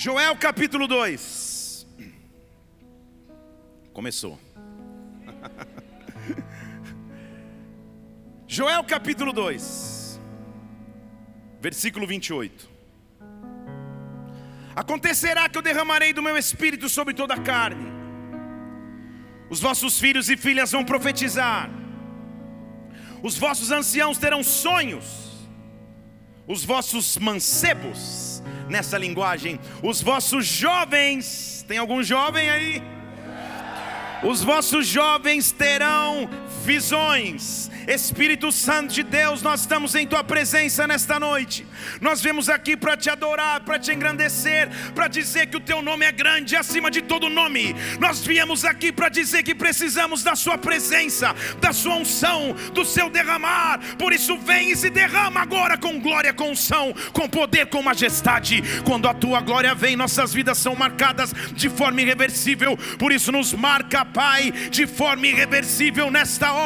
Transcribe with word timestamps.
Joel 0.00 0.36
capítulo 0.36 0.86
2. 0.86 1.84
Começou. 3.92 4.38
Joel 8.46 8.84
capítulo 8.84 9.32
2, 9.32 10.20
versículo 11.60 12.06
28. 12.06 12.70
Acontecerá 14.76 15.48
que 15.48 15.58
eu 15.58 15.62
derramarei 15.62 16.12
do 16.12 16.22
meu 16.22 16.36
espírito 16.36 16.88
sobre 16.88 17.12
toda 17.12 17.34
a 17.34 17.40
carne, 17.40 17.90
os 19.50 19.58
vossos 19.58 19.98
filhos 19.98 20.30
e 20.30 20.36
filhas 20.36 20.70
vão 20.70 20.84
profetizar, 20.84 21.68
os 23.20 23.36
vossos 23.36 23.72
anciãos 23.72 24.16
terão 24.16 24.44
sonhos, 24.44 25.48
os 26.46 26.64
vossos 26.64 27.18
mancebos, 27.18 28.37
nessa 28.68 28.98
linguagem, 28.98 29.58
os 29.82 30.02
vossos 30.02 30.46
jovens, 30.46 31.64
tem 31.66 31.78
algum 31.78 32.02
jovem 32.02 32.50
aí? 32.50 32.82
Os 34.22 34.42
vossos 34.42 34.86
jovens 34.86 35.52
terão 35.52 36.28
visões. 36.68 37.70
Espírito 37.86 38.52
Santo 38.52 38.92
de 38.92 39.02
Deus, 39.02 39.40
nós 39.40 39.60
estamos 39.60 39.94
em 39.94 40.06
tua 40.06 40.22
presença 40.22 40.86
nesta 40.86 41.18
noite. 41.18 41.66
Nós 42.02 42.20
viemos 42.20 42.50
aqui 42.50 42.76
para 42.76 42.94
te 42.94 43.08
adorar, 43.08 43.60
para 43.60 43.78
te 43.78 43.90
engrandecer, 43.90 44.68
para 44.94 45.08
dizer 45.08 45.46
que 45.46 45.56
o 45.56 45.60
teu 45.60 45.80
nome 45.80 46.04
é 46.04 46.12
grande 46.12 46.54
acima 46.54 46.90
de 46.90 47.00
todo 47.00 47.30
nome. 47.30 47.74
Nós 47.98 48.20
viemos 48.26 48.66
aqui 48.66 48.92
para 48.92 49.08
dizer 49.08 49.42
que 49.42 49.54
precisamos 49.54 50.22
da 50.22 50.36
sua 50.36 50.58
presença, 50.58 51.34
da 51.58 51.72
sua 51.72 51.94
unção, 51.94 52.54
do 52.74 52.84
seu 52.84 53.08
derramar. 53.08 53.80
Por 53.96 54.12
isso 54.12 54.36
vem 54.36 54.72
e 54.72 54.76
se 54.76 54.90
derrama 54.90 55.40
agora 55.40 55.78
com 55.78 55.98
glória, 55.98 56.34
com 56.34 56.50
unção, 56.50 56.92
com 57.14 57.26
poder, 57.26 57.68
com 57.68 57.82
majestade. 57.82 58.62
Quando 58.84 59.08
a 59.08 59.14
tua 59.14 59.40
glória 59.40 59.74
vem, 59.74 59.96
nossas 59.96 60.34
vidas 60.34 60.58
são 60.58 60.76
marcadas 60.76 61.32
de 61.54 61.70
forma 61.70 62.02
irreversível. 62.02 62.76
Por 62.98 63.12
isso 63.12 63.32
nos 63.32 63.54
marca, 63.54 64.04
Pai, 64.04 64.52
de 64.70 64.86
forma 64.86 65.26
irreversível 65.26 66.10
nesta 66.10 66.52
hora, 66.52 66.57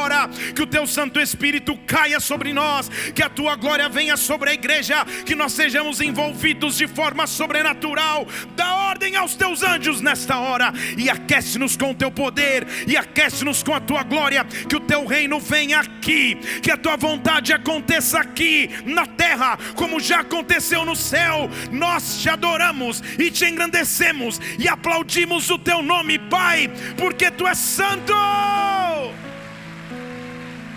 que 0.54 0.62
o 0.62 0.66
teu 0.66 0.86
Santo 0.86 1.20
Espírito 1.20 1.76
caia 1.86 2.20
sobre 2.20 2.52
nós, 2.52 2.88
que 3.14 3.22
a 3.22 3.28
tua 3.28 3.56
glória 3.56 3.88
venha 3.88 4.16
sobre 4.16 4.50
a 4.50 4.54
igreja, 4.54 5.04
que 5.24 5.34
nós 5.34 5.52
sejamos 5.52 6.00
envolvidos 6.00 6.76
de 6.76 6.86
forma 6.86 7.26
sobrenatural. 7.26 8.26
Dá 8.54 8.74
ordem 8.74 9.16
aos 9.16 9.34
teus 9.34 9.62
anjos 9.62 10.00
nesta 10.00 10.38
hora 10.38 10.72
e 10.96 11.08
aquece-nos 11.08 11.76
com 11.76 11.90
o 11.90 11.94
teu 11.94 12.10
poder 12.10 12.66
e 12.86 12.96
aquece-nos 12.96 13.62
com 13.62 13.74
a 13.74 13.80
tua 13.80 14.02
glória, 14.02 14.44
que 14.44 14.76
o 14.76 14.80
teu 14.80 15.06
reino 15.06 15.40
venha 15.40 15.80
aqui, 15.80 16.36
que 16.62 16.70
a 16.70 16.76
tua 16.76 16.96
vontade 16.96 17.52
aconteça 17.52 18.18
aqui 18.18 18.70
na 18.84 19.06
terra, 19.06 19.58
como 19.74 20.00
já 20.00 20.20
aconteceu 20.20 20.84
no 20.84 20.96
céu. 20.96 21.48
Nós 21.70 22.18
te 22.20 22.28
adoramos 22.28 23.02
e 23.18 23.30
te 23.30 23.44
engrandecemos 23.44 24.40
e 24.58 24.68
aplaudimos 24.68 25.50
o 25.50 25.58
teu 25.58 25.82
nome, 25.82 26.18
Pai, 26.18 26.70
porque 26.96 27.30
tu 27.30 27.46
és 27.46 27.58
santo. 27.58 28.12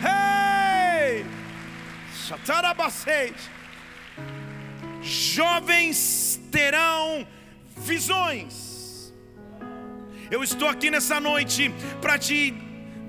Hey! 0.02 1.26
Jovens 5.02 6.42
terão 6.52 7.28
visões. 7.78 9.14
Eu 10.32 10.44
estou 10.44 10.68
aqui 10.68 10.90
nessa 10.90 11.20
noite 11.20 11.72
para 12.02 12.18
te 12.18 12.52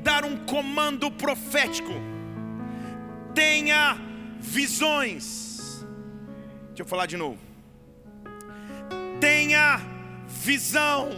dar 0.02 0.24
um 0.24 0.36
comando 0.44 1.10
profético. 1.10 1.92
Tenha 3.34 3.96
visões. 4.38 5.84
Deixa 6.68 6.82
eu 6.82 6.86
falar 6.86 7.06
de 7.06 7.16
novo. 7.16 7.38
Tenha 9.18 9.80
visão. 10.28 11.08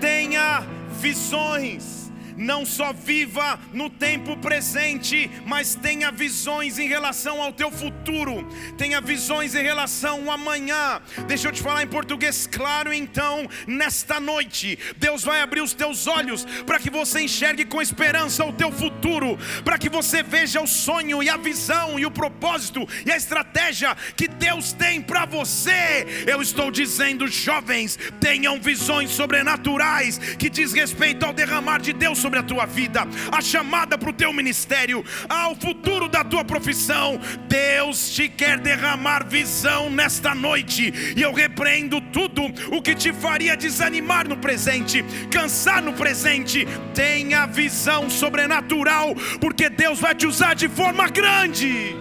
Tenha 0.00 0.62
visões 1.00 2.07
não 2.38 2.64
só 2.64 2.92
viva 2.92 3.58
no 3.72 3.90
tempo 3.90 4.36
presente, 4.36 5.30
mas 5.44 5.74
tenha 5.74 6.10
visões 6.10 6.78
em 6.78 6.88
relação 6.88 7.42
ao 7.42 7.52
teu 7.52 7.70
futuro, 7.70 8.46
tenha 8.78 9.00
visões 9.00 9.54
em 9.54 9.62
relação 9.62 10.30
ao 10.30 10.38
amanhã. 10.38 11.02
Deixa 11.26 11.48
eu 11.48 11.52
te 11.52 11.60
falar 11.60 11.82
em 11.82 11.88
português 11.88 12.46
claro, 12.46 12.92
então, 12.92 13.48
nesta 13.66 14.20
noite, 14.20 14.78
Deus 14.96 15.24
vai 15.24 15.40
abrir 15.40 15.60
os 15.60 15.74
teus 15.74 16.06
olhos 16.06 16.44
para 16.64 16.78
que 16.78 16.90
você 16.90 17.20
enxergue 17.22 17.64
com 17.64 17.82
esperança 17.82 18.44
o 18.44 18.52
teu 18.52 18.70
futuro, 18.70 19.36
para 19.64 19.78
que 19.78 19.88
você 19.88 20.22
veja 20.22 20.60
o 20.60 20.66
sonho 20.66 21.22
e 21.22 21.28
a 21.28 21.36
visão 21.36 21.98
e 21.98 22.06
o 22.06 22.10
propósito 22.10 22.88
e 23.04 23.10
a 23.10 23.16
estratégia 23.16 23.96
que 24.16 24.28
Deus 24.28 24.72
tem 24.72 25.02
para 25.02 25.26
você. 25.26 26.24
Eu 26.26 26.40
estou 26.40 26.70
dizendo, 26.70 27.26
jovens, 27.26 27.98
tenham 28.20 28.60
visões 28.60 29.10
sobrenaturais 29.10 30.18
que 30.38 30.48
diz 30.48 30.72
respeito 30.72 31.26
ao 31.26 31.32
derramar 31.32 31.80
de 31.80 31.92
Deus 31.92 32.18
sobre 32.18 32.27
a 32.36 32.42
tua 32.42 32.66
vida, 32.66 33.06
a 33.32 33.40
chamada 33.40 33.96
para 33.96 34.10
o 34.10 34.12
teu 34.12 34.32
ministério, 34.32 35.04
ao 35.28 35.54
futuro 35.54 36.08
da 36.08 36.24
tua 36.24 36.44
profissão. 36.44 37.18
Deus 37.48 38.10
te 38.10 38.28
quer 38.28 38.58
derramar 38.58 39.24
visão 39.26 39.88
nesta 39.88 40.34
noite, 40.34 41.14
e 41.16 41.22
eu 41.22 41.32
repreendo 41.32 42.00
tudo 42.00 42.42
o 42.70 42.82
que 42.82 42.94
te 42.94 43.12
faria 43.12 43.56
desanimar 43.56 44.28
no 44.28 44.36
presente, 44.36 45.04
cansar 45.30 45.82
no 45.82 45.92
presente. 45.92 46.66
Tenha 46.94 47.46
visão 47.46 48.10
sobrenatural, 48.10 49.14
porque 49.40 49.68
Deus 49.68 50.00
vai 50.00 50.14
te 50.14 50.26
usar 50.26 50.54
de 50.54 50.68
forma 50.68 51.08
grande. 51.08 51.96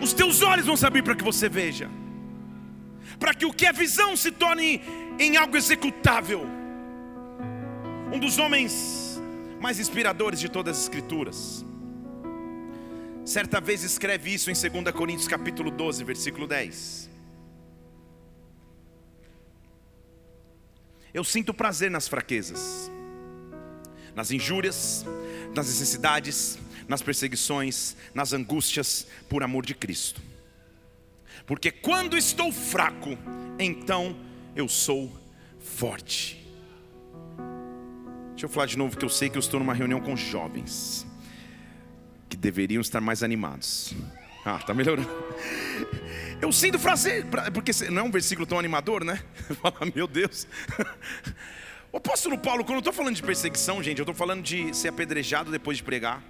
Os 0.00 0.12
teus 0.12 0.42
olhos 0.42 0.66
vão 0.66 0.76
se 0.76 0.84
abrir 0.84 1.02
para 1.02 1.14
que 1.14 1.24
você 1.24 1.48
veja, 1.48 1.88
para 3.18 3.32
que 3.32 3.46
o 3.46 3.52
que 3.52 3.66
é 3.66 3.72
visão 3.72 4.16
se 4.16 4.30
torne 4.30 4.82
em 5.18 5.36
algo 5.36 5.56
executável 5.56 6.63
um 8.14 8.18
dos 8.20 8.38
homens 8.38 9.20
mais 9.60 9.80
inspiradores 9.80 10.38
de 10.38 10.48
todas 10.48 10.76
as 10.76 10.84
escrituras. 10.84 11.64
Certa 13.24 13.60
vez 13.60 13.82
escreve 13.82 14.32
isso 14.32 14.52
em 14.52 14.54
2 14.54 14.94
Coríntios 14.94 15.26
capítulo 15.26 15.68
12, 15.68 16.04
versículo 16.04 16.46
10. 16.46 17.10
Eu 21.12 21.24
sinto 21.24 21.52
prazer 21.52 21.90
nas 21.90 22.06
fraquezas, 22.06 22.88
nas 24.14 24.30
injúrias, 24.30 25.04
nas 25.52 25.66
necessidades, 25.66 26.56
nas 26.86 27.02
perseguições, 27.02 27.96
nas 28.14 28.32
angústias, 28.32 29.08
por 29.28 29.42
amor 29.42 29.66
de 29.66 29.74
Cristo. 29.74 30.22
Porque 31.46 31.72
quando 31.72 32.16
estou 32.16 32.52
fraco, 32.52 33.18
então 33.58 34.16
eu 34.54 34.68
sou 34.68 35.12
forte. 35.58 36.43
Deixa 38.44 38.52
eu 38.52 38.54
falar 38.56 38.66
de 38.66 38.76
novo 38.76 38.94
que 38.94 39.02
eu 39.02 39.08
sei 39.08 39.30
que 39.30 39.38
eu 39.38 39.40
estou 39.40 39.58
numa 39.58 39.72
reunião 39.72 39.98
com 40.02 40.14
jovens 40.14 41.06
que 42.28 42.36
deveriam 42.36 42.82
estar 42.82 43.00
mais 43.00 43.22
animados. 43.22 43.94
Ah, 44.44 44.58
tá 44.58 44.74
melhorando. 44.74 45.08
Eu 46.42 46.52
sinto 46.52 46.78
prazer, 46.78 47.24
porque 47.54 47.70
não 47.88 48.02
é 48.02 48.04
um 48.04 48.10
versículo 48.10 48.46
tão 48.46 48.58
animador, 48.58 49.02
né? 49.02 49.24
Fala, 49.62 49.90
meu 49.94 50.06
Deus. 50.06 50.46
O 51.90 51.96
apóstolo 51.96 52.36
Paulo, 52.36 52.66
quando 52.66 52.74
eu 52.74 52.78
estou 52.80 52.92
falando 52.92 53.16
de 53.16 53.22
perseguição, 53.22 53.82
gente, 53.82 54.00
eu 54.00 54.02
estou 54.02 54.14
falando 54.14 54.42
de 54.42 54.76
ser 54.76 54.88
apedrejado 54.88 55.50
depois 55.50 55.78
de 55.78 55.82
pregar. 55.82 56.22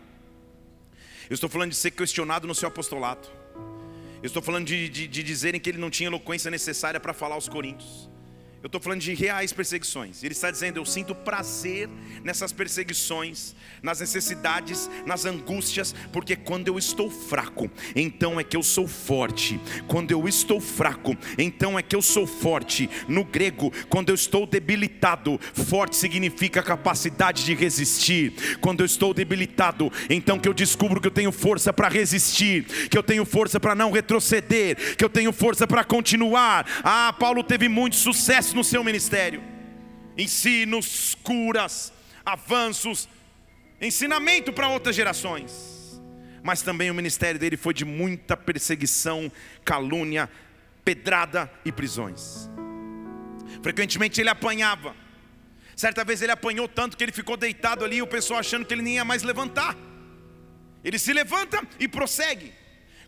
Eu 1.28 1.34
estou 1.34 1.50
falando 1.50 1.70
de 1.70 1.76
ser 1.76 1.90
questionado 1.90 2.46
no 2.46 2.54
seu 2.54 2.68
apostolado. 2.68 3.26
Eu 4.22 4.28
estou 4.28 4.40
falando 4.40 4.66
de, 4.66 4.88
de, 4.88 5.08
de 5.08 5.22
dizerem 5.24 5.60
que 5.60 5.68
ele 5.68 5.78
não 5.78 5.90
tinha 5.90 6.06
eloquência 6.06 6.48
necessária 6.48 7.00
para 7.00 7.12
falar 7.12 7.34
aos 7.34 7.48
coríntios. 7.48 8.08
Eu 8.64 8.68
estou 8.68 8.80
falando 8.80 9.02
de 9.02 9.12
reais 9.12 9.52
perseguições. 9.52 10.24
Ele 10.24 10.32
está 10.32 10.50
dizendo: 10.50 10.78
Eu 10.78 10.86
sinto 10.86 11.14
prazer 11.14 11.86
nessas 12.22 12.50
perseguições, 12.50 13.54
nas 13.82 14.00
necessidades, 14.00 14.88
nas 15.04 15.26
angústias, 15.26 15.94
porque 16.10 16.34
quando 16.34 16.68
eu 16.68 16.78
estou 16.78 17.10
fraco, 17.10 17.70
então 17.94 18.40
é 18.40 18.42
que 18.42 18.56
eu 18.56 18.62
sou 18.62 18.88
forte. 18.88 19.60
Quando 19.86 20.12
eu 20.12 20.26
estou 20.26 20.62
fraco, 20.62 21.14
então 21.36 21.78
é 21.78 21.82
que 21.82 21.94
eu 21.94 22.00
sou 22.00 22.26
forte. 22.26 22.88
No 23.06 23.22
grego, 23.22 23.70
quando 23.90 24.08
eu 24.08 24.14
estou 24.14 24.46
debilitado, 24.46 25.38
forte 25.52 25.94
significa 25.94 26.62
capacidade 26.62 27.44
de 27.44 27.54
resistir. 27.54 28.32
Quando 28.62 28.80
eu 28.80 28.86
estou 28.86 29.12
debilitado, 29.12 29.92
então 30.08 30.38
que 30.38 30.48
eu 30.48 30.54
descubro 30.54 31.02
que 31.02 31.08
eu 31.08 31.12
tenho 31.12 31.32
força 31.32 31.70
para 31.70 31.90
resistir, 31.90 32.64
que 32.88 32.96
eu 32.96 33.02
tenho 33.02 33.26
força 33.26 33.60
para 33.60 33.74
não 33.74 33.92
retroceder, 33.92 34.96
que 34.96 35.04
eu 35.04 35.10
tenho 35.10 35.34
força 35.34 35.66
para 35.66 35.84
continuar. 35.84 36.64
Ah, 36.82 37.12
Paulo 37.12 37.44
teve 37.44 37.68
muito 37.68 37.96
sucesso 37.96 38.53
no 38.54 38.64
seu 38.64 38.82
ministério: 38.82 39.42
ensinos, 40.16 41.16
curas, 41.22 41.92
avanços, 42.24 43.08
ensinamento 43.80 44.52
para 44.52 44.68
outras 44.68 44.94
gerações. 44.94 46.00
Mas 46.42 46.60
também 46.62 46.90
o 46.90 46.94
ministério 46.94 47.40
dele 47.40 47.56
foi 47.56 47.72
de 47.72 47.84
muita 47.84 48.36
perseguição, 48.36 49.32
calúnia, 49.64 50.28
pedrada 50.84 51.50
e 51.64 51.72
prisões. 51.72 52.50
Frequentemente 53.62 54.20
ele 54.20 54.28
apanhava. 54.28 54.94
Certa 55.74 56.04
vez 56.04 56.20
ele 56.20 56.32
apanhou 56.32 56.68
tanto 56.68 56.96
que 56.96 57.02
ele 57.02 57.12
ficou 57.12 57.36
deitado 57.36 57.84
ali, 57.84 58.02
o 58.02 58.06
pessoal 58.06 58.40
achando 58.40 58.66
que 58.66 58.74
ele 58.74 58.82
nem 58.82 58.94
ia 58.96 59.04
mais 59.04 59.22
levantar. 59.22 59.74
Ele 60.84 60.98
se 60.98 61.12
levanta 61.12 61.66
e 61.80 61.88
prossegue. 61.88 62.52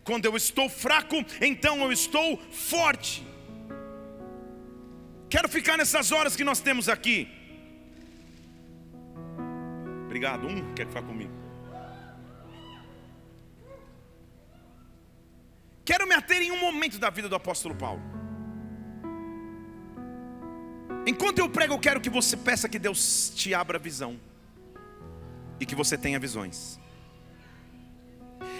Quando 0.03 0.25
eu 0.25 0.35
estou 0.35 0.67
fraco, 0.67 1.23
então 1.39 1.81
eu 1.81 1.91
estou 1.91 2.41
forte. 2.51 3.26
Quero 5.29 5.49
ficar 5.49 5.77
nessas 5.77 6.11
horas 6.11 6.35
que 6.35 6.43
nós 6.43 6.59
temos 6.59 6.87
aqui. 6.87 7.27
Obrigado. 10.05 10.47
Um 10.47 10.73
quer 10.73 10.87
ficar 10.87 11.01
comigo. 11.01 11.33
Quero 15.83 16.07
me 16.07 16.15
ater 16.15 16.41
em 16.41 16.51
um 16.51 16.59
momento 16.59 16.97
da 16.97 17.09
vida 17.09 17.29
do 17.29 17.35
apóstolo 17.35 17.75
Paulo. 17.75 18.01
Enquanto 21.05 21.39
eu 21.39 21.49
prego, 21.49 21.73
eu 21.73 21.79
quero 21.79 22.01
que 22.01 22.09
você 22.09 22.35
peça 22.35 22.67
que 22.67 22.77
Deus 22.77 23.31
te 23.33 23.53
abra 23.53 23.79
visão 23.79 24.19
e 25.59 25.65
que 25.65 25.75
você 25.75 25.97
tenha 25.97 26.19
visões. 26.19 26.77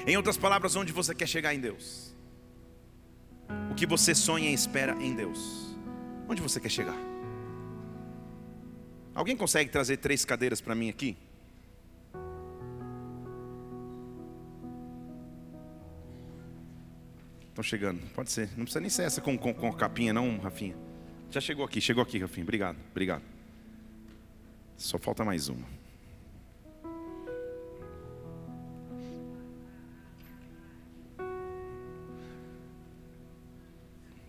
Em 0.05 0.15
outras 0.15 0.37
palavras, 0.37 0.75
onde 0.77 0.93
você 0.93 1.13
quer 1.13 1.27
chegar 1.27 1.53
em 1.53 1.59
Deus? 1.59 2.15
O 3.69 3.75
que 3.75 3.85
você 3.85 4.15
sonha 4.15 4.49
e 4.49 4.53
espera 4.53 4.93
em 5.01 5.13
Deus? 5.13 5.66
Onde 6.27 6.41
você 6.41 6.59
quer 6.59 6.69
chegar? 6.69 6.97
Alguém 9.15 9.35
consegue 9.35 9.71
trazer 9.71 9.97
três 9.97 10.23
cadeiras 10.25 10.61
para 10.61 10.75
mim 10.75 10.89
aqui? 10.89 11.17
Estão 17.49 17.63
chegando, 17.63 17.99
pode 18.13 18.31
ser. 18.31 18.49
Não 18.49 18.65
precisa 18.65 18.79
nem 18.79 18.89
ser 18.89 19.03
essa 19.03 19.19
com, 19.19 19.35
com, 19.35 19.51
com 19.53 19.67
a 19.67 19.73
capinha, 19.75 20.13
não, 20.13 20.37
Rafinha. 20.37 20.75
Já 21.31 21.41
chegou 21.41 21.65
aqui, 21.65 21.81
chegou 21.81 22.03
aqui, 22.03 22.19
Rafinha. 22.19 22.43
Obrigado, 22.43 22.77
obrigado. 22.91 23.23
Só 24.77 24.99
falta 24.99 25.25
mais 25.25 25.49
uma. 25.49 25.76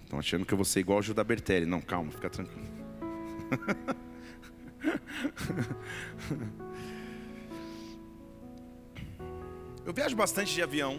Estão 0.08 0.18
achando 0.18 0.44
que 0.46 0.54
eu 0.54 0.56
vou 0.56 0.64
ser 0.64 0.80
igual 0.80 1.00
o 1.00 1.02
Judas 1.02 1.26
Bertelli. 1.26 1.66
Não, 1.66 1.82
calma, 1.82 2.10
fica 2.10 2.30
tranquilo. 2.30 2.64
eu 9.84 9.92
viajo 9.92 10.16
bastante 10.16 10.54
de 10.54 10.62
avião. 10.62 10.98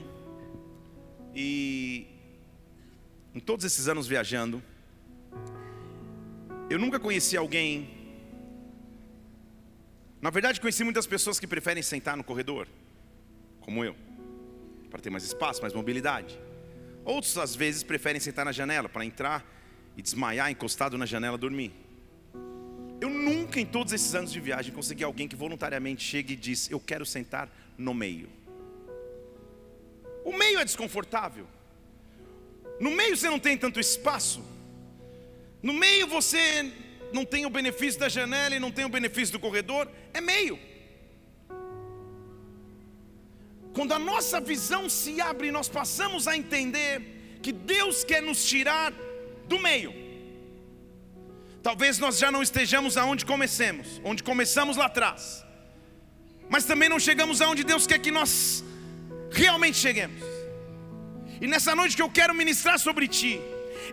E 1.33 2.05
em 3.33 3.39
todos 3.39 3.65
esses 3.65 3.87
anos 3.87 4.05
viajando, 4.05 4.61
eu 6.69 6.77
nunca 6.77 6.99
conheci 6.99 7.35
alguém. 7.35 7.89
Na 10.21 10.29
verdade, 10.29 10.61
conheci 10.61 10.83
muitas 10.83 11.07
pessoas 11.07 11.39
que 11.39 11.47
preferem 11.47 11.81
sentar 11.81 12.15
no 12.15 12.23
corredor, 12.23 12.67
como 13.59 13.83
eu, 13.83 13.95
para 14.91 15.01
ter 15.01 15.09
mais 15.09 15.23
espaço, 15.23 15.63
mais 15.63 15.73
mobilidade. 15.73 16.39
Outros, 17.03 17.37
às 17.37 17.55
vezes, 17.55 17.83
preferem 17.83 18.19
sentar 18.19 18.45
na 18.45 18.51
janela 18.51 18.87
para 18.87 19.05
entrar 19.05 19.45
e 19.97 20.01
desmaiar 20.01 20.51
encostado 20.51 20.97
na 20.97 21.05
janela 21.05 21.37
dormir. 21.37 21.73
Eu 23.01 23.09
nunca, 23.09 23.59
em 23.59 23.65
todos 23.65 23.93
esses 23.93 24.13
anos 24.13 24.31
de 24.31 24.39
viagem, 24.39 24.73
consegui 24.73 25.03
alguém 25.03 25.27
que 25.27 25.35
voluntariamente 25.35 26.03
chegue 26.03 26.33
e 26.33 26.37
diz: 26.37 26.69
Eu 26.69 26.79
quero 26.79 27.05
sentar 27.05 27.49
no 27.77 27.93
meio. 27.93 28.29
O 30.25 30.37
meio 30.37 30.59
é 30.59 30.65
desconfortável. 30.65 31.47
No 32.79 32.91
meio 32.91 33.15
você 33.15 33.29
não 33.29 33.39
tem 33.39 33.57
tanto 33.57 33.79
espaço. 33.79 34.43
No 35.61 35.73
meio 35.73 36.07
você 36.07 36.71
não 37.11 37.25
tem 37.25 37.45
o 37.45 37.49
benefício 37.49 37.99
da 37.99 38.07
janela 38.07 38.55
e 38.55 38.59
não 38.59 38.71
tem 38.71 38.85
o 38.85 38.89
benefício 38.89 39.33
do 39.33 39.39
corredor. 39.39 39.89
É 40.13 40.21
meio. 40.21 40.59
Quando 43.79 43.93
a 43.93 43.99
nossa 44.13 44.41
visão 44.41 44.89
se 44.89 45.21
abre, 45.21 45.53
nós 45.57 45.69
passamos 45.69 46.27
a 46.27 46.35
entender 46.35 47.39
que 47.41 47.53
Deus 47.53 48.03
quer 48.03 48.21
nos 48.21 48.43
tirar 48.43 48.91
do 49.47 49.57
meio. 49.57 49.93
Talvez 51.63 51.97
nós 51.97 52.17
já 52.17 52.29
não 52.29 52.43
estejamos 52.43 52.97
aonde 52.97 53.25
comecemos, 53.25 54.01
onde 54.03 54.21
começamos 54.21 54.75
lá 54.75 54.87
atrás. 54.87 55.45
Mas 56.49 56.65
também 56.65 56.89
não 56.89 56.99
chegamos 56.99 57.41
aonde 57.41 57.63
Deus 57.63 57.87
quer 57.87 57.99
que 57.99 58.11
nós 58.11 58.65
realmente 59.31 59.77
cheguemos. 59.77 60.25
E 61.39 61.47
nessa 61.47 61.73
noite 61.73 61.95
que 61.95 62.01
eu 62.01 62.11
quero 62.11 62.35
ministrar 62.35 62.77
sobre 62.79 63.07
ti, 63.07 63.39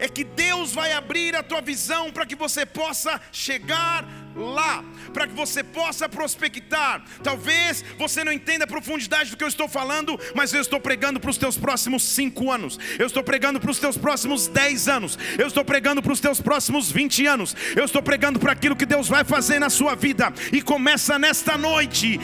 é 0.00 0.09
que 0.09 0.25
Deus 0.25 0.73
vai 0.73 0.94
abrir 0.94 1.37
a 1.37 1.44
tua 1.44 1.61
visão 1.61 2.11
para 2.11 2.27
que 2.27 2.35
você 2.35 2.67
possa 2.67 3.21
chegar 3.31 4.05
lá, 4.37 4.85
para 5.12 5.27
que 5.27 5.35
você 5.35 5.65
possa 5.65 6.09
prospectar. 6.09 7.03
Talvez 7.23 7.85
você 7.99 8.23
não 8.23 8.33
entenda 8.33 8.65
a 8.65 8.69
profundidade 8.69 9.31
do 9.31 9.37
que 9.37 9.44
eu 9.44 9.49
estou 9.49 9.69
falando, 9.69 10.19
mas 10.35 10.53
eu 10.53 10.61
estou 10.61 10.81
pregando 10.81 11.19
para 11.19 11.31
os 11.31 11.38
teus 11.38 11.56
próximos 11.56 12.03
cinco 12.03 12.50
anos, 12.50 12.79
eu 12.99 13.06
estou 13.06 13.23
pregando 13.23 13.59
para 13.59 13.71
os 13.71 13.79
teus 13.79 13.97
próximos 13.97 14.47
dez 14.47 14.88
anos, 14.88 15.19
eu 15.38 15.47
estou 15.47 15.65
pregando 15.65 16.03
para 16.03 16.12
os 16.12 16.21
teus 16.21 16.41
próximos 16.41 16.91
vinte 16.91 17.25
anos, 17.27 17.56
eu 17.75 17.85
estou 17.85 18.03
pregando 18.03 18.38
para 18.38 18.53
aquilo 18.53 18.77
que 18.77 18.87
Deus 18.87 19.09
vai 19.09 19.25
fazer 19.25 19.59
na 19.59 19.71
sua 19.71 19.94
vida, 19.94 20.33
e 20.53 20.61
começa 20.61 21.19
nesta 21.19 21.56
noite. 21.56 22.21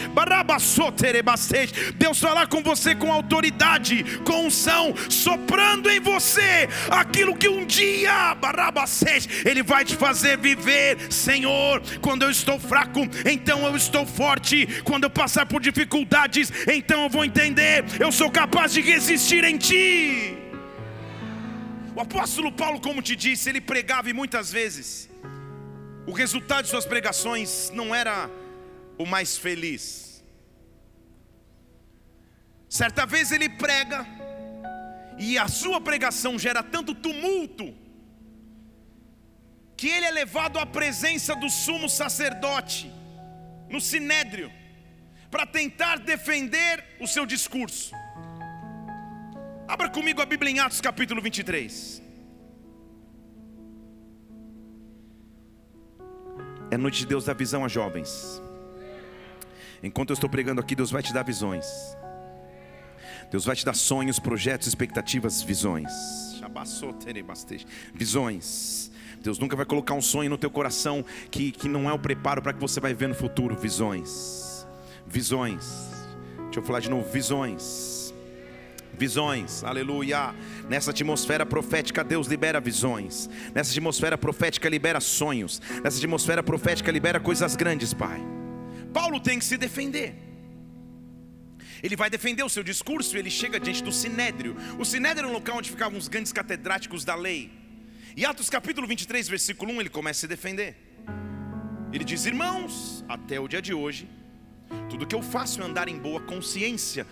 Deus 1.97 2.19
falar 2.19 2.47
com 2.47 2.63
você 2.63 2.95
com 2.95 3.13
autoridade, 3.13 4.21
com 4.25 4.47
unção, 4.47 4.95
soprando 5.09 5.91
em 5.91 6.01
você 6.01 6.69
aquilo 6.91 7.37
que 7.37 7.49
um 7.49 7.65
dia, 7.65 8.37
Ele 9.45 9.63
vai 9.63 9.85
te 9.85 9.97
fazer 9.97 10.39
viver, 10.39 10.99
Senhor 11.11 11.81
quando 12.03 12.23
eu 12.25 12.31
estou 12.31 12.59
fraco, 12.59 13.01
então 13.25 13.65
eu 13.65 13.77
estou 13.77 14.05
forte. 14.05 14.83
Quando 14.83 15.05
eu 15.05 15.11
passar 15.11 15.47
por 15.47 15.61
dificuldades, 15.63 16.53
então 16.67 17.05
eu 17.05 17.09
vou 17.09 17.25
entender, 17.25 17.85
eu 18.01 18.11
sou 18.11 18.31
capaz 18.31 18.73
de 18.73 18.81
resistir 18.81 19.45
em 19.45 19.57
ti. 19.57 20.37
O 21.95 22.01
apóstolo 22.01 22.51
Paulo, 22.51 22.81
como 22.81 23.01
te 23.01 23.15
disse, 23.15 23.49
ele 23.49 23.61
pregava 23.61 24.11
e 24.11 24.13
muitas 24.13 24.51
vezes 24.51 25.09
o 26.07 26.13
resultado 26.13 26.65
de 26.65 26.71
suas 26.71 26.85
pregações 26.85 27.71
não 27.73 27.95
era 27.95 28.29
o 28.99 29.07
mais 29.07 29.37
feliz. 29.37 30.25
Certa 32.69 33.05
vez 33.05 33.31
ele 33.31 33.49
prega 33.49 34.07
e 35.19 35.39
a 35.39 35.47
sua 35.47 35.81
pregação 35.81 36.39
gera 36.39 36.63
tanto 36.63 36.95
tumulto 36.95 37.82
que 39.83 39.89
ele 39.89 40.07
é 40.07 40.13
levado 40.13 40.61
à 40.61 40.65
presença 40.65 41.35
do 41.35 41.51
sumo 41.51 41.89
sacerdote, 41.89 42.89
no 43.69 43.81
sinédrio, 43.81 44.49
para 45.29 45.45
tentar 45.45 45.99
defender 45.99 46.85
o 47.01 47.07
seu 47.15 47.27
discurso. 47.27 47.93
Abra 49.67 49.89
comigo 49.91 50.23
a 50.23 50.25
Bíblia 50.25 50.53
em 50.53 50.61
Atos 50.61 50.81
capítulo 50.81 51.21
23. 51.21 52.01
É 56.71 56.77
noite 56.77 57.01
de 57.01 57.07
Deus 57.07 57.25
dar 57.25 57.35
visão 57.35 57.65
a 57.65 57.69
jovens. 57.69 58.41
Enquanto 59.83 60.11
eu 60.11 60.15
estou 60.15 60.31
pregando 60.31 60.61
aqui, 60.61 60.77
Deus 60.77 60.93
vai 60.93 61.03
te 61.03 61.13
dar 61.13 61.25
visões. 61.25 61.67
Deus 63.33 63.45
vai 63.45 63.57
te 63.57 63.65
dar 63.65 63.75
sonhos, 63.75 64.21
projetos, 64.21 64.69
expectativas, 64.69 65.43
visões. 65.43 65.91
Visões. 67.93 68.93
Deus 69.23 69.39
nunca 69.39 69.57
vai 69.57 69.65
colocar 69.65 69.95
um 69.95 70.03
sonho 70.03 70.29
no 70.29 70.37
teu 70.37 70.51
coração 70.51 71.05
que, 71.31 71.53
que 71.53 71.69
não 71.69 71.89
é 71.89 71.93
o 71.93 71.99
preparo 71.99 72.43
para 72.43 72.53
que 72.53 72.61
você 72.61 72.81
vai 72.81 72.93
ver 72.93 73.09
no 73.09 73.15
futuro. 73.15 73.57
Visões. 73.57 74.67
Visões. 75.07 75.91
Deixa 76.45 76.59
eu 76.59 76.63
falar 76.63 76.81
de 76.81 76.91
novo. 76.91 77.09
Visões. 77.11 78.13
Visões, 78.99 79.65
aleluia. 79.65 80.35
Nessa 80.69 80.91
atmosfera 80.91 81.47
profética, 81.47 82.05
Deus 82.05 82.27
libera 82.27 82.61
visões. 82.61 83.29
Nessa 83.55 83.71
atmosfera 83.71 84.19
profética, 84.19 84.69
libera 84.69 85.01
sonhos. 85.01 85.63
Nessa 85.83 85.99
atmosfera 85.99 86.43
profética, 86.43 86.91
libera 86.91 87.19
coisas 87.19 87.57
grandes, 87.57 87.95
Pai. 87.95 88.21
Paulo 88.93 89.19
tem 89.19 89.39
que 89.39 89.45
se 89.45 89.57
defender. 89.57 90.15
Ele 91.83 91.97
vai 91.97 92.11
defender 92.11 92.45
o 92.45 92.49
seu 92.49 92.63
discurso 92.63 93.17
e 93.17 93.19
ele 93.19 93.31
chega 93.31 93.59
diante 93.59 93.83
do 93.83 93.91
sinédrio. 93.91 94.57
O 94.79 94.85
sinédrio 94.85 95.27
é 95.27 95.31
um 95.31 95.33
local 95.33 95.57
onde 95.57 95.71
ficavam 95.71 95.99
os 95.99 96.07
grandes 96.07 96.33
catedráticos 96.33 97.05
da 97.05 97.15
lei. 97.15 97.62
E 98.15 98.27
Atos 98.27 98.51
capítulo 98.51 98.87
23, 98.87 99.27
versículo 99.27 99.73
1, 99.73 99.81
ele 99.81 99.89
começa 99.89 100.19
a 100.19 100.21
se 100.21 100.29
defender. 100.29 100.77
Ele 101.93 102.05
diz: 102.05 102.27
Irmãos, 102.27 103.03
até 103.09 103.41
o 103.41 103.49
dia 103.49 103.63
de 103.63 103.73
hoje, 103.73 104.07
tudo 104.91 105.07
que 105.07 105.15
eu 105.15 105.23
faço 105.23 105.63
é 105.63 105.65
andar 105.65 105.89
em 105.89 105.99
boa 105.99 106.21
consciência 106.21 107.07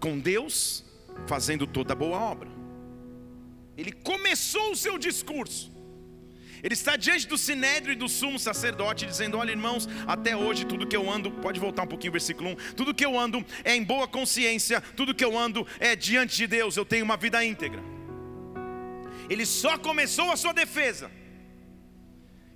com 0.00 0.18
Deus, 0.18 0.84
fazendo 1.28 1.64
toda 1.64 1.94
boa 1.94 2.18
obra. 2.18 2.48
Ele 3.76 3.92
começou 3.92 4.72
o 4.72 4.76
seu 4.76 4.98
discurso. 4.98 5.72
Ele 6.60 6.74
está 6.74 6.96
diante 6.96 7.28
do 7.28 7.38
sinédrio 7.38 7.92
e 7.92 7.96
do 7.96 8.08
sumo 8.08 8.36
sacerdote, 8.36 9.06
dizendo: 9.06 9.38
Olha, 9.38 9.52
irmãos, 9.52 9.88
até 10.08 10.36
hoje 10.36 10.66
tudo 10.66 10.88
que 10.88 10.96
eu 10.96 11.08
ando, 11.08 11.30
pode 11.30 11.60
voltar 11.60 11.84
um 11.84 11.86
pouquinho, 11.86 12.10
versículo 12.10 12.50
1: 12.50 12.56
tudo 12.74 12.92
que 12.92 13.06
eu 13.06 13.16
ando 13.16 13.46
é 13.62 13.76
em 13.76 13.84
boa 13.84 14.08
consciência, 14.08 14.80
tudo 14.80 15.14
que 15.14 15.24
eu 15.24 15.38
ando 15.38 15.64
é 15.78 15.94
diante 15.94 16.36
de 16.36 16.48
Deus, 16.48 16.76
eu 16.76 16.84
tenho 16.84 17.04
uma 17.04 17.16
vida 17.16 17.44
íntegra 17.44 17.95
ele 19.28 19.46
só 19.46 19.78
começou 19.78 20.30
a 20.30 20.36
sua 20.36 20.52
defesa. 20.52 21.10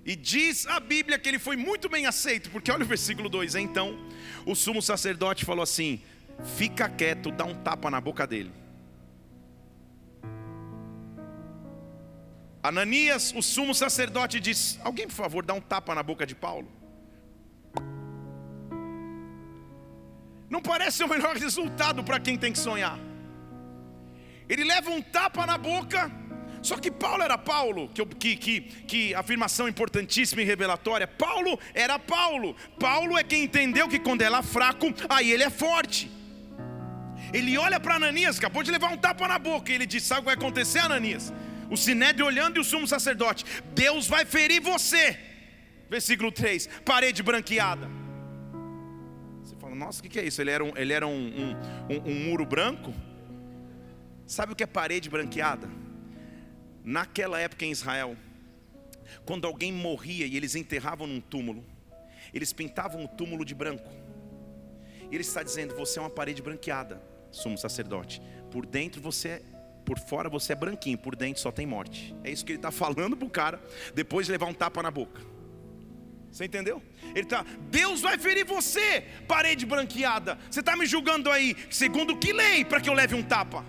E 0.03 0.15
diz 0.15 0.65
a 0.65 0.79
Bíblia 0.79 1.19
que 1.19 1.29
ele 1.29 1.37
foi 1.39 1.55
muito 1.55 1.87
bem 1.87 2.05
aceito, 2.05 2.49
porque 2.49 2.71
olha 2.71 2.83
o 2.83 2.87
versículo 2.87 3.29
2: 3.29 3.55
então 3.55 3.97
o 4.45 4.55
sumo 4.55 4.81
sacerdote 4.81 5.45
falou 5.45 5.63
assim: 5.63 6.01
fica 6.57 6.89
quieto, 6.89 7.31
dá 7.31 7.45
um 7.45 7.55
tapa 7.55 7.89
na 7.91 8.01
boca 8.01 8.25
dele. 8.25 8.51
Ananias, 12.63 13.33
o 13.35 13.41
sumo 13.41 13.73
sacerdote, 13.73 14.39
diz: 14.39 14.79
Alguém, 14.83 15.07
por 15.07 15.15
favor, 15.15 15.45
dá 15.45 15.53
um 15.53 15.61
tapa 15.61 15.95
na 15.95 16.03
boca 16.03 16.25
de 16.25 16.35
Paulo. 16.35 16.69
Não 20.49 20.61
parece 20.61 21.03
o 21.03 21.07
melhor 21.07 21.35
resultado 21.45 22.03
para 22.03 22.19
quem 22.19 22.37
tem 22.37 22.51
que 22.51 22.59
sonhar. 22.59 22.99
Ele 24.47 24.63
leva 24.63 24.89
um 24.91 25.01
tapa 25.01 25.45
na 25.45 25.57
boca, 25.57 26.11
só 26.61 26.77
que 26.77 26.91
Paulo 26.91 27.23
era 27.23 27.37
Paulo, 27.37 27.89
que, 27.89 28.05
que, 28.05 28.35
que, 28.35 28.61
que 28.61 29.15
afirmação 29.15 29.67
importantíssima 29.67 30.41
e 30.41 30.45
revelatória. 30.45 31.07
Paulo 31.07 31.59
era 31.73 31.97
Paulo. 31.97 32.55
Paulo 32.79 33.17
é 33.17 33.23
quem 33.23 33.43
entendeu 33.43 33.87
que 33.87 33.99
quando 33.99 34.21
ela 34.21 34.39
é 34.39 34.43
fraco, 34.43 34.87
aí 35.09 35.31
ele 35.31 35.43
é 35.43 35.49
forte. 35.49 36.11
Ele 37.33 37.57
olha 37.57 37.79
para 37.79 37.95
Ananias, 37.95 38.37
acabou 38.37 38.61
de 38.61 38.71
levar 38.71 38.91
um 38.91 38.97
tapa 38.97 39.27
na 39.27 39.39
boca, 39.39 39.71
e 39.71 39.75
ele 39.75 39.85
diz: 39.85 40.03
Sabe 40.03 40.19
o 40.19 40.23
que 40.23 40.25
vai 40.27 40.35
acontecer, 40.35 40.79
Ananias? 40.79 41.33
O 41.69 41.77
sinédrio 41.77 42.25
olhando 42.25 42.57
e 42.57 42.59
o 42.59 42.63
sumo 42.63 42.87
sacerdote: 42.87 43.45
Deus 43.73 44.07
vai 44.07 44.25
ferir 44.25 44.61
você. 44.61 45.17
Versículo 45.89 46.31
3: 46.31 46.67
parede 46.85 47.23
branqueada 47.23 48.01
nossa, 49.75 49.99
o 49.99 50.03
que, 50.03 50.19
é 50.19 50.23
isso? 50.23 50.41
Ele 50.41 50.51
era, 50.51 50.63
um, 50.63 50.71
ele 50.75 50.93
era 50.93 51.07
um, 51.07 51.11
um, 51.11 51.55
um, 51.89 52.11
um 52.11 52.29
muro 52.29 52.45
branco? 52.45 52.93
Sabe 54.25 54.53
o 54.53 54.55
que 54.55 54.63
é 54.63 54.67
parede 54.67 55.09
branqueada? 55.09 55.67
Naquela 56.83 57.39
época 57.39 57.65
em 57.65 57.71
Israel, 57.71 58.17
quando 59.25 59.45
alguém 59.45 59.71
morria 59.71 60.25
e 60.25 60.35
eles 60.35 60.55
enterravam 60.55 61.07
num 61.07 61.21
túmulo, 61.21 61.63
eles 62.33 62.53
pintavam 62.53 63.03
o 63.03 63.07
túmulo 63.07 63.45
de 63.45 63.53
branco. 63.53 63.89
E 65.09 65.15
ele 65.15 65.21
está 65.21 65.43
dizendo: 65.43 65.75
Você 65.75 65.99
é 65.99 66.01
uma 66.01 66.09
parede 66.09 66.41
branqueada, 66.41 67.01
sumo 67.31 67.57
sacerdote. 67.57 68.21
Por 68.49 68.65
dentro 68.65 69.01
você 69.01 69.27
é, 69.29 69.41
por 69.85 69.99
fora 69.99 70.29
você 70.29 70.53
é 70.53 70.55
branquinho, 70.55 70.97
por 70.97 71.15
dentro 71.15 71.41
só 71.41 71.51
tem 71.51 71.65
morte. 71.65 72.15
É 72.23 72.31
isso 72.31 72.45
que 72.45 72.53
ele 72.53 72.59
está 72.59 72.71
falando 72.71 73.15
para 73.15 73.27
o 73.27 73.29
cara, 73.29 73.61
depois 73.93 74.25
de 74.25 74.31
levar 74.31 74.47
um 74.47 74.53
tapa 74.53 74.81
na 74.81 74.91
boca. 74.91 75.21
Você 76.31 76.45
entendeu? 76.45 76.81
Ele 77.13 77.21
está, 77.21 77.45
Deus 77.69 77.99
vai 77.99 78.17
ferir 78.17 78.45
você, 78.45 79.01
parede 79.27 79.65
branqueada. 79.65 80.39
Você 80.49 80.61
está 80.61 80.77
me 80.77 80.85
julgando 80.85 81.29
aí, 81.29 81.57
segundo 81.69 82.17
que 82.17 82.31
lei, 82.31 82.63
para 82.63 82.79
que 82.79 82.89
eu 82.89 82.93
leve 82.93 83.13
um 83.15 83.21
tapa? 83.21 83.65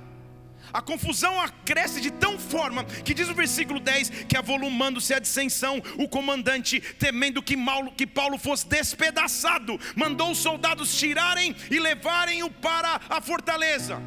A 0.73 0.81
confusão 0.81 1.41
acresce 1.41 2.01
de 2.01 2.11
tão 2.11 2.39
forma 2.39 2.85
que 2.85 3.13
diz 3.13 3.29
o 3.29 3.35
versículo 3.35 3.79
10 3.79 4.11
que 4.29 4.37
avolumando-se 4.37 5.13
a 5.13 5.19
dissensão, 5.19 5.83
o 5.99 6.09
comandante, 6.09 6.81
temendo 6.99 7.43
que 7.43 7.57
Paulo, 7.57 7.93
que 7.93 8.07
Paulo 8.07 8.39
fosse 8.39 8.67
despedaçado, 8.67 9.79
mandou 9.95 10.31
os 10.31 10.39
soldados 10.39 10.99
tirarem 10.99 11.55
e 11.71 11.79
levarem-o 11.79 12.51
para 12.51 13.01
a 13.11 13.21
fortaleza. 13.21 14.01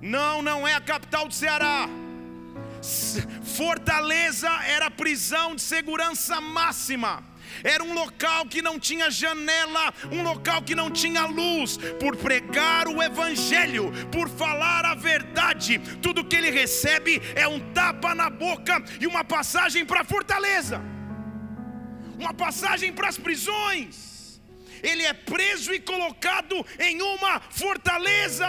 Não, 0.00 0.42
não 0.42 0.66
é 0.68 0.74
a 0.74 0.80
capital 0.80 1.26
do 1.26 1.34
Ceará. 1.34 1.88
Fortaleza 3.42 4.50
era 4.66 4.86
a 4.86 4.90
prisão 4.90 5.56
de 5.56 5.62
segurança 5.62 6.40
máxima 6.40 7.33
era 7.62 7.82
um 7.82 7.92
local 7.94 8.46
que 8.46 8.62
não 8.62 8.78
tinha 8.78 9.10
janela, 9.10 9.92
um 10.10 10.22
local 10.22 10.62
que 10.62 10.74
não 10.74 10.90
tinha 10.90 11.26
luz. 11.26 11.76
Por 12.00 12.16
pregar 12.16 12.88
o 12.88 13.02
Evangelho, 13.02 13.92
por 14.10 14.28
falar 14.28 14.84
a 14.84 14.94
verdade, 14.94 15.78
tudo 16.00 16.24
que 16.24 16.36
ele 16.36 16.50
recebe 16.50 17.20
é 17.34 17.46
um 17.46 17.60
tapa 17.72 18.14
na 18.14 18.30
boca 18.30 18.82
e 19.00 19.06
uma 19.06 19.24
passagem 19.24 19.84
para 19.84 20.00
a 20.00 20.04
fortaleza, 20.04 20.80
uma 22.18 22.32
passagem 22.32 22.92
para 22.92 23.08
as 23.08 23.18
prisões 23.18 24.13
ele 24.84 25.04
é 25.04 25.14
preso 25.14 25.72
e 25.72 25.80
colocado 25.80 26.64
em 26.78 27.00
uma 27.00 27.40
fortaleza, 27.50 28.46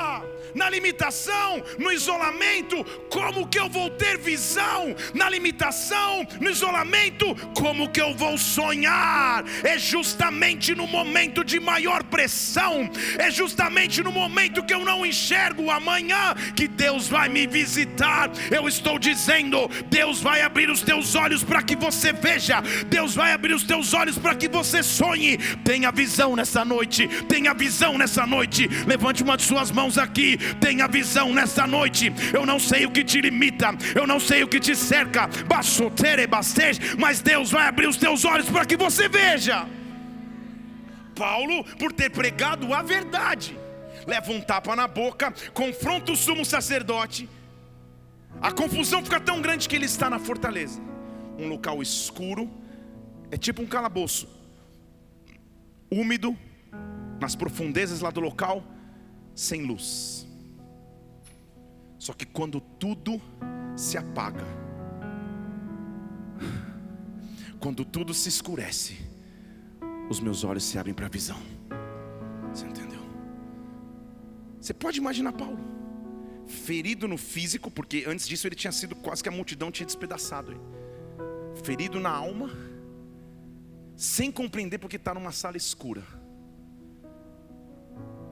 na 0.53 0.69
limitação, 0.69 1.63
no 1.79 1.91
isolamento. 1.91 2.83
Como 3.09 3.47
que 3.47 3.57
eu 3.57 3.69
vou 3.69 3.89
ter 3.89 4.17
visão? 4.17 4.95
Na 5.13 5.29
limitação, 5.29 6.27
no 6.41 6.49
isolamento, 6.49 7.33
como 7.55 7.89
que 7.89 8.01
eu 8.01 8.13
vou 8.15 8.37
sonhar? 8.37 9.45
É 9.63 9.79
justamente 9.79 10.75
no 10.75 10.85
momento 10.85 11.43
de 11.43 11.59
maior 11.59 12.03
pressão, 12.03 12.89
é 13.17 13.31
justamente 13.31 14.03
no 14.03 14.11
momento 14.11 14.63
que 14.63 14.73
eu 14.73 14.83
não 14.83 15.05
enxergo 15.05 15.71
amanhã 15.71 16.35
que 16.55 16.67
Deus 16.67 17.07
vai 17.07 17.29
me 17.29 17.47
visitar. 17.47 18.29
Eu 18.51 18.67
estou 18.67 18.99
dizendo, 18.99 19.69
Deus 19.87 20.21
vai 20.21 20.41
abrir 20.41 20.69
os 20.69 20.81
teus 20.81 21.15
olhos 21.15 21.43
para 21.43 21.63
que 21.63 21.75
você 21.75 22.11
veja, 22.11 22.61
Deus 22.87 23.15
vai 23.15 23.31
abrir 23.31 23.53
os 23.53 23.63
teus 23.63 23.93
olhos 23.93 24.17
para 24.17 24.35
que 24.35 24.49
você 24.49 24.83
sonhe. 24.83 25.37
Tenha 25.63 25.91
visão 25.91 26.25
visão 26.25 26.36
nessa 26.36 26.65
noite. 26.65 27.08
Tenha 27.27 27.53
visão 27.53 27.98
nessa 27.98 28.25
noite. 28.25 28.67
Levante 28.88 29.22
uma 29.22 29.38
de 29.38 29.44
suas 29.44 29.70
mãos 29.70 29.98
aqui. 29.98 30.38
Tenha 30.60 30.88
visão 30.88 31.34
nessa 31.34 31.67
noite. 31.67 32.12
Eu 32.34 32.46
não 32.46 32.60
sei 32.60 32.86
o 32.86 32.91
que 32.91 33.03
te 33.03 33.22
limita. 33.22 33.70
Eu 33.94 34.08
não 34.08 34.20
sei 34.20 34.44
o 34.44 34.48
que 34.48 34.60
te 34.60 34.75
cerca. 34.75 35.29
Mas 36.98 37.22
Deus 37.22 37.51
vai 37.51 37.67
abrir 37.67 37.88
os 37.88 37.98
teus 37.98 38.25
olhos 38.25 38.50
para 38.50 38.65
que 38.65 38.75
você 38.75 39.08
veja. 39.08 39.67
Paulo, 41.15 41.63
por 41.77 41.94
ter 41.94 42.10
pregado 42.10 42.74
a 42.74 42.82
verdade, 42.82 43.58
leva 44.05 44.32
um 44.32 44.41
tapa 44.41 44.75
na 44.75 44.86
boca, 44.88 45.34
confronta 45.53 46.12
o 46.12 46.15
sumo 46.15 46.44
sacerdote. 46.44 47.29
A 48.41 48.51
confusão 48.51 49.01
fica 49.01 49.20
tão 49.20 49.41
grande 49.41 49.70
que 49.70 49.77
ele 49.77 49.86
está 49.86 50.10
na 50.10 50.20
fortaleza, 50.20 50.82
um 51.39 51.48
local 51.48 51.82
escuro, 51.82 52.51
é 53.32 53.38
tipo 53.38 53.62
um 53.62 53.65
calabouço 53.65 54.27
úmido, 55.99 56.37
nas 57.21 57.35
profundezas 57.35 58.01
lá 58.01 58.11
do 58.11 58.19
local, 58.19 58.63
sem 59.33 59.63
luz. 59.63 60.27
Só 61.97 62.13
que 62.13 62.25
quando 62.25 62.59
tudo 62.59 63.21
se 63.75 63.97
apaga, 63.97 64.43
quando 67.59 67.85
tudo 67.85 68.13
se 68.13 68.29
escurece, 68.29 68.97
os 70.09 70.19
meus 70.19 70.43
olhos 70.43 70.63
se 70.63 70.77
abrem 70.77 70.93
para 70.93 71.05
a 71.05 71.09
visão. 71.09 71.39
Você 72.53 72.65
entendeu? 72.65 72.99
Você 74.59 74.73
pode 74.73 74.99
imaginar 74.99 75.31
Paulo, 75.31 75.59
ferido 76.45 77.07
no 77.07 77.17
físico, 77.17 77.71
porque 77.71 78.03
antes 78.07 78.27
disso 78.27 78.47
ele 78.47 78.55
tinha 78.55 78.71
sido 78.71 78.95
quase 78.95 79.23
que 79.23 79.29
a 79.29 79.31
multidão 79.31 79.71
tinha 79.71 79.85
despedaçado. 79.85 80.55
Ferido 81.63 81.99
na 81.99 82.11
alma 82.11 82.75
sem 83.95 84.31
compreender 84.31 84.77
porque 84.77 84.97
está 84.97 85.13
numa 85.13 85.31
sala 85.31 85.57
escura. 85.57 86.03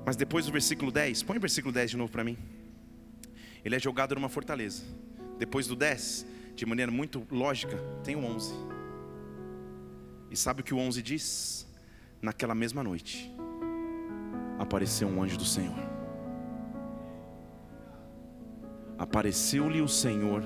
Mas 0.05 0.15
depois 0.15 0.45
do 0.45 0.51
versículo 0.51 0.91
10, 0.91 1.23
põe 1.23 1.37
o 1.37 1.39
versículo 1.39 1.73
10 1.73 1.91
de 1.91 1.97
novo 1.97 2.11
para 2.11 2.23
mim. 2.23 2.37
Ele 3.63 3.75
é 3.75 3.79
jogado 3.79 4.13
numa 4.15 4.27
fortaleza. 4.27 4.83
Depois 5.37 5.65
do 5.65 5.75
10, 5.75 6.25
de 6.55 6.65
maneira 6.65 6.91
muito 6.91 7.25
lógica, 7.31 7.77
tem 8.03 8.15
o 8.15 8.23
11. 8.23 8.53
E 10.29 10.35
sabe 10.35 10.61
o 10.61 10.63
que 10.63 10.73
o 10.73 10.77
11 10.77 11.01
diz? 11.01 11.67
Naquela 12.21 12.55
mesma 12.55 12.81
noite, 12.81 13.29
apareceu 14.57 15.07
um 15.07 15.21
anjo 15.21 15.37
do 15.37 15.45
Senhor. 15.45 15.75
Apareceu-lhe 18.97 19.81
o 19.81 19.87
Senhor. 19.87 20.41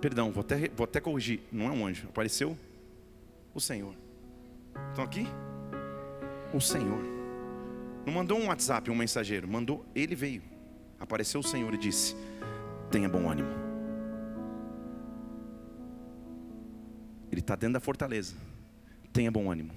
Perdão, 0.00 0.32
vou 0.32 0.40
até, 0.40 0.68
vou 0.68 0.84
até 0.84 1.00
corrigir. 1.00 1.40
Não 1.52 1.66
é 1.66 1.70
um 1.70 1.86
anjo, 1.86 2.08
apareceu 2.08 2.56
o 3.54 3.60
Senhor. 3.60 3.94
Estão 4.90 5.04
aqui? 5.04 5.26
O 6.52 6.60
Senhor. 6.60 7.00
Não 8.06 8.12
mandou 8.12 8.38
um 8.38 8.46
WhatsApp, 8.46 8.90
um 8.90 8.94
mensageiro, 8.94 9.46
mandou, 9.46 9.84
ele 9.94 10.14
veio. 10.14 10.42
Apareceu 10.98 11.40
o 11.40 11.44
Senhor 11.44 11.72
e 11.74 11.78
disse: 11.78 12.16
Tenha 12.90 13.08
bom 13.08 13.30
ânimo. 13.30 13.48
Ele 17.30 17.40
está 17.40 17.54
dentro 17.54 17.74
da 17.74 17.80
fortaleza. 17.80 18.34
Tenha 19.12 19.30
bom 19.30 19.50
ânimo. 19.50 19.72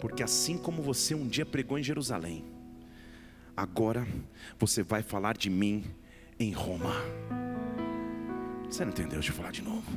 Porque 0.00 0.22
assim 0.22 0.56
como 0.56 0.82
você 0.82 1.14
um 1.14 1.26
dia 1.26 1.46
pregou 1.46 1.78
em 1.78 1.82
Jerusalém, 1.82 2.44
agora 3.56 4.06
você 4.58 4.82
vai 4.82 5.02
falar 5.02 5.36
de 5.36 5.50
mim 5.50 5.84
em 6.38 6.52
Roma. 6.52 6.94
Você 8.68 8.84
não 8.84 8.92
entendeu? 8.92 9.18
Deixa 9.18 9.30
eu 9.30 9.36
falar 9.36 9.50
de 9.50 9.62
novo. 9.62 9.90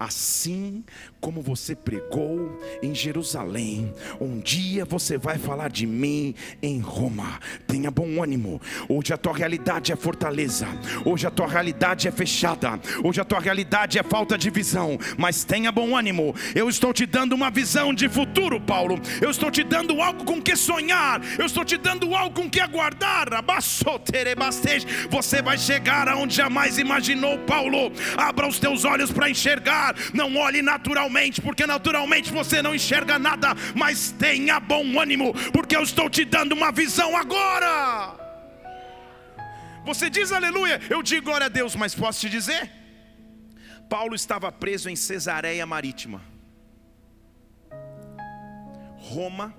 Assim 0.00 0.82
como 1.20 1.42
você 1.42 1.76
pregou 1.76 2.58
em 2.82 2.94
Jerusalém, 2.94 3.92
um 4.18 4.38
dia 4.38 4.82
você 4.86 5.18
vai 5.18 5.36
falar 5.36 5.68
de 5.68 5.86
mim 5.86 6.34
em 6.62 6.80
Roma. 6.80 7.38
Tenha 7.66 7.90
bom 7.90 8.22
ânimo. 8.22 8.62
Hoje 8.88 9.12
a 9.12 9.18
tua 9.18 9.36
realidade 9.36 9.92
é 9.92 9.96
fortaleza, 9.96 10.66
hoje 11.04 11.26
a 11.26 11.30
tua 11.30 11.46
realidade 11.46 12.08
é 12.08 12.10
fechada, 12.10 12.80
hoje 13.04 13.20
a 13.20 13.24
tua 13.26 13.40
realidade 13.40 13.98
é 13.98 14.02
falta 14.02 14.38
de 14.38 14.48
visão. 14.48 14.98
Mas 15.18 15.44
tenha 15.44 15.70
bom 15.70 15.94
ânimo. 15.94 16.34
Eu 16.54 16.70
estou 16.70 16.94
te 16.94 17.04
dando 17.04 17.34
uma 17.34 17.50
visão 17.50 17.92
de 17.92 18.08
futuro, 18.08 18.58
Paulo. 18.58 18.98
Eu 19.20 19.30
estou 19.30 19.50
te 19.50 19.62
dando 19.62 20.00
algo 20.00 20.24
com 20.24 20.40
que 20.40 20.56
sonhar. 20.56 21.20
Eu 21.38 21.44
estou 21.44 21.62
te 21.62 21.76
dando 21.76 22.14
algo 22.14 22.40
com 22.40 22.48
que 22.48 22.58
aguardar. 22.58 23.28
Você 25.10 25.42
vai 25.42 25.58
chegar 25.58 26.08
aonde 26.08 26.34
jamais 26.36 26.78
imaginou, 26.78 27.38
Paulo. 27.40 27.92
Abra 28.16 28.48
os 28.48 28.58
teus 28.58 28.86
olhos 28.86 29.12
para 29.12 29.28
enxergar 29.28 29.89
não 30.12 30.36
olhe 30.36 30.62
naturalmente, 30.62 31.40
porque 31.40 31.66
naturalmente 31.66 32.32
você 32.32 32.62
não 32.62 32.74
enxerga 32.74 33.18
nada, 33.18 33.54
mas 33.74 34.12
tenha 34.12 34.60
bom 34.60 35.00
ânimo, 35.00 35.34
porque 35.52 35.76
eu 35.76 35.82
estou 35.82 36.08
te 36.08 36.24
dando 36.24 36.52
uma 36.52 36.72
visão 36.72 37.16
agora. 37.16 38.16
Você 39.84 40.10
diz 40.10 40.32
aleluia, 40.32 40.80
eu 40.90 41.02
digo 41.02 41.26
glória 41.26 41.46
a 41.46 41.48
Deus, 41.48 41.74
mas 41.74 41.94
posso 41.94 42.20
te 42.20 42.28
dizer? 42.28 42.70
Paulo 43.88 44.14
estava 44.14 44.52
preso 44.52 44.88
em 44.88 44.96
Cesareia 44.96 45.66
Marítima. 45.66 46.22
Roma 48.96 49.54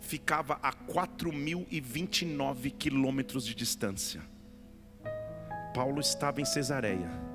ficava 0.00 0.58
a 0.62 0.72
4.029 0.72 2.72
quilômetros 2.78 3.44
de 3.44 3.54
distância. 3.54 4.22
Paulo 5.74 6.00
estava 6.00 6.40
em 6.40 6.46
Cesareia. 6.46 7.25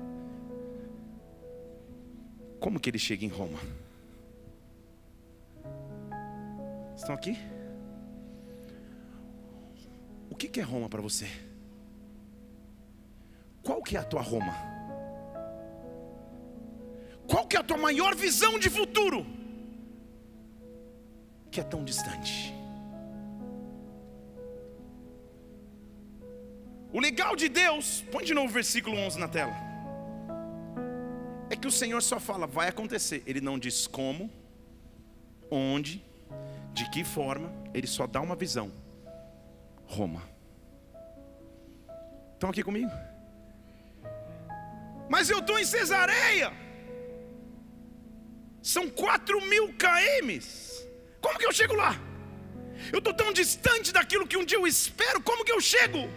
Como 2.62 2.78
que 2.78 2.90
ele 2.90 2.98
chega 2.98 3.24
em 3.24 3.28
Roma? 3.28 3.58
Estão 6.96 7.12
aqui? 7.12 7.36
O 10.30 10.36
que 10.36 10.60
é 10.60 10.62
Roma 10.62 10.88
para 10.88 11.02
você? 11.02 11.26
Qual 13.64 13.82
que 13.82 13.96
é 13.96 14.00
a 14.00 14.04
tua 14.04 14.22
Roma? 14.22 14.54
Qual 17.26 17.48
que 17.48 17.56
é 17.56 17.58
a 17.58 17.64
tua 17.64 17.76
maior 17.76 18.14
visão 18.14 18.56
de 18.60 18.70
futuro? 18.70 19.26
Que 21.50 21.60
é 21.60 21.64
tão 21.64 21.82
distante. 21.82 22.54
O 26.92 27.00
legal 27.00 27.34
de 27.34 27.48
Deus, 27.48 28.04
põe 28.12 28.24
de 28.24 28.32
novo 28.32 28.50
o 28.50 28.52
versículo 28.52 28.96
11 28.96 29.18
na 29.18 29.26
tela. 29.26 29.71
É 31.52 31.56
que 31.56 31.68
o 31.68 31.70
Senhor 31.70 32.02
só 32.02 32.18
fala, 32.18 32.46
vai 32.46 32.68
acontecer. 32.68 33.22
Ele 33.26 33.38
não 33.38 33.58
diz 33.58 33.86
como, 33.86 34.30
onde, 35.50 36.02
de 36.72 36.88
que 36.88 37.04
forma, 37.04 37.52
ele 37.74 37.86
só 37.86 38.06
dá 38.06 38.22
uma 38.22 38.34
visão. 38.34 38.72
Roma. 39.84 40.22
Estão 42.32 42.48
aqui 42.48 42.62
comigo? 42.62 42.90
Mas 45.10 45.28
eu 45.28 45.40
estou 45.40 45.58
em 45.58 45.64
Cesareia. 45.66 46.50
São 48.62 48.88
4 48.88 49.38
mil 49.42 49.74
km. 49.74 50.30
Como 51.20 51.38
que 51.38 51.44
eu 51.44 51.52
chego 51.52 51.74
lá? 51.74 52.00
Eu 52.90 53.00
estou 53.00 53.12
tão 53.12 53.30
distante 53.30 53.92
daquilo 53.92 54.26
que 54.26 54.38
um 54.38 54.44
dia 54.46 54.56
eu 54.56 54.66
espero. 54.66 55.20
Como 55.20 55.44
que 55.44 55.52
eu 55.52 55.60
chego? 55.60 56.08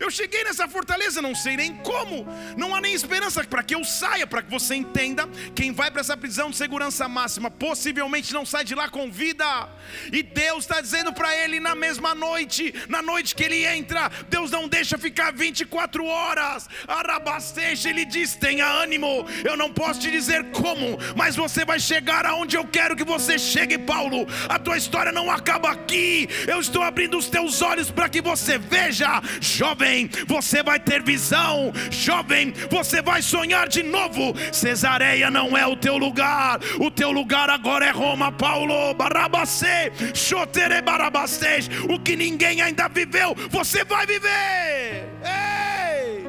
Eu 0.00 0.10
cheguei 0.10 0.44
nessa 0.44 0.68
fortaleza, 0.68 1.20
não 1.20 1.34
sei 1.34 1.56
nem 1.56 1.74
como, 1.78 2.26
não 2.56 2.74
há 2.74 2.80
nem 2.80 2.94
esperança 2.94 3.42
para 3.42 3.62
que 3.62 3.74
eu 3.74 3.84
saia, 3.84 4.26
para 4.26 4.42
que 4.42 4.50
você 4.50 4.76
entenda. 4.76 5.28
Quem 5.54 5.72
vai 5.72 5.90
para 5.90 6.00
essa 6.00 6.16
prisão 6.16 6.50
de 6.50 6.56
segurança 6.56 7.08
máxima 7.08 7.50
possivelmente 7.50 8.32
não 8.32 8.46
sai 8.46 8.64
de 8.64 8.74
lá 8.74 8.88
com 8.88 9.10
vida, 9.10 9.68
e 10.12 10.22
Deus 10.22 10.64
está 10.64 10.80
dizendo 10.80 11.12
para 11.12 11.34
ele 11.36 11.58
na 11.58 11.74
mesma 11.74 12.14
noite, 12.14 12.72
na 12.88 13.02
noite 13.02 13.34
que 13.34 13.42
ele 13.42 13.64
entra, 13.64 14.08
Deus 14.28 14.50
não 14.50 14.68
deixa 14.68 14.96
ficar 14.96 15.32
24 15.32 16.04
horas. 16.04 16.68
Arabasteja, 16.86 17.90
ele 17.90 18.04
diz: 18.04 18.36
tenha 18.36 18.66
ânimo, 18.66 19.26
eu 19.44 19.56
não 19.56 19.72
posso 19.72 20.00
te 20.00 20.10
dizer 20.10 20.50
como, 20.52 20.98
mas 21.16 21.34
você 21.34 21.64
vai 21.64 21.80
chegar 21.80 22.24
aonde 22.26 22.56
eu 22.56 22.66
quero 22.66 22.94
que 22.94 23.04
você 23.04 23.38
chegue, 23.38 23.76
Paulo. 23.76 24.26
A 24.48 24.58
tua 24.58 24.76
história 24.76 25.10
não 25.10 25.30
acaba 25.30 25.70
aqui, 25.70 26.28
eu 26.46 26.60
estou 26.60 26.82
abrindo 26.82 27.18
os 27.18 27.28
teus 27.28 27.60
olhos 27.62 27.90
para 27.90 28.08
que 28.08 28.19
que 28.20 28.28
você 28.28 28.58
veja, 28.58 29.22
jovem, 29.40 30.08
você 30.26 30.62
vai 30.62 30.78
ter 30.78 31.02
visão, 31.02 31.72
jovem, 31.90 32.52
você 32.70 33.00
vai 33.00 33.22
sonhar 33.22 33.66
de 33.66 33.82
novo. 33.82 34.34
Cesareia 34.52 35.30
não 35.30 35.56
é 35.56 35.66
o 35.66 35.76
teu 35.76 35.96
lugar, 35.96 36.60
o 36.78 36.90
teu 36.90 37.10
lugar 37.10 37.48
agora 37.48 37.86
é 37.86 37.90
Roma, 37.90 38.30
Paulo, 38.30 38.94
Barabacê, 38.94 39.90
Xotere 40.14 40.82
Barabastej, 40.82 41.68
o 41.90 41.98
que 41.98 42.14
ninguém 42.14 42.60
ainda 42.60 42.88
viveu, 42.88 43.34
você 43.48 43.84
vai 43.84 44.06
viver. 44.06 45.08
Ei! 45.24 46.28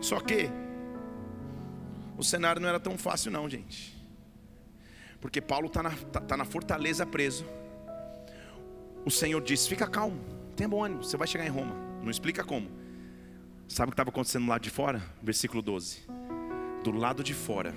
Só 0.00 0.20
que 0.20 0.50
o 2.18 2.22
cenário 2.22 2.60
não 2.60 2.68
era 2.68 2.78
tão 2.78 2.98
fácil, 2.98 3.32
não, 3.32 3.48
gente. 3.48 3.94
Porque 5.20 5.40
Paulo 5.40 5.68
está 5.68 5.82
na, 5.82 5.90
tá, 5.90 6.20
tá 6.20 6.36
na 6.36 6.44
fortaleza 6.44 7.06
preso. 7.06 7.46
O 9.06 9.10
Senhor 9.10 9.40
disse: 9.40 9.68
fica 9.68 9.86
calmo 9.86 10.33
Tenha 10.56 10.68
bom 10.68 10.84
ânimo, 10.84 11.02
você 11.02 11.16
vai 11.16 11.26
chegar 11.26 11.44
em 11.44 11.50
Roma. 11.50 11.74
Não 12.02 12.10
explica 12.10 12.44
como. 12.44 12.68
Sabe 13.66 13.88
o 13.88 13.90
que 13.90 13.94
estava 13.94 14.10
acontecendo 14.10 14.48
lá 14.48 14.58
de 14.58 14.70
fora? 14.70 15.02
Versículo 15.22 15.60
12. 15.62 16.06
Do 16.84 16.92
lado 16.92 17.24
de 17.24 17.34
fora, 17.34 17.74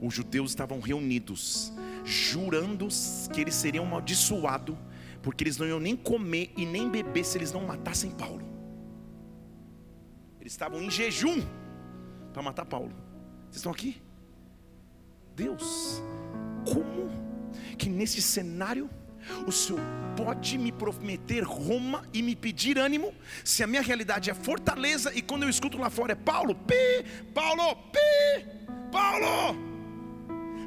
os 0.00 0.14
judeus 0.14 0.50
estavam 0.50 0.78
reunidos, 0.78 1.72
jurando 2.04 2.88
que 3.32 3.40
eles 3.40 3.54
seriam 3.54 3.84
amaldiçoados, 3.84 4.76
porque 5.22 5.42
eles 5.42 5.56
não 5.56 5.66
iam 5.66 5.80
nem 5.80 5.96
comer 5.96 6.52
e 6.56 6.64
nem 6.64 6.88
beber 6.88 7.24
se 7.24 7.38
eles 7.38 7.50
não 7.50 7.66
matassem 7.66 8.10
Paulo. 8.10 8.44
Eles 10.38 10.52
estavam 10.52 10.80
em 10.80 10.90
jejum 10.90 11.42
para 12.32 12.42
matar 12.42 12.66
Paulo. 12.66 12.92
Vocês 13.44 13.56
estão 13.56 13.72
aqui? 13.72 14.00
Deus, 15.34 16.02
como 16.64 17.10
que 17.76 17.88
nesse 17.88 18.22
cenário 18.22 18.88
o 19.46 19.52
Senhor 19.52 19.80
pode 20.16 20.56
me 20.56 20.72
prometer 20.72 21.42
Roma 21.42 22.04
e 22.12 22.22
me 22.22 22.34
pedir 22.34 22.78
ânimo, 22.78 23.14
se 23.44 23.62
a 23.62 23.66
minha 23.66 23.82
realidade 23.82 24.30
é 24.30 24.34
fortaleza 24.34 25.12
e 25.14 25.22
quando 25.22 25.42
eu 25.42 25.48
escuto 25.48 25.78
lá 25.78 25.90
fora 25.90 26.12
é 26.12 26.16
Paulo, 26.16 26.54
pi, 26.54 27.04
Paulo, 27.34 27.76
pi, 27.92 28.46
Paulo, 28.90 29.56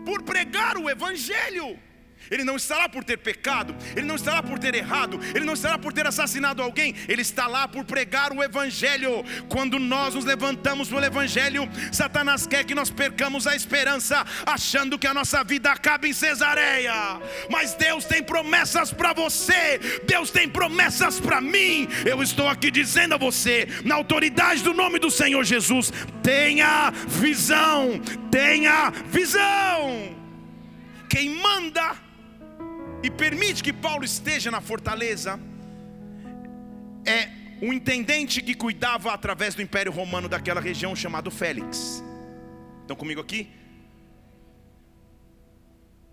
por 0.05 0.21
pregar 0.23 0.77
o 0.77 0.89
Evangelho. 0.89 1.88
Ele 2.29 2.43
não 2.43 2.55
está 2.55 2.77
lá 2.77 2.89
por 2.89 3.03
ter 3.03 3.17
pecado, 3.17 3.75
ele 3.95 4.05
não 4.05 4.15
está 4.15 4.33
lá 4.33 4.43
por 4.43 4.59
ter 4.59 4.75
errado, 4.75 5.19
ele 5.35 5.45
não 5.45 5.53
está 5.53 5.71
lá 5.71 5.77
por 5.77 5.93
ter 5.93 6.05
assassinado 6.05 6.61
alguém, 6.61 6.95
ele 7.07 7.21
está 7.21 7.47
lá 7.47 7.67
por 7.67 7.83
pregar 7.85 8.31
o 8.31 8.43
Evangelho. 8.43 9.23
Quando 9.47 9.79
nós 9.79 10.15
nos 10.15 10.25
levantamos 10.25 10.89
pelo 10.89 11.03
Evangelho, 11.03 11.69
Satanás 11.91 12.45
quer 12.45 12.63
que 12.63 12.75
nós 12.75 12.89
percamos 12.89 13.47
a 13.47 13.55
esperança, 13.55 14.25
achando 14.45 14.97
que 14.97 15.07
a 15.07 15.13
nossa 15.13 15.43
vida 15.43 15.71
acaba 15.71 16.07
em 16.07 16.13
Cesareia. 16.13 16.93
Mas 17.49 17.73
Deus 17.73 18.05
tem 18.05 18.21
promessas 18.21 18.91
para 18.91 19.13
você, 19.13 19.79
Deus 20.05 20.29
tem 20.29 20.47
promessas 20.47 21.19
para 21.19 21.41
mim. 21.41 21.87
Eu 22.05 22.21
estou 22.21 22.47
aqui 22.47 22.69
dizendo 22.71 23.15
a 23.15 23.17
você, 23.17 23.67
na 23.83 23.95
autoridade 23.95 24.63
do 24.63 24.73
nome 24.73 24.99
do 24.99 25.09
Senhor 25.09 25.43
Jesus, 25.43 25.91
tenha 26.23 26.91
visão, 27.07 27.99
tenha 28.29 28.91
visão. 29.07 30.15
Quem 31.09 31.29
manda 31.29 32.08
e 33.01 33.09
permite 33.09 33.63
que 33.63 33.71
Paulo 33.71 34.03
esteja 34.03 34.51
na 34.51 34.61
fortaleza, 34.61 35.39
é 37.05 37.29
um 37.61 37.73
intendente 37.73 38.41
que 38.41 38.53
cuidava 38.53 39.13
através 39.13 39.55
do 39.55 39.61
Império 39.61 39.91
Romano 39.91 40.27
daquela 40.27 40.61
região 40.61 40.95
chamado 40.95 41.31
Félix. 41.31 42.03
Estão 42.81 42.95
comigo 42.95 43.21
aqui? 43.21 43.49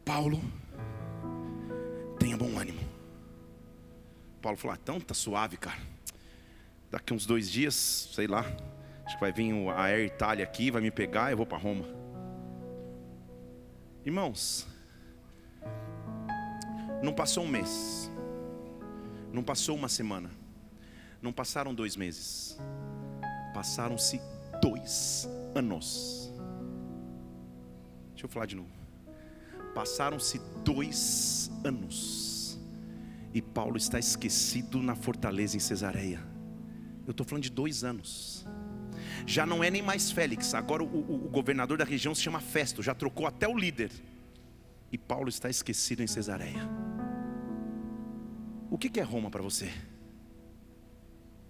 Paulo, 0.05 0.41
tenha 2.19 2.37
bom 2.37 2.59
ânimo. 2.59 2.81
Paulo 4.41 4.57
falou: 4.57 4.75
ah, 4.75 4.79
então 4.81 5.01
tá 5.01 5.15
suave, 5.15 5.57
cara. 5.57 5.81
Daqui 6.91 7.13
uns 7.13 7.27
dois 7.27 7.51
dias, 7.51 8.11
sei 8.15 8.29
lá, 8.29 8.45
acho 9.05 9.17
que 9.17 9.21
vai 9.21 9.33
vir 9.33 9.53
a 9.71 9.83
Air 9.87 10.07
Itália 10.07 10.45
aqui, 10.45 10.71
vai 10.71 10.81
me 10.81 10.91
pegar, 10.91 11.33
eu 11.33 11.37
vou 11.37 11.47
para 11.47 11.59
Roma. 11.59 11.85
Irmãos, 14.05 14.67
não 17.03 17.13
passou 17.13 17.45
um 17.45 17.49
mês, 17.49 18.11
não 19.33 19.43
passou 19.43 19.77
uma 19.77 19.89
semana, 19.89 20.31
não 21.21 21.33
passaram 21.33 21.75
dois 21.75 21.97
meses, 21.97 22.59
passaram-se 23.55 24.21
dois 24.61 25.29
anos. 25.55 26.33
Deixa 28.13 28.25
eu 28.25 28.29
falar 28.29 28.47
de 28.47 28.57
novo. 28.57 28.71
Passaram-se 29.75 30.41
dois 30.65 31.51
anos, 31.63 32.59
e 33.35 33.43
Paulo 33.43 33.77
está 33.77 33.99
esquecido 33.99 34.81
na 34.83 34.95
fortaleza 34.95 35.57
em 35.57 35.61
Cesareia. 35.61 36.21
Eu 37.07 37.11
estou 37.11 37.27
falando 37.27 37.45
de 37.45 37.51
dois 37.51 37.85
anos. 37.85 38.47
Já 39.27 39.45
não 39.45 39.63
é 39.63 39.71
nem 39.71 39.83
mais 39.83 40.11
Félix, 40.11 40.55
agora 40.55 40.83
o, 40.83 40.87
o, 40.87 41.27
o 41.27 41.29
governador 41.29 41.77
da 41.77 41.85
região 41.85 42.15
se 42.15 42.23
chama 42.23 42.41
Festo, 42.41 42.83
já 42.83 42.95
trocou 42.95 43.27
até 43.27 43.47
o 43.47 43.57
líder. 43.57 43.91
E 44.91 44.97
Paulo 44.97 45.29
está 45.29 45.51
esquecido 45.51 46.03
em 46.03 46.07
Cesareia. 46.07 46.86
O 48.77 48.79
que 48.79 49.01
é 49.01 49.03
Roma 49.13 49.29
para 49.35 49.43
você? 49.49 49.69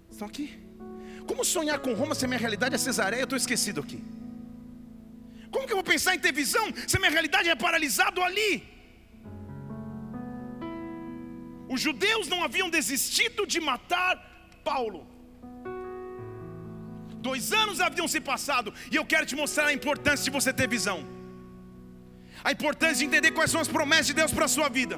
Estão 0.08 0.28
aqui? 0.28 0.46
Como 1.28 1.44
sonhar 1.44 1.78
com 1.84 1.92
Roma 2.00 2.14
se 2.14 2.24
a 2.24 2.28
minha 2.28 2.42
realidade 2.44 2.76
é 2.76 2.78
Cesareia? 2.78 3.22
Eu 3.22 3.28
estou 3.28 3.40
esquecido 3.42 3.80
aqui. 3.84 3.98
Como 5.50 5.66
que 5.66 5.72
eu 5.72 5.80
vou 5.80 5.88
pensar 5.92 6.12
em 6.14 6.20
ter 6.26 6.32
visão 6.42 6.66
se 6.86 6.96
a 6.96 7.00
minha 7.00 7.10
realidade 7.16 7.48
é 7.54 7.56
paralisado 7.64 8.22
ali? 8.26 8.52
Os 11.74 11.80
judeus 11.86 12.28
não 12.28 12.44
haviam 12.44 12.68
desistido 12.70 13.44
de 13.54 13.58
matar 13.70 14.12
Paulo. 14.70 15.02
Dois 17.28 17.50
anos 17.62 17.80
haviam 17.88 18.06
se 18.06 18.20
passado, 18.20 18.72
e 18.92 18.94
eu 19.00 19.04
quero 19.14 19.26
te 19.26 19.36
mostrar 19.42 19.66
a 19.66 19.76
importância 19.80 20.24
de 20.26 20.34
você 20.38 20.52
ter 20.60 20.68
visão, 20.76 21.00
a 22.44 22.52
importância 22.56 22.98
de 23.00 23.06
entender 23.10 23.32
quais 23.32 23.50
são 23.50 23.60
as 23.66 23.74
promessas 23.76 24.08
de 24.12 24.18
Deus 24.22 24.32
para 24.38 24.44
a 24.44 24.54
sua 24.56 24.68
vida. 24.80 24.96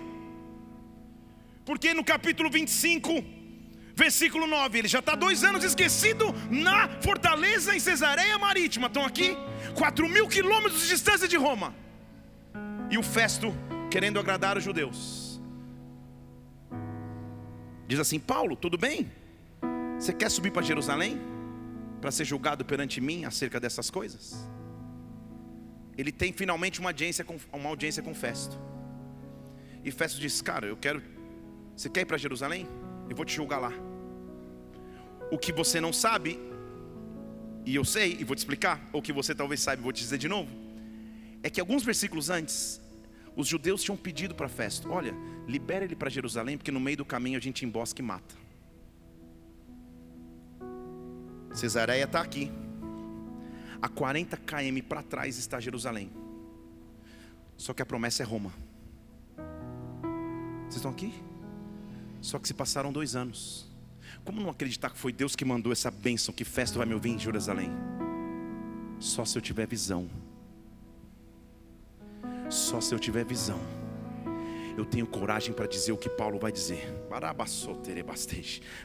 Porque 1.68 1.92
no 1.92 2.02
capítulo 2.02 2.48
25, 2.50 3.22
Versículo 3.94 4.46
9, 4.46 4.78
ele 4.78 4.88
já 4.88 5.00
está 5.00 5.14
dois 5.14 5.44
anos 5.44 5.62
esquecido 5.64 6.26
na 6.50 6.88
fortaleza 7.02 7.76
em 7.76 7.80
Cesareia 7.80 8.38
Marítima. 8.38 8.86
Estão 8.86 9.04
aqui? 9.04 9.36
4 9.74 10.08
mil 10.08 10.26
quilômetros 10.28 10.80
de 10.82 10.88
distância 10.88 11.28
de 11.28 11.36
Roma. 11.36 11.74
E 12.88 12.96
o 12.96 13.02
Festo, 13.02 13.52
querendo 13.90 14.18
agradar 14.18 14.56
os 14.56 14.64
judeus, 14.64 15.40
diz 17.86 17.98
assim: 17.98 18.18
Paulo, 18.18 18.56
tudo 18.56 18.78
bem? 18.78 19.12
Você 19.98 20.14
quer 20.14 20.30
subir 20.30 20.52
para 20.52 20.62
Jerusalém? 20.62 21.20
Para 22.00 22.10
ser 22.12 22.24
julgado 22.24 22.64
perante 22.64 22.98
mim 22.98 23.26
acerca 23.26 23.60
dessas 23.60 23.90
coisas? 23.90 24.48
Ele 25.98 26.12
tem 26.12 26.32
finalmente 26.32 26.80
uma 26.80 26.90
audiência 26.90 27.24
com, 27.24 27.36
uma 27.52 27.68
audiência 27.68 28.02
com 28.02 28.14
Festo. 28.14 28.56
E 29.84 29.90
Festo 29.90 30.18
diz: 30.18 30.40
Cara, 30.40 30.66
eu 30.66 30.76
quero. 30.76 31.17
Você 31.78 31.88
quer 31.88 32.00
ir 32.00 32.06
para 32.06 32.18
Jerusalém? 32.18 32.66
Eu 33.08 33.14
vou 33.14 33.24
te 33.24 33.32
julgar 33.32 33.60
lá. 33.60 33.72
O 35.30 35.38
que 35.38 35.52
você 35.52 35.80
não 35.80 35.92
sabe, 35.92 36.36
e 37.64 37.76
eu 37.76 37.84
sei, 37.84 38.16
e 38.18 38.24
vou 38.24 38.34
te 38.34 38.40
explicar, 38.40 38.90
ou 38.92 39.00
que 39.00 39.12
você 39.12 39.32
talvez 39.32 39.60
saiba, 39.60 39.80
vou 39.80 39.92
te 39.92 40.00
dizer 40.00 40.18
de 40.18 40.26
novo, 40.26 40.50
é 41.40 41.48
que 41.48 41.60
alguns 41.60 41.84
versículos 41.84 42.30
antes, 42.30 42.80
os 43.36 43.46
judeus 43.46 43.80
tinham 43.80 43.96
pedido 43.96 44.34
para 44.34 44.48
Festo: 44.48 44.90
Olha, 44.90 45.14
libera 45.46 45.84
ele 45.84 45.94
para 45.94 46.10
Jerusalém, 46.10 46.58
porque 46.58 46.72
no 46.72 46.80
meio 46.80 46.96
do 46.96 47.04
caminho 47.04 47.38
a 47.38 47.40
gente 47.40 47.64
embosca 47.64 48.02
e 48.02 48.04
mata. 48.04 48.34
Cesareia 51.54 52.06
está 52.06 52.20
aqui. 52.20 52.50
A 53.80 53.88
40 53.88 54.36
km 54.36 54.82
para 54.88 55.04
trás 55.04 55.38
está 55.38 55.60
Jerusalém. 55.60 56.10
Só 57.56 57.72
que 57.72 57.82
a 57.82 57.86
promessa 57.86 58.24
é 58.24 58.26
Roma. 58.26 58.52
Vocês 60.64 60.76
estão 60.76 60.90
aqui? 60.90 61.14
Só 62.20 62.38
que 62.38 62.48
se 62.48 62.54
passaram 62.54 62.92
dois 62.92 63.14
anos. 63.14 63.70
Como 64.24 64.40
não 64.40 64.50
acreditar 64.50 64.90
que 64.90 64.98
foi 64.98 65.12
Deus 65.12 65.36
que 65.36 65.44
mandou 65.44 65.72
essa 65.72 65.90
bênção 65.90 66.34
que 66.34 66.44
festa 66.44 66.78
vai 66.78 66.86
me 66.86 66.94
ouvir 66.94 67.10
em 67.10 67.18
Jerusalém? 67.18 67.70
Só 68.98 69.24
se 69.24 69.38
eu 69.38 69.42
tiver 69.42 69.66
visão. 69.66 70.08
Só 72.50 72.80
se 72.80 72.94
eu 72.94 72.98
tiver 72.98 73.24
visão 73.24 73.77
eu 74.78 74.84
tenho 74.84 75.06
coragem 75.06 75.52
para 75.52 75.66
dizer 75.66 75.92
o 75.92 75.96
que 75.96 76.08
Paulo 76.08 76.38
vai 76.38 76.52
dizer. 76.52 76.94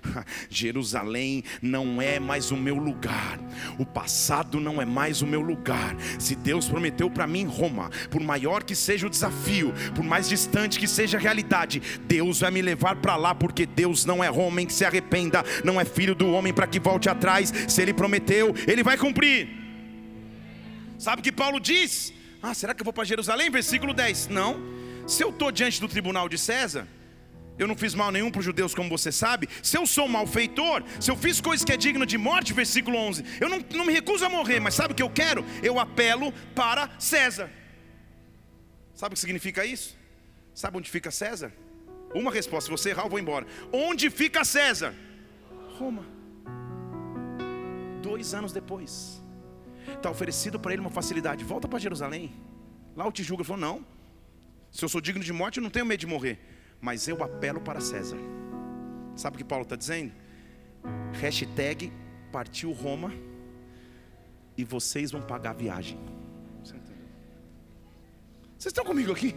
Jerusalém 0.50 1.44
não 1.62 2.02
é 2.02 2.20
mais 2.20 2.52
o 2.52 2.58
meu 2.58 2.76
lugar, 2.76 3.40
o 3.78 3.86
passado 3.86 4.60
não 4.60 4.82
é 4.82 4.86
mais 4.86 5.22
o 5.22 5.28
meu 5.28 5.42
lugar. 5.42 5.96
Se 6.20 6.36
Deus 6.36 6.68
prometeu 6.68 7.10
para 7.10 7.28
mim 7.28 7.46
Roma, 7.46 7.92
por 8.10 8.22
maior 8.22 8.64
que 8.64 8.76
seja 8.76 9.06
o 9.06 9.10
desafio, 9.10 9.74
por 9.94 10.04
mais 10.04 10.28
distante 10.28 10.80
que 10.80 10.88
seja 10.88 11.18
a 11.18 11.22
realidade, 11.22 11.82
Deus 12.08 12.40
vai 12.40 12.50
me 12.50 12.62
levar 12.62 12.96
para 12.96 13.16
lá, 13.16 13.36
porque 13.36 13.66
Deus 13.66 14.04
não 14.04 14.24
é 14.24 14.32
homem 14.32 14.66
que 14.66 14.74
se 14.74 14.86
arrependa, 14.86 15.44
não 15.64 15.80
é 15.80 15.86
filho 15.86 16.16
do 16.16 16.32
homem 16.32 16.54
para 16.54 16.66
que 16.66 16.80
volte 16.80 17.08
atrás. 17.08 17.54
Se 17.68 17.82
Ele 17.82 17.94
prometeu, 17.94 18.54
Ele 18.68 18.84
vai 18.84 18.98
cumprir. 18.98 19.48
Sabe 20.98 21.20
o 21.20 21.24
que 21.24 21.32
Paulo 21.32 21.60
diz? 21.60 22.14
Ah, 22.42 22.54
será 22.54 22.74
que 22.74 22.82
eu 22.82 22.86
vou 22.86 22.94
para 22.94 23.04
Jerusalém? 23.04 23.50
Versículo 23.50 23.94
10. 23.94 24.30
Não 24.30 24.73
se 25.08 25.24
eu 25.24 25.30
estou 25.30 25.52
diante 25.52 25.80
do 25.80 25.88
tribunal 25.88 26.28
de 26.30 26.38
César, 26.38 26.88
eu 27.58 27.68
não 27.68 27.76
fiz 27.76 27.94
mal 27.94 28.12
nenhum 28.12 28.32
para 28.32 28.40
os 28.40 28.46
judeus, 28.46 28.74
como 28.74 28.90
você 28.90 29.12
sabe. 29.12 29.48
Se 29.62 29.78
eu 29.78 29.86
sou 29.86 30.06
um 30.06 30.10
malfeitor, 30.10 30.84
se 31.00 31.12
eu 31.12 31.16
fiz 31.16 31.40
coisas 31.40 31.64
que 31.64 31.72
é 31.72 31.78
digno 31.78 32.06
de 32.06 32.18
morte, 32.18 32.52
versículo 32.54 32.98
11, 32.98 33.24
eu 33.40 33.48
não, 33.48 33.60
não 33.74 33.86
me 33.86 33.94
recuso 33.94 34.26
a 34.26 34.30
morrer, 34.30 34.60
mas 34.60 34.74
sabe 34.74 34.94
o 34.94 34.96
que 34.96 35.04
eu 35.04 35.10
quero? 35.10 35.46
Eu 35.62 35.80
apelo 35.80 36.32
para 36.56 36.90
César. 36.98 37.50
Sabe 38.96 39.14
o 39.14 39.16
que 39.16 39.20
significa 39.20 39.66
isso? 39.66 39.96
Sabe 40.54 40.78
onde 40.78 40.90
fica 40.90 41.12
César? 41.12 41.52
Uma 42.14 42.32
resposta, 42.32 42.66
se 42.66 42.72
você 42.72 42.90
errar, 42.92 43.04
eu 43.04 43.10
vou 43.10 43.20
embora. 43.20 43.46
Onde 43.72 44.10
fica 44.10 44.44
César? 44.44 44.94
Roma. 45.78 46.06
Dois 48.02 48.34
anos 48.34 48.52
depois, 48.52 49.24
está 49.88 50.10
oferecido 50.10 50.60
para 50.60 50.74
ele 50.74 50.82
uma 50.82 50.90
facilidade: 50.90 51.44
volta 51.44 51.68
para 51.68 51.80
Jerusalém. 51.80 52.32
Lá 52.96 53.08
o. 53.08 53.14
Ele 53.16 53.44
falou: 53.44 53.58
não, 53.60 53.86
se 54.74 54.84
eu 54.84 54.90
sou 54.90 55.00
digno 55.00 55.24
de 55.24 55.32
morte, 55.32 55.60
eu 55.60 55.64
não 55.64 55.70
tenho 55.70 55.86
medo 55.86 56.00
de 56.00 56.08
morrer. 56.08 56.40
Mas 56.82 57.08
eu 57.08 57.24
apelo 57.24 57.62
para 57.62 57.80
César. 57.80 58.18
Sabe 59.16 59.36
o 59.36 59.38
que 59.38 59.44
Paulo 59.46 59.64
está 59.64 59.76
dizendo? 59.76 60.12
Hashtag 61.22 61.94
partiu 62.32 62.72
Roma 62.72 63.14
e 64.58 64.64
vocês 64.64 65.12
vão 65.12 65.22
pagar 65.22 65.52
a 65.52 65.54
viagem. 65.54 66.00
Vocês 68.58 68.72
estão 68.72 68.84
comigo 68.84 69.12
aqui? 69.12 69.36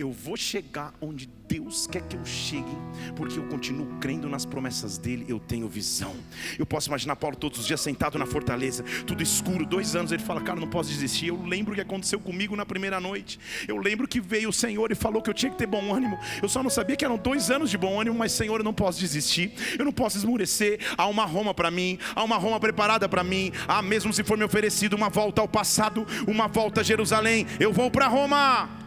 Eu 0.00 0.10
vou 0.10 0.34
chegar 0.34 0.94
onde 0.98 1.28
Deus 1.46 1.86
quer 1.86 2.00
que 2.00 2.16
eu 2.16 2.24
chegue, 2.24 2.74
porque 3.14 3.38
eu 3.38 3.46
continuo 3.48 3.98
crendo 4.00 4.30
nas 4.30 4.46
promessas 4.46 4.96
dele, 4.96 5.26
eu 5.28 5.38
tenho 5.38 5.68
visão. 5.68 6.16
Eu 6.58 6.64
posso 6.64 6.88
imaginar 6.88 7.16
Paulo 7.16 7.36
todos 7.36 7.60
os 7.60 7.66
dias 7.66 7.82
sentado 7.82 8.18
na 8.18 8.24
fortaleza, 8.24 8.82
tudo 9.06 9.22
escuro, 9.22 9.66
dois 9.66 9.94
anos, 9.94 10.10
ele 10.10 10.22
fala, 10.22 10.40
cara, 10.40 10.58
não 10.58 10.70
posso 10.70 10.88
desistir. 10.88 11.26
Eu 11.26 11.42
lembro 11.44 11.72
o 11.72 11.74
que 11.74 11.82
aconteceu 11.82 12.18
comigo 12.18 12.56
na 12.56 12.64
primeira 12.64 12.98
noite. 12.98 13.38
Eu 13.68 13.76
lembro 13.76 14.08
que 14.08 14.22
veio 14.22 14.48
o 14.48 14.52
Senhor 14.54 14.90
e 14.90 14.94
falou 14.94 15.20
que 15.20 15.28
eu 15.28 15.34
tinha 15.34 15.52
que 15.52 15.58
ter 15.58 15.66
bom 15.66 15.94
ânimo. 15.94 16.18
Eu 16.40 16.48
só 16.48 16.62
não 16.62 16.70
sabia 16.70 16.96
que 16.96 17.04
eram 17.04 17.18
dois 17.18 17.50
anos 17.50 17.68
de 17.68 17.76
bom 17.76 18.00
ânimo, 18.00 18.16
mas 18.16 18.32
Senhor, 18.32 18.58
eu 18.58 18.64
não 18.64 18.72
posso 18.72 18.98
desistir, 18.98 19.52
eu 19.78 19.84
não 19.84 19.92
posso 19.92 20.16
esmurecer. 20.16 20.80
Há 20.96 21.06
uma 21.08 21.26
Roma 21.26 21.52
para 21.52 21.70
mim, 21.70 21.98
há 22.16 22.24
uma 22.24 22.38
Roma 22.38 22.58
preparada 22.58 23.06
para 23.06 23.22
mim. 23.22 23.52
Há 23.68 23.82
mesmo 23.82 24.14
se 24.14 24.24
for 24.24 24.38
me 24.38 24.44
oferecido 24.44 24.96
uma 24.96 25.10
volta 25.10 25.42
ao 25.42 25.48
passado, 25.48 26.06
uma 26.26 26.48
volta 26.48 26.80
a 26.80 26.84
Jerusalém, 26.84 27.46
eu 27.58 27.70
vou 27.70 27.90
para 27.90 28.08
Roma. 28.08 28.80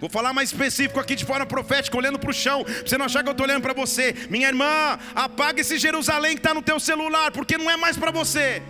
Vou 0.00 0.10
falar 0.10 0.32
mais 0.32 0.50
específico 0.52 0.98
aqui 1.00 1.14
de 1.14 1.24
forma 1.24 1.46
profética, 1.46 1.96
olhando 1.96 2.18
para 2.18 2.30
o 2.30 2.34
chão, 2.34 2.64
para 2.64 2.86
você 2.86 2.98
não 2.98 3.06
achar 3.06 3.22
que 3.22 3.28
eu 3.28 3.32
estou 3.32 3.46
olhando 3.46 3.62
para 3.62 3.72
você. 3.72 4.14
Minha 4.28 4.48
irmã, 4.48 4.98
apaga 5.14 5.60
esse 5.60 5.78
Jerusalém 5.78 6.32
que 6.32 6.40
está 6.40 6.52
no 6.52 6.62
teu 6.62 6.78
celular, 6.78 7.30
porque 7.30 7.56
não 7.56 7.70
é 7.70 7.76
mais 7.76 7.96
para 7.96 8.10
você. 8.10 8.62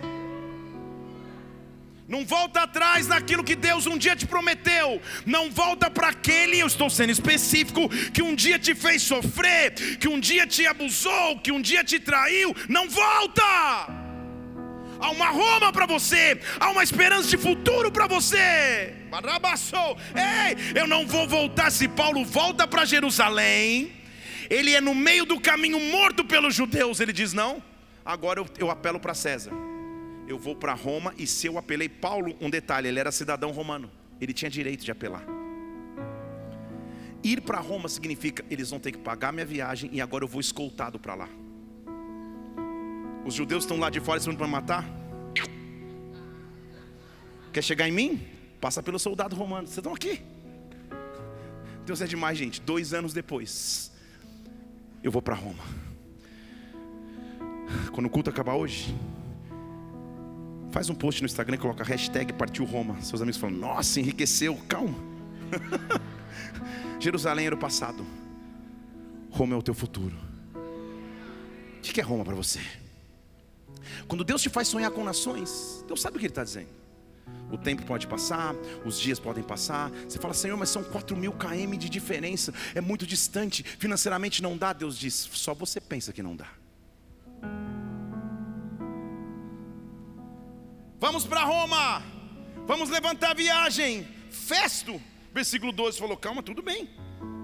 Não 2.07 2.23
volta 2.23 2.61
atrás 2.61 3.07
naquilo 3.07 3.43
que 3.43 3.55
Deus 3.55 3.87
um 3.87 3.97
dia 3.97 4.15
te 4.15 4.27
prometeu. 4.27 5.01
Não 5.25 5.49
volta 5.49 5.89
para 5.89 6.09
aquele, 6.09 6.59
eu 6.59 6.67
estou 6.67 6.89
sendo 6.89 7.11
específico, 7.11 7.89
que 8.13 8.21
um 8.21 8.35
dia 8.35 8.59
te 8.59 8.75
fez 8.75 9.01
sofrer, 9.01 9.73
que 9.97 10.07
um 10.07 10.19
dia 10.19 10.45
te 10.45 10.67
abusou, 10.67 11.39
que 11.39 11.51
um 11.51 11.61
dia 11.61 11.83
te 11.83 11.99
traiu. 11.99 12.55
Não 12.69 12.87
volta! 12.87 14.04
Há 15.05 15.11
uma 15.11 15.29
Roma 15.29 15.71
para 15.71 15.85
você, 15.85 16.39
há 16.59 16.71
uma 16.71 16.83
esperança 16.83 17.29
de 17.29 17.37
futuro 17.37 17.91
para 17.91 18.07
você. 18.07 18.95
Ei, 20.15 20.79
eu 20.81 20.87
não 20.87 21.05
vou 21.05 21.27
voltar. 21.27 21.71
Se 21.71 21.87
Paulo 21.87 22.25
volta 22.25 22.67
para 22.67 22.85
Jerusalém, 22.85 23.91
ele 24.49 24.73
é 24.73 24.81
no 24.81 24.95
meio 24.95 25.25
do 25.25 25.39
caminho 25.39 25.79
morto 25.79 26.25
pelos 26.25 26.55
judeus. 26.55 26.99
Ele 26.99 27.13
diz: 27.13 27.33
Não, 27.33 27.61
agora 28.03 28.39
eu, 28.39 28.47
eu 28.57 28.71
apelo 28.71 28.99
para 28.99 29.13
César. 29.13 29.51
Eu 30.27 30.39
vou 30.39 30.55
para 30.55 30.73
Roma 30.73 31.13
e 31.17 31.27
se 31.27 31.45
eu 31.45 31.57
apelei 31.57 31.87
Paulo, 31.87 32.35
um 32.41 32.49
detalhe, 32.49 32.87
ele 32.87 32.99
era 32.99 33.11
cidadão 33.11 33.51
romano, 33.51 33.91
ele 34.19 34.33
tinha 34.33 34.49
direito 34.49 34.83
de 34.83 34.91
apelar. 34.91 35.23
Ir 37.23 37.41
para 37.41 37.59
Roma 37.59 37.87
significa 37.87 38.43
eles 38.49 38.71
vão 38.71 38.79
ter 38.79 38.91
que 38.91 38.97
pagar 38.97 39.31
minha 39.31 39.45
viagem 39.45 39.89
e 39.93 40.01
agora 40.01 40.23
eu 40.23 40.27
vou 40.27 40.41
escoltado 40.41 40.99
para 40.99 41.13
lá. 41.13 41.29
Os 43.25 43.33
judeus 43.33 43.63
estão 43.63 43.77
lá 43.77 43.89
de 43.89 43.99
fora 43.99 44.19
esperando 44.19 44.37
para 44.37 44.47
matar. 44.47 44.85
Quer 47.51 47.63
chegar 47.63 47.89
em 47.89 47.91
mim? 47.91 48.21
Passa 48.61 48.83
pelo 48.83 48.99
soldado 48.99 49.35
romano. 49.35 49.65
Vocês 49.65 49.79
estão 49.79 49.93
aqui. 49.93 50.21
Deus 51.85 52.01
é 52.01 52.05
demais, 52.05 52.37
gente. 52.37 52.61
Dois 52.61 52.93
anos 52.93 53.13
depois, 53.13 53.91
eu 55.01 55.11
vou 55.11 55.21
para 55.21 55.33
Roma. 55.33 55.63
Quando 57.91 58.05
o 58.05 58.09
culto 58.09 58.29
acabar 58.29 58.55
hoje, 58.55 58.95
faz 60.69 60.89
um 60.89 60.95
post 60.95 61.21
no 61.21 61.25
Instagram 61.25 61.55
e 61.55 61.59
coloca 61.59 61.83
hashtag 61.83 62.33
partiu 62.33 62.63
Roma. 62.63 63.01
Seus 63.01 63.21
amigos 63.21 63.39
falam, 63.39 63.55
nossa, 63.55 63.99
enriqueceu. 63.99 64.55
Calma. 64.67 64.97
Jerusalém 66.99 67.47
era 67.47 67.55
o 67.55 67.57
passado. 67.57 68.05
Roma 69.31 69.55
é 69.55 69.57
o 69.57 69.63
teu 69.63 69.73
futuro. 69.73 70.15
O 71.77 71.81
que 71.81 72.01
é 72.01 72.03
Roma 72.03 72.23
para 72.23 72.35
você? 72.35 72.59
Quando 74.07 74.23
Deus 74.23 74.41
te 74.41 74.49
faz 74.49 74.67
sonhar 74.67 74.91
com 74.91 75.03
nações, 75.03 75.83
Deus 75.87 76.01
sabe 76.01 76.17
o 76.17 76.19
que 76.19 76.25
Ele 76.25 76.31
está 76.31 76.43
dizendo. 76.43 76.69
O 77.51 77.57
tempo 77.57 77.83
pode 77.85 78.07
passar, 78.07 78.55
os 78.85 78.99
dias 78.99 79.19
podem 79.19 79.43
passar. 79.43 79.89
Você 80.07 80.19
fala, 80.19 80.33
Senhor, 80.33 80.57
mas 80.57 80.69
são 80.69 80.83
4 80.83 81.15
mil 81.15 81.31
km 81.31 81.77
de 81.77 81.89
diferença, 81.89 82.53
é 82.73 82.81
muito 82.81 83.05
distante, 83.05 83.63
financeiramente 83.63 84.41
não 84.41 84.57
dá. 84.57 84.73
Deus 84.73 84.97
diz, 84.97 85.13
só 85.31 85.53
você 85.53 85.79
pensa 85.79 86.11
que 86.11 86.23
não 86.23 86.35
dá. 86.35 86.47
Vamos 90.99 91.25
para 91.25 91.43
Roma, 91.43 92.01
vamos 92.65 92.89
levantar 92.89 93.31
a 93.31 93.33
viagem. 93.33 94.07
Festo, 94.29 94.99
versículo 95.33 95.71
12 95.71 95.99
falou: 95.99 96.17
calma, 96.17 96.41
tudo 96.41 96.61
bem. 96.61 96.89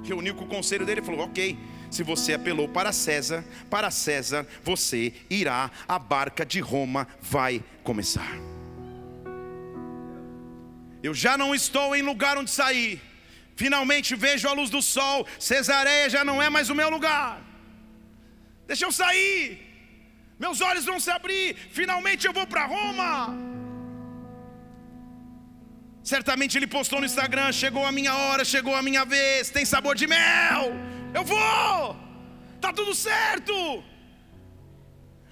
Reuniu 0.04 0.36
com 0.36 0.46
o 0.46 0.48
conselho 0.48 0.86
dele 0.86 1.02
e 1.02 1.04
falou: 1.04 1.22
ok, 1.22 1.58
se 1.90 2.04
você 2.04 2.34
apelou 2.34 2.68
para 2.68 2.92
César, 2.92 3.44
para 3.70 3.92
César 3.92 4.48
você 4.64 5.14
irá, 5.30 5.70
a 5.88 6.00
barca 6.00 6.46
de 6.46 6.60
Roma 6.60 7.08
vai 7.22 7.64
começar. 7.84 8.32
Eu 11.04 11.14
já 11.14 11.38
não 11.38 11.54
estou 11.54 11.96
em 11.96 12.02
lugar 12.02 12.38
onde 12.38 12.52
sair. 12.52 13.02
Finalmente 13.56 14.16
vejo 14.16 14.48
a 14.48 14.54
luz 14.54 14.70
do 14.70 14.82
sol. 14.82 15.28
Cesareia 15.40 16.10
já 16.10 16.24
não 16.24 16.42
é 16.42 16.50
mais 16.50 16.70
o 16.70 16.76
meu 16.76 16.90
lugar. 16.90 17.42
deixa 18.68 18.86
eu 18.86 18.92
sair. 18.92 19.68
Meus 20.40 20.60
olhos 20.60 20.86
vão 20.86 21.00
se 21.00 21.12
abrir, 21.12 21.56
finalmente 21.72 22.26
eu 22.26 22.34
vou 22.34 22.48
para 22.48 22.66
Roma. 22.66 23.61
Certamente 26.04 26.58
ele 26.58 26.68
postou 26.68 27.00
no 27.00 27.06
Instagram: 27.06 27.52
chegou 27.52 27.86
a 27.86 27.92
minha 27.92 28.16
hora, 28.16 28.44
chegou 28.44 28.76
a 28.76 28.82
minha 28.82 29.06
vez, 29.06 29.50
tem 29.50 29.66
sabor 29.66 29.96
de 29.96 30.08
mel. 30.08 30.74
Eu 31.14 31.24
vou, 31.24 31.96
tá 32.60 32.72
tudo 32.74 32.94
certo 32.96 33.84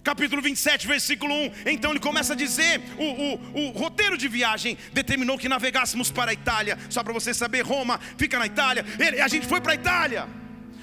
capítulo 0.10 0.42
27, 0.42 0.88
versículo 0.88 1.34
1. 1.34 1.52
Então 1.68 1.92
ele 1.92 2.00
começa 2.00 2.34
a 2.34 2.36
dizer: 2.36 2.82
o, 2.98 3.04
o, 3.04 3.68
o 3.68 3.72
roteiro 3.72 4.18
de 4.18 4.28
viagem 4.28 4.78
determinou 4.92 5.38
que 5.38 5.48
navegássemos 5.48 6.10
para 6.10 6.32
a 6.32 6.34
Itália. 6.34 6.78
Só 6.90 7.04
para 7.04 7.14
você 7.14 7.34
saber, 7.34 7.62
Roma 7.62 8.00
fica 8.18 8.40
na 8.40 8.48
Itália. 8.48 8.84
Ele, 8.98 9.22
a 9.22 9.28
gente 9.28 9.48
foi 9.48 9.62
para 9.62 9.74
a 9.74 9.76
Itália. 9.76 10.39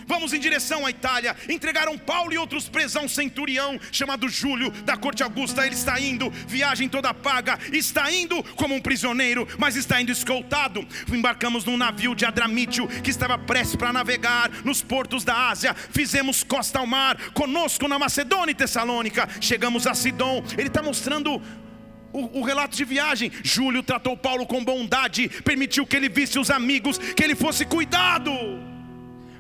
Vamos 0.07 0.33
em 0.33 0.39
direção 0.39 0.87
à 0.87 0.91
Itália. 0.91 1.37
Entregaram 1.49 1.99
Paulo 1.99 2.33
e 2.33 2.39
outros 2.39 2.69
presos 2.69 2.97
a 2.97 3.01
um 3.01 3.09
centurião 3.09 3.79
chamado 3.91 4.29
Júlio, 4.29 4.71
da 4.71 4.97
corte 4.97 5.23
Augusta. 5.23 5.67
Ele 5.67 5.75
está 5.75 6.01
indo, 6.01 6.31
viagem 6.47 6.89
toda 6.89 7.13
paga. 7.13 7.59
Está 7.73 8.11
indo 8.11 8.43
como 8.55 8.75
um 8.75 8.81
prisioneiro, 8.81 9.47
mas 9.59 9.75
está 9.77 10.01
indo 10.01 10.13
escoltado. 10.13 10.87
Embarcamos 11.13 11.65
num 11.65 11.77
navio 11.77 12.15
de 12.15 12.25
Adramítio 12.25 12.87
que 13.03 13.11
estava 13.11 13.37
prestes 13.37 13.77
para 13.77 13.93
navegar 13.93 14.51
nos 14.65 14.83
portos 14.83 15.25
da 15.25 15.49
Ásia. 15.49 15.75
Fizemos 15.75 16.45
costa 16.45 16.79
ao 16.79 16.87
mar, 16.87 17.17
conosco 17.33 17.89
na 17.89 17.99
Macedônia 17.99 18.53
e 18.53 18.55
Tessalônica. 18.55 19.29
Chegamos 19.41 19.87
a 19.87 19.95
Sidom. 19.95 20.45
Ele 20.57 20.69
está 20.69 20.83
mostrando 20.83 21.43
o, 22.13 22.41
o, 22.41 22.43
relato 22.43 22.77
de 22.77 22.85
viagem. 22.85 23.33
Júlio 23.43 23.83
tratou 23.83 24.17
Paulo 24.17 24.47
com 24.47 24.65
bondade, 24.65 25.29
permitiu 25.45 25.87
que 25.87 25.97
ele 25.97 26.09
visse 26.09 26.39
os 26.39 26.51
amigos, 26.51 26.99
que 26.99 27.25
ele 27.25 27.35
fosse 27.35 27.65
cuidado. 27.65 28.76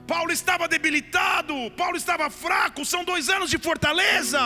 Paulo 0.06 0.30
estava 0.30 0.68
debilitado, 0.68 1.52
Paulo 1.76 1.96
estava 1.96 2.30
fraco, 2.30 2.84
são 2.84 3.04
dois 3.04 3.28
anos 3.28 3.50
de 3.50 3.58
fortaleza. 3.58 4.38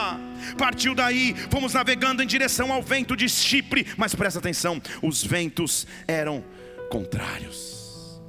Partiu 0.56 0.94
daí, 0.94 1.34
fomos 1.50 1.74
navegando 1.74 2.22
em 2.22 2.26
direção 2.26 2.72
ao 2.72 2.82
vento 2.82 3.14
de 3.14 3.28
Chipre, 3.28 3.86
mas 3.96 4.14
presta 4.14 4.38
atenção, 4.38 4.80
os 5.02 5.22
ventos 5.22 5.86
eram 6.08 6.42
contrários. 6.90 8.20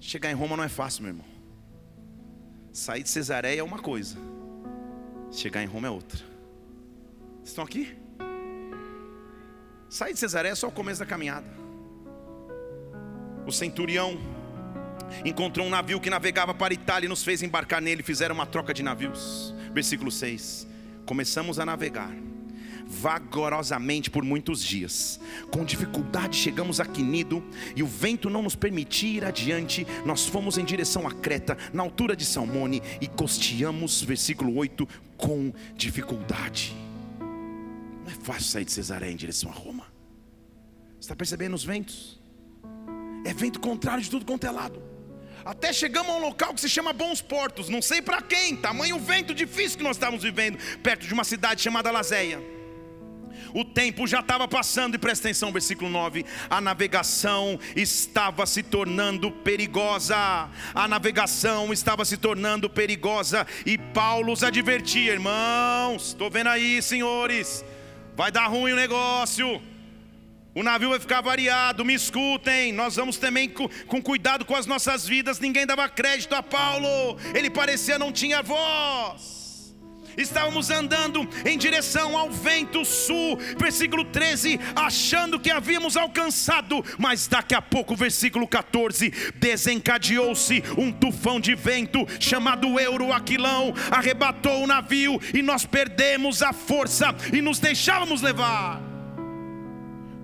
Chegar 0.00 0.30
em 0.30 0.34
Roma 0.34 0.56
não 0.56 0.64
é 0.64 0.68
fácil, 0.68 1.02
meu 1.02 1.10
irmão. 1.10 1.26
Sair 2.72 3.02
de 3.02 3.10
Cesareia 3.10 3.60
é 3.60 3.62
uma 3.62 3.78
coisa, 3.78 4.16
chegar 5.30 5.62
em 5.62 5.66
Roma 5.66 5.86
é 5.88 5.90
outra. 5.90 6.20
Estão 7.44 7.64
aqui? 7.64 7.94
Sair 9.90 10.14
de 10.14 10.18
Cesareia 10.18 10.52
é 10.52 10.54
só 10.54 10.68
o 10.68 10.72
começo 10.72 11.00
da 11.00 11.06
caminhada. 11.06 11.46
O 13.46 13.52
centurião 13.52 14.18
encontrou 15.24 15.66
um 15.66 15.70
navio 15.70 16.00
que 16.00 16.10
navegava 16.10 16.54
para 16.54 16.74
Itália 16.74 17.06
e 17.06 17.08
nos 17.08 17.22
fez 17.22 17.42
embarcar 17.42 17.80
nele, 17.80 18.02
fizeram 18.02 18.34
uma 18.34 18.46
troca 18.46 18.72
de 18.72 18.82
navios. 18.82 19.54
Versículo 19.72 20.10
6. 20.10 20.66
Começamos 21.04 21.58
a 21.58 21.66
navegar 21.66 22.12
vagarosamente 22.92 24.10
por 24.10 24.22
muitos 24.22 24.62
dias. 24.62 25.18
Com 25.50 25.64
dificuldade 25.64 26.36
chegamos 26.36 26.78
a 26.78 26.84
Quinido 26.84 27.42
e 27.74 27.82
o 27.82 27.86
vento 27.86 28.28
não 28.28 28.42
nos 28.42 28.54
permitia 28.54 29.16
ir 29.16 29.24
adiante. 29.24 29.86
Nós 30.04 30.26
fomos 30.26 30.58
em 30.58 30.64
direção 30.64 31.06
a 31.06 31.12
Creta, 31.12 31.56
na 31.72 31.82
altura 31.82 32.14
de 32.14 32.26
Salmone, 32.26 32.82
e 33.00 33.06
costeamos, 33.06 34.02
versículo 34.02 34.54
8, 34.56 34.86
com 35.16 35.52
dificuldade. 35.74 36.76
Não 37.18 38.12
é 38.12 38.14
fácil 38.22 38.44
sair 38.44 38.64
de 38.64 38.72
Cesareia 38.72 39.12
em 39.12 39.16
direção 39.16 39.50
a 39.50 39.54
Roma. 39.54 39.86
Está 41.00 41.16
percebendo 41.16 41.54
os 41.54 41.64
ventos? 41.64 42.20
É 43.24 43.32
vento 43.32 43.58
contrário 43.58 44.02
de 44.02 44.10
tudo 44.10 44.26
quanto 44.26 44.46
é 44.46 44.50
lado. 44.50 44.91
Até 45.44 45.72
chegamos 45.72 46.12
a 46.12 46.16
um 46.16 46.20
local 46.20 46.54
que 46.54 46.60
se 46.60 46.68
chama 46.68 46.92
Bons 46.92 47.20
Portos, 47.20 47.68
não 47.68 47.82
sei 47.82 48.00
para 48.00 48.22
quem, 48.22 48.56
tamanho 48.56 48.98
vento 48.98 49.34
difícil 49.34 49.78
que 49.78 49.84
nós 49.84 49.96
estávamos 49.96 50.22
vivendo, 50.22 50.58
perto 50.82 51.06
de 51.06 51.12
uma 51.12 51.24
cidade 51.24 51.62
chamada 51.62 51.90
Lazéia. 51.90 52.40
O 53.54 53.64
tempo 53.64 54.06
já 54.06 54.20
estava 54.20 54.48
passando, 54.48 54.94
e 54.94 54.98
presta 54.98 55.28
atenção, 55.28 55.52
versículo 55.52 55.90
9: 55.90 56.24
a 56.48 56.60
navegação 56.60 57.58
estava 57.76 58.46
se 58.46 58.62
tornando 58.62 59.30
perigosa, 59.30 60.16
a 60.74 60.88
navegação 60.88 61.72
estava 61.72 62.04
se 62.04 62.16
tornando 62.16 62.70
perigosa, 62.70 63.46
e 63.66 63.76
Paulo 63.76 64.32
os 64.32 64.42
advertia, 64.42 65.12
irmãos, 65.12 66.08
estou 66.08 66.30
vendo 66.30 66.48
aí, 66.48 66.80
senhores, 66.80 67.64
vai 68.16 68.30
dar 68.30 68.46
ruim 68.46 68.72
o 68.72 68.76
negócio. 68.76 69.71
O 70.54 70.62
navio 70.62 70.90
vai 70.90 71.00
ficar 71.00 71.22
variado, 71.22 71.84
me 71.84 71.94
escutem. 71.94 72.72
Nós 72.72 72.96
vamos 72.96 73.16
também 73.16 73.48
com, 73.48 73.68
com, 73.86 74.02
cuidado 74.02 74.44
com 74.44 74.54
as 74.54 74.66
nossas 74.66 75.06
vidas. 75.06 75.40
Ninguém 75.40 75.66
dava 75.66 75.88
crédito 75.88 76.34
a 76.34 76.42
Paulo, 76.42 77.16
ele 77.34 77.48
parecia 77.48 77.98
não 77.98 78.12
tinha 78.12 78.42
voz. 78.42 79.42
Estávamos 80.14 80.68
andando 80.68 81.26
em 81.46 81.56
direção 81.56 82.18
ao 82.18 82.30
vento 82.30 82.84
sul, 82.84 83.38
versículo 83.56 84.04
13, 84.04 84.60
achando 84.76 85.40
que 85.40 85.50
havíamos 85.50 85.96
alcançado, 85.96 86.84
mas 86.98 87.26
daqui 87.26 87.54
a 87.54 87.62
pouco, 87.62 87.96
versículo 87.96 88.46
14, 88.46 89.10
desencadeou-se 89.36 90.62
um 90.76 90.92
tufão 90.92 91.40
de 91.40 91.54
vento 91.54 92.06
chamado 92.20 92.78
Euroaquilão, 92.78 93.72
arrebatou 93.90 94.62
o 94.62 94.66
navio 94.66 95.18
e 95.32 95.40
nós 95.40 95.64
perdemos 95.64 96.42
a 96.42 96.52
força 96.52 97.14
e 97.32 97.40
nos 97.40 97.58
deixávamos 97.58 98.20
levar. 98.20 98.91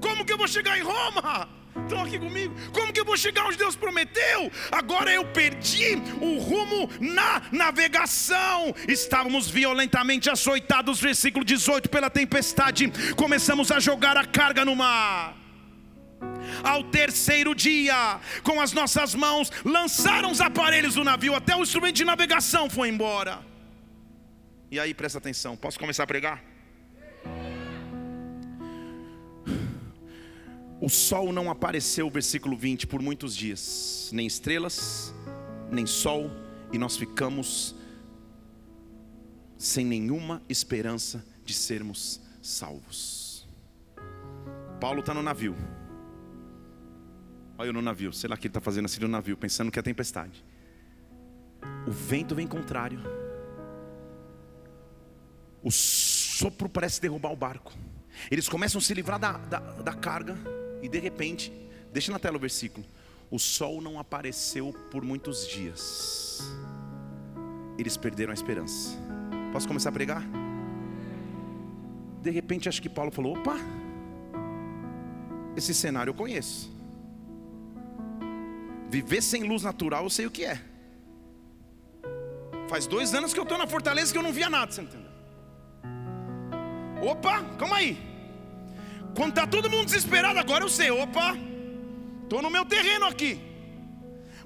Como 0.01 0.25
que 0.25 0.33
eu 0.33 0.39
vou 0.39 0.49
chegar 0.49 0.79
em 0.79 0.83
Roma? 0.83 1.49
Estão 1.83 2.03
aqui 2.03 2.19
comigo? 2.19 2.55
Como 2.73 2.93
que 2.93 3.01
eu 3.01 3.05
vou 3.05 3.17
chegar 3.17 3.47
onde 3.47 3.57
Deus 3.57 3.77
prometeu? 3.77 4.51
Agora 4.71 5.13
eu 5.13 5.25
perdi 5.25 5.95
o 6.21 6.39
rumo 6.39 6.91
na 7.01 7.43
navegação. 7.53 8.75
Estávamos 8.87 9.49
violentamente 9.49 10.29
açoitados, 10.29 11.01
versículo 11.01 11.45
18, 11.45 11.89
pela 11.89 12.11
tempestade. 12.11 12.91
Começamos 13.17 13.71
a 13.71 13.79
jogar 13.81 14.17
a 14.17 14.25
carga 14.25 14.65
no 14.65 14.75
mar. 14.77 15.37
Ao 16.65 16.83
terceiro 16.83 17.55
dia, 17.55 18.21
com 18.43 18.61
as 18.61 18.73
nossas 18.73 19.15
mãos, 19.15 19.51
lançaram 19.65 20.31
os 20.31 20.41
aparelhos 20.41 20.95
do 20.95 21.05
navio, 21.05 21.35
até 21.35 21.55
o 21.55 21.63
instrumento 21.63 21.97
de 21.97 22.05
navegação 22.05 22.69
foi 22.69 22.89
embora. 22.89 23.41
E 24.71 24.79
aí, 24.79 24.93
presta 24.93 25.19
atenção, 25.19 25.57
posso 25.57 25.79
começar 25.79 26.03
a 26.03 26.07
pregar? 26.07 26.48
O 30.81 30.89
sol 30.89 31.33
não 31.33 31.51
apareceu, 31.51 32.09
versículo 32.09 32.57
20, 32.57 32.87
por 32.87 33.03
muitos 33.03 33.35
dias, 33.35 34.11
nem 34.13 34.27
estrelas, 34.27 35.13
nem 35.73 35.85
sol, 35.85 36.31
e 36.73 36.79
nós 36.79 36.97
ficamos 36.97 37.75
sem 39.57 39.85
nenhuma 39.85 40.41
esperança 40.49 41.25
de 41.45 41.53
sermos 41.53 42.21
salvos. 42.41 43.49
Paulo 44.81 45.01
está 45.01 45.13
no 45.13 45.23
navio. 45.23 45.57
Olha 47.59 47.71
eu 47.71 47.73
no 47.73 47.83
navio, 47.83 48.13
sei 48.13 48.31
lá 48.31 48.37
o 48.37 48.39
que 48.39 48.47
ele 48.47 48.51
está 48.51 48.61
fazendo 48.61 48.85
assim 48.85 49.01
no 49.01 49.09
navio, 49.09 49.37
pensando 49.37 49.73
que 49.73 49.81
é 49.81 49.83
tempestade. 49.83 50.45
O 51.89 51.91
vento 51.91 52.37
vem 52.37 52.47
contrário. 52.47 53.01
O 55.61 55.73
sopro 55.73 56.69
parece 56.69 57.01
derrubar 57.01 57.33
o 57.33 57.37
barco. 57.37 57.73
Eles 58.31 58.49
começam 58.49 58.79
a 58.79 58.83
se 58.83 58.95
livrar 58.95 59.19
da, 59.19 59.33
da, 59.33 59.59
da 59.59 59.93
carga 59.93 60.39
e 60.83 60.89
de 60.89 60.99
repente, 60.99 61.53
deixa 61.93 62.13
na 62.13 62.19
tela 62.19 62.37
o 62.37 62.41
versículo. 62.41 62.85
O 63.31 63.39
sol 63.39 63.81
não 63.81 63.99
apareceu 63.99 64.73
por 64.91 65.05
muitos 65.05 65.47
dias. 65.47 66.41
Eles 67.79 67.97
perderam 67.97 68.31
a 68.31 68.35
esperança. 68.35 68.97
Posso 69.53 69.69
começar 69.69 69.91
a 69.91 69.93
pregar? 69.93 70.23
De 72.23 72.31
repente, 72.31 72.69
acho 72.69 72.81
que 72.81 72.89
Paulo 72.89 73.11
falou: 73.11 73.37
opa, 73.37 73.57
esse 75.57 75.75
cenário 75.75 76.11
eu 76.11 76.15
conheço. 76.15 76.71
Viver 78.89 79.23
sem 79.23 79.45
luz 79.45 79.63
natural 79.63 80.05
eu 80.05 80.11
sei 80.11 80.27
o 80.27 80.31
que 80.31 80.45
é. 80.45 80.61
Faz 82.69 82.87
dois 82.87 83.15
anos 83.15 83.33
que 83.33 83.39
eu 83.39 83.45
estou 83.45 83.59
na 83.59 83.67
fortaleza 83.67 84.13
que 84.13 84.19
eu 84.19 84.23
não 84.23 84.33
via 84.33 84.49
nada, 84.49 84.73
você 84.73 84.83
entendeu? 84.83 85.11
Opa, 87.03 87.43
calma 87.59 87.77
aí. 87.77 88.08
Quando 89.15 89.31
está 89.31 89.47
todo 89.47 89.71
mundo 89.71 89.87
desesperado, 89.87 90.39
agora 90.39 90.65
eu 90.65 90.69
sei, 90.69 90.91
opa, 90.91 91.37
estou 92.25 92.43
no 92.43 92.51
meu 92.51 92.65
terreno 92.65 93.07
aqui. 93.07 93.49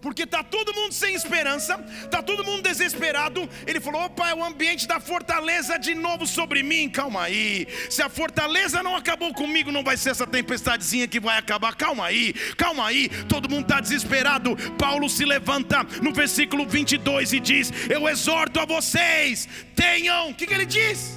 Porque 0.02 0.24
está 0.24 0.42
todo 0.42 0.74
mundo 0.74 0.92
sem 0.92 1.14
esperança, 1.14 1.78
está 2.02 2.20
todo 2.20 2.44
mundo 2.44 2.62
desesperado. 2.62 3.48
Ele 3.64 3.80
falou: 3.80 4.02
opa, 4.02 4.28
é 4.28 4.34
o 4.34 4.42
ambiente 4.42 4.84
da 4.86 4.98
fortaleza 4.98 5.78
de 5.78 5.94
novo 5.94 6.26
sobre 6.26 6.60
mim. 6.64 6.90
Calma 6.90 7.22
aí, 7.22 7.68
se 7.88 8.02
a 8.02 8.08
fortaleza 8.08 8.82
não 8.82 8.96
acabou 8.96 9.32
comigo, 9.32 9.70
não 9.70 9.84
vai 9.84 9.96
ser 9.96 10.10
essa 10.10 10.26
tempestadezinha 10.26 11.06
que 11.06 11.20
vai 11.20 11.38
acabar. 11.38 11.76
Calma 11.76 12.06
aí, 12.06 12.32
calma 12.56 12.84
aí, 12.84 13.08
todo 13.28 13.48
mundo 13.48 13.62
está 13.62 13.80
desesperado. 13.80 14.56
Paulo 14.76 15.08
se 15.08 15.24
levanta 15.24 15.84
no 16.02 16.12
versículo 16.12 16.66
22 16.66 17.32
e 17.32 17.38
diz: 17.38 17.72
Eu 17.88 18.08
exorto 18.08 18.58
a 18.58 18.64
vocês, 18.64 19.48
tenham, 19.76 20.30
o 20.30 20.34
que, 20.34 20.48
que 20.48 20.54
ele 20.54 20.66
diz? 20.66 21.16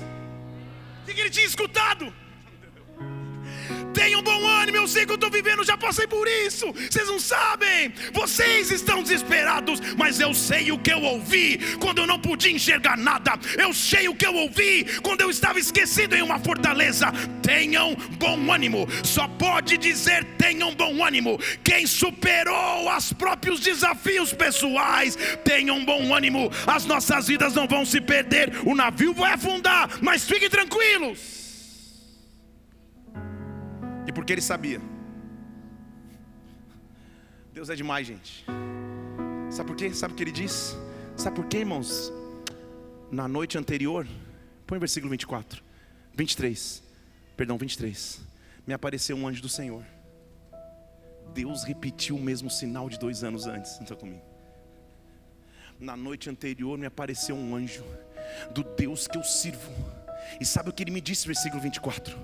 O 1.01 1.05
que, 1.07 1.13
que 1.15 1.21
ele 1.21 1.31
tinha 1.31 1.47
escutado? 1.47 2.13
Tenham 3.95 4.21
bom 4.21 4.45
ânimo, 4.45 4.77
eu 4.77 4.87
sei 4.87 5.05
que 5.05 5.11
eu 5.13 5.15
estou 5.15 5.31
vivendo, 5.31 5.63
já 5.63 5.77
passei 5.77 6.05
por 6.05 6.27
isso. 6.27 6.71
Vocês 6.73 7.07
não 7.07 7.17
sabem. 7.17 7.93
Vocês 8.11 8.69
estão 8.69 9.01
desesperados, 9.01 9.79
mas 9.97 10.19
eu 10.19 10.33
sei 10.33 10.69
o 10.69 10.77
que 10.77 10.91
eu 10.91 11.01
ouvi 11.01 11.57
quando 11.79 11.99
eu 11.99 12.07
não 12.07 12.19
podia 12.19 12.51
enxergar 12.51 12.97
nada. 12.97 13.39
Eu 13.57 13.73
sei 13.73 14.09
o 14.09 14.15
que 14.15 14.27
eu 14.27 14.35
ouvi 14.35 14.85
quando 15.01 15.21
eu 15.21 15.29
estava 15.29 15.59
esquecido 15.59 16.13
em 16.13 16.21
uma 16.21 16.37
fortaleza. 16.39 17.07
Tenham 17.41 17.95
bom 18.19 18.51
ânimo. 18.51 18.85
Só 19.01 19.29
pode 19.29 19.77
dizer 19.77 20.25
tenham 20.37 20.75
bom 20.75 21.03
ânimo 21.03 21.39
quem 21.63 21.87
superou 21.87 22.93
os 22.95 23.13
próprios 23.13 23.61
desafios 23.61 24.33
pessoais. 24.33 25.17
Tenham 25.45 25.85
bom 25.85 26.13
ânimo. 26.13 26.51
As 26.67 26.85
nossas 26.85 27.27
vidas 27.27 27.53
não 27.53 27.65
vão 27.65 27.85
se 27.85 28.01
perder. 28.01 28.51
O 28.65 28.75
navio 28.75 29.13
vai 29.13 29.33
afundar, 29.33 29.89
mas 30.01 30.25
fiquem 30.25 30.49
tranquilos. 30.49 31.44
Porque 34.15 34.33
ele 34.33 34.41
sabia. 34.41 34.81
Deus 37.53 37.69
é 37.69 37.75
demais, 37.75 38.07
gente. 38.07 38.45
Sabe 39.51 39.67
por 39.67 39.75
quê? 39.75 39.93
Sabe 39.93 40.13
o 40.13 40.15
que 40.17 40.23
ele 40.23 40.31
diz? 40.31 40.75
Sabe 41.17 41.35
por 41.35 41.45
quê, 41.45 41.59
irmãos? 41.59 42.11
Na 43.11 43.27
noite 43.27 43.57
anterior, 43.57 44.07
põe 44.65 44.77
o 44.77 44.79
versículo 44.79 45.11
24, 45.11 45.63
23, 46.15 46.81
perdão, 47.37 47.57
23. 47.57 48.21
Me 48.65 48.73
apareceu 48.73 49.15
um 49.15 49.27
anjo 49.27 49.41
do 49.41 49.49
Senhor. 49.49 49.83
Deus 51.33 51.63
repetiu 51.63 52.15
o 52.15 52.21
mesmo 52.21 52.49
sinal 52.49 52.89
de 52.89 52.97
dois 52.97 53.23
anos 53.23 53.45
antes. 53.45 53.79
Não 53.79 53.97
comigo. 53.97 54.21
Na 55.79 55.95
noite 55.95 56.29
anterior 56.29 56.77
me 56.77 56.85
apareceu 56.85 57.35
um 57.35 57.55
anjo 57.55 57.83
do 58.51 58.63
Deus 58.63 59.07
que 59.07 59.17
eu 59.17 59.23
sirvo. 59.23 59.71
E 60.39 60.45
sabe 60.45 60.69
o 60.69 60.73
que 60.73 60.83
ele 60.83 60.91
me 60.91 61.01
disse, 61.01 61.27
versículo 61.27 61.61
24? 61.61 62.17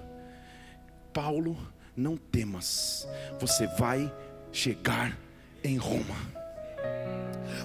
Paulo, 1.13 1.57
não 1.95 2.17
temas, 2.17 3.07
você 3.39 3.67
vai 3.77 4.11
chegar 4.51 5.17
em 5.63 5.77
Roma. 5.77 6.15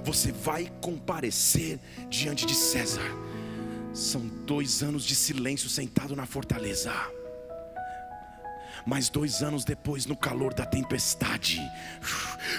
Você 0.04 0.30
vai 0.30 0.70
comparecer 0.80 1.78
diante 2.08 2.46
de 2.46 2.54
César. 2.54 3.02
São 3.92 4.26
dois 4.44 4.82
anos 4.82 5.04
de 5.04 5.14
silêncio 5.14 5.68
sentado 5.68 6.14
na 6.14 6.26
fortaleza. 6.26 6.92
Mas 8.87 9.09
dois 9.09 9.42
anos 9.42 9.64
depois, 9.64 10.07
no 10.07 10.14
calor 10.14 10.55
da 10.55 10.64
tempestade, 10.64 11.61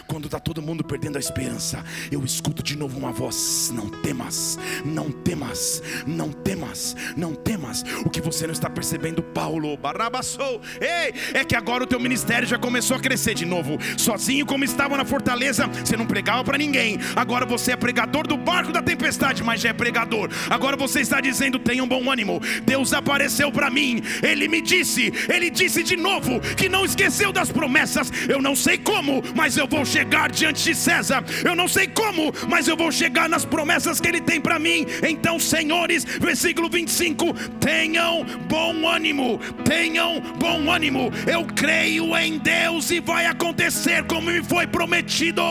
quando 0.05 0.25
está 0.25 0.41
todo 0.41 0.61
mundo 0.61 0.83
perdendo 0.83 1.15
a 1.15 1.21
esperança, 1.21 1.81
eu 2.11 2.23
escuto 2.25 2.61
de 2.61 2.77
novo 2.77 2.99
uma 2.99 3.13
voz: 3.13 3.71
Não 3.73 3.89
temas, 3.89 4.59
não 4.83 5.09
temas, 5.09 5.81
não 6.05 6.29
temas, 6.29 6.97
não 7.15 7.33
temas. 7.33 7.81
O 8.05 8.09
que 8.09 8.19
você 8.19 8.45
não 8.45 8.51
está 8.51 8.69
percebendo, 8.69 9.23
Paulo, 9.23 9.77
Barabassou, 9.77 10.61
ei, 10.81 11.13
é 11.33 11.45
que 11.45 11.55
agora 11.55 11.85
o 11.85 11.87
teu 11.87 11.99
ministério 11.99 12.45
já 12.45 12.59
começou 12.59 12.97
a 12.97 12.99
crescer 12.99 13.33
de 13.33 13.45
novo. 13.45 13.77
Sozinho, 13.97 14.45
como 14.45 14.65
estava 14.65 14.97
na 14.97 15.05
fortaleza, 15.05 15.65
você 15.67 15.95
não 15.95 16.05
pregava 16.05 16.43
para 16.43 16.57
ninguém. 16.57 16.97
Agora 17.15 17.45
você 17.45 17.71
é 17.71 17.77
pregador 17.77 18.27
do 18.27 18.35
barco 18.35 18.73
da 18.73 18.81
tempestade, 18.81 19.45
mas 19.45 19.61
já 19.61 19.69
é 19.69 19.73
pregador. 19.73 20.29
Agora 20.49 20.75
você 20.75 20.99
está 20.99 21.21
dizendo: 21.21 21.57
Tenham 21.57 21.87
bom 21.87 22.11
ânimo. 22.11 22.41
Deus 22.65 22.91
apareceu 22.91 23.49
para 23.49 23.69
mim, 23.69 24.01
Ele 24.21 24.49
me 24.49 24.61
disse, 24.61 25.13
Ele 25.29 25.49
disse 25.49 25.81
de 25.83 25.95
novo 25.95 26.16
povo 26.17 26.39
que 26.55 26.67
não 26.67 26.83
esqueceu 26.83 27.31
das 27.31 27.51
promessas. 27.51 28.11
Eu 28.27 28.41
não 28.41 28.55
sei 28.55 28.77
como, 28.77 29.23
mas 29.35 29.57
eu 29.57 29.67
vou 29.67 29.85
chegar 29.85 30.31
diante 30.31 30.63
de 30.63 30.75
César. 30.75 31.23
Eu 31.43 31.55
não 31.55 31.67
sei 31.67 31.87
como, 31.87 32.33
mas 32.49 32.67
eu 32.67 32.75
vou 32.75 32.91
chegar 32.91 33.29
nas 33.29 33.45
promessas 33.45 33.99
que 34.01 34.07
ele 34.07 34.21
tem 34.21 34.41
para 34.41 34.59
mim. 34.59 34.85
Então, 35.07 35.39
senhores, 35.39 36.03
versículo 36.03 36.69
25: 36.69 37.33
tenham 37.59 38.25
bom 38.47 38.87
ânimo, 38.87 39.39
tenham 39.63 40.21
bom 40.39 40.71
ânimo. 40.71 41.11
Eu 41.25 41.45
creio 41.45 42.15
em 42.17 42.37
Deus 42.37 42.89
e 42.91 42.99
vai 42.99 43.25
acontecer 43.25 44.03
como 44.05 44.31
me 44.31 44.43
foi 44.43 44.65
prometido. 44.67 45.41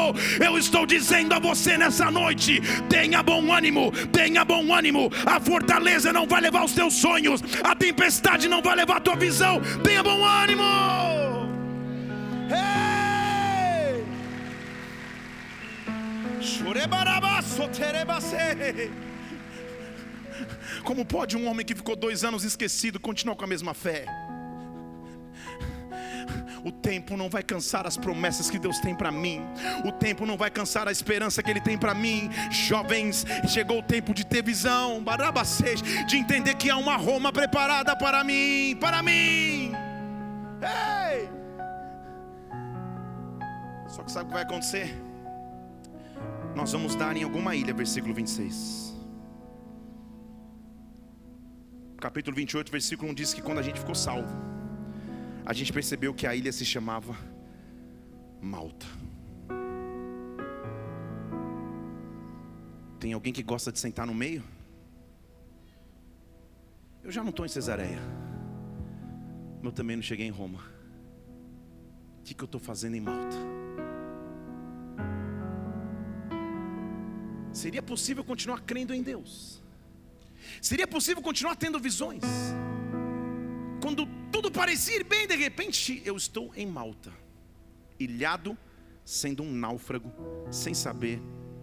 Eu 0.45 0.59
estou 0.59 0.85
dizendo 0.87 1.33
a 1.35 1.39
você 1.39 1.79
nessa 1.79 2.11
noite: 2.11 2.61
tenha 2.89 3.23
bom 3.23 3.53
ânimo, 3.53 3.93
tenha 4.13 4.45
bom 4.45 4.75
ânimo. 4.75 5.11
A 5.25 5.41
fortaleza 5.41 6.13
não 6.13 6.27
vai 6.27 6.41
levar 6.41 6.65
os 6.65 6.73
teus 6.73 6.95
sonhos, 6.95 7.43
a 7.63 7.75
tempestade 7.75 8.49
não 8.49 8.61
vai 8.61 8.77
levar 8.77 8.97
a 8.97 9.01
tua 9.01 9.17
visão. 9.17 9.61
Tenha 9.83 10.03
bom 10.03 10.25
ânimo 10.25 10.56
ânimo. 10.63 11.47
Hey! 12.51 14.05
Como 20.85 21.05
pode 21.05 21.37
um 21.37 21.49
homem 21.49 21.65
que 21.65 21.75
ficou 21.75 21.97
dois 21.97 22.25
anos 22.25 22.45
esquecido 22.45 23.01
continuar 23.01 23.37
com 23.37 23.45
a 23.45 23.49
mesma 23.49 23.75
fé? 23.75 24.07
O 26.65 26.73
tempo 26.73 27.17
não 27.17 27.31
vai 27.31 27.45
cansar 27.45 27.87
as 27.87 27.97
promessas 27.97 28.51
que 28.51 28.59
Deus 28.59 28.81
tem 28.81 28.93
para 28.93 29.13
mim. 29.13 29.41
O 29.85 29.93
tempo 29.93 30.27
não 30.27 30.37
vai 30.37 30.51
cansar 30.51 30.89
a 30.89 30.93
esperança 30.93 31.41
que 31.41 31.49
Ele 31.49 31.61
tem 31.61 31.79
para 31.79 31.95
mim. 31.95 32.29
Jovens, 32.51 33.25
chegou 33.47 33.79
o 33.79 33.83
tempo 33.83 34.13
de 34.13 34.27
ter 34.27 34.43
visão, 34.43 35.01
de 36.09 36.17
entender 36.17 36.55
que 36.55 36.69
há 36.69 36.77
uma 36.77 36.97
Roma 36.97 37.33
preparada 37.33 37.95
para 37.95 38.25
mim, 38.25 38.77
para 38.81 39.01
mim. 39.01 39.86
Ei! 40.63 41.29
Só 43.89 44.03
que 44.03 44.11
sabe 44.11 44.25
o 44.25 44.29
que 44.29 44.35
vai 44.35 44.43
acontecer? 44.43 44.95
Nós 46.55 46.73
vamos 46.73 46.95
dar 46.95 47.17
em 47.17 47.23
alguma 47.23 47.55
ilha, 47.55 47.75
versículo 47.75 48.15
26. 48.15 48.95
Capítulo 51.99 52.37
28, 52.37 52.71
versículo 52.71 53.11
1 53.11 53.15
diz 53.15 53.35
que 53.35 53.43
quando 53.43 53.59
a 53.59 53.63
gente 53.63 53.79
ficou 53.79 53.95
salvo, 53.95 54.35
a 55.45 55.53
gente 55.53 55.73
percebeu 55.73 56.15
que 56.15 56.27
a 56.27 56.35
ilha 56.35 56.53
se 56.53 56.65
chamava 56.65 57.17
Malta. 58.41 58.87
Tem 62.99 63.13
alguém 63.13 63.33
que 63.33 63.43
gosta 63.43 63.71
de 63.71 63.79
sentar 63.79 64.07
no 64.07 64.15
meio? 64.15 64.43
Eu 67.03 67.11
já 67.13 67.23
não 67.23 67.31
estou 67.31 67.45
em 67.45 67.49
Cesareia 67.49 68.26
eu 69.63 69.73
também 69.73 69.97
não 69.97 70.03
cheguei 70.03 70.27
em 70.27 70.31
Roma. 70.31 70.61
O 72.21 72.23
que, 72.25 72.35
que 72.35 72.43
eu 72.43 72.47
estou 72.47 72.61
fazendo 72.61 72.97
em 72.97 73.01
Malta? 73.01 73.37
Seria 77.53 77.83
possível 77.83 78.23
continuar 78.23 78.61
crendo 78.63 78.93
em 78.93 79.03
Deus? 79.03 79.63
Seria 80.61 80.87
possível 80.87 81.23
continuar 81.23 81.57
tendo 81.57 81.81
visões? 81.81 82.23
Quando 83.81 84.07
tudo 84.31 84.51
parecia 84.51 84.97
ir 84.97 85.05
bem, 85.05 85.27
de 85.27 85.37
repente 85.37 86.03
eu 86.05 86.17
estou 86.17 86.53
em 86.55 86.67
Malta, 86.67 87.13
ilhado, 87.99 88.57
sendo 89.05 89.43
um 89.43 89.53
náufrago, 89.53 90.13
sem 90.51 90.75
saber 90.75 91.21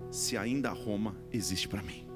se 0.10 0.38
ainda 0.38 0.70
Roma 0.72 1.16
existe 1.32 1.68
para 1.68 1.82
mim. 1.82 2.08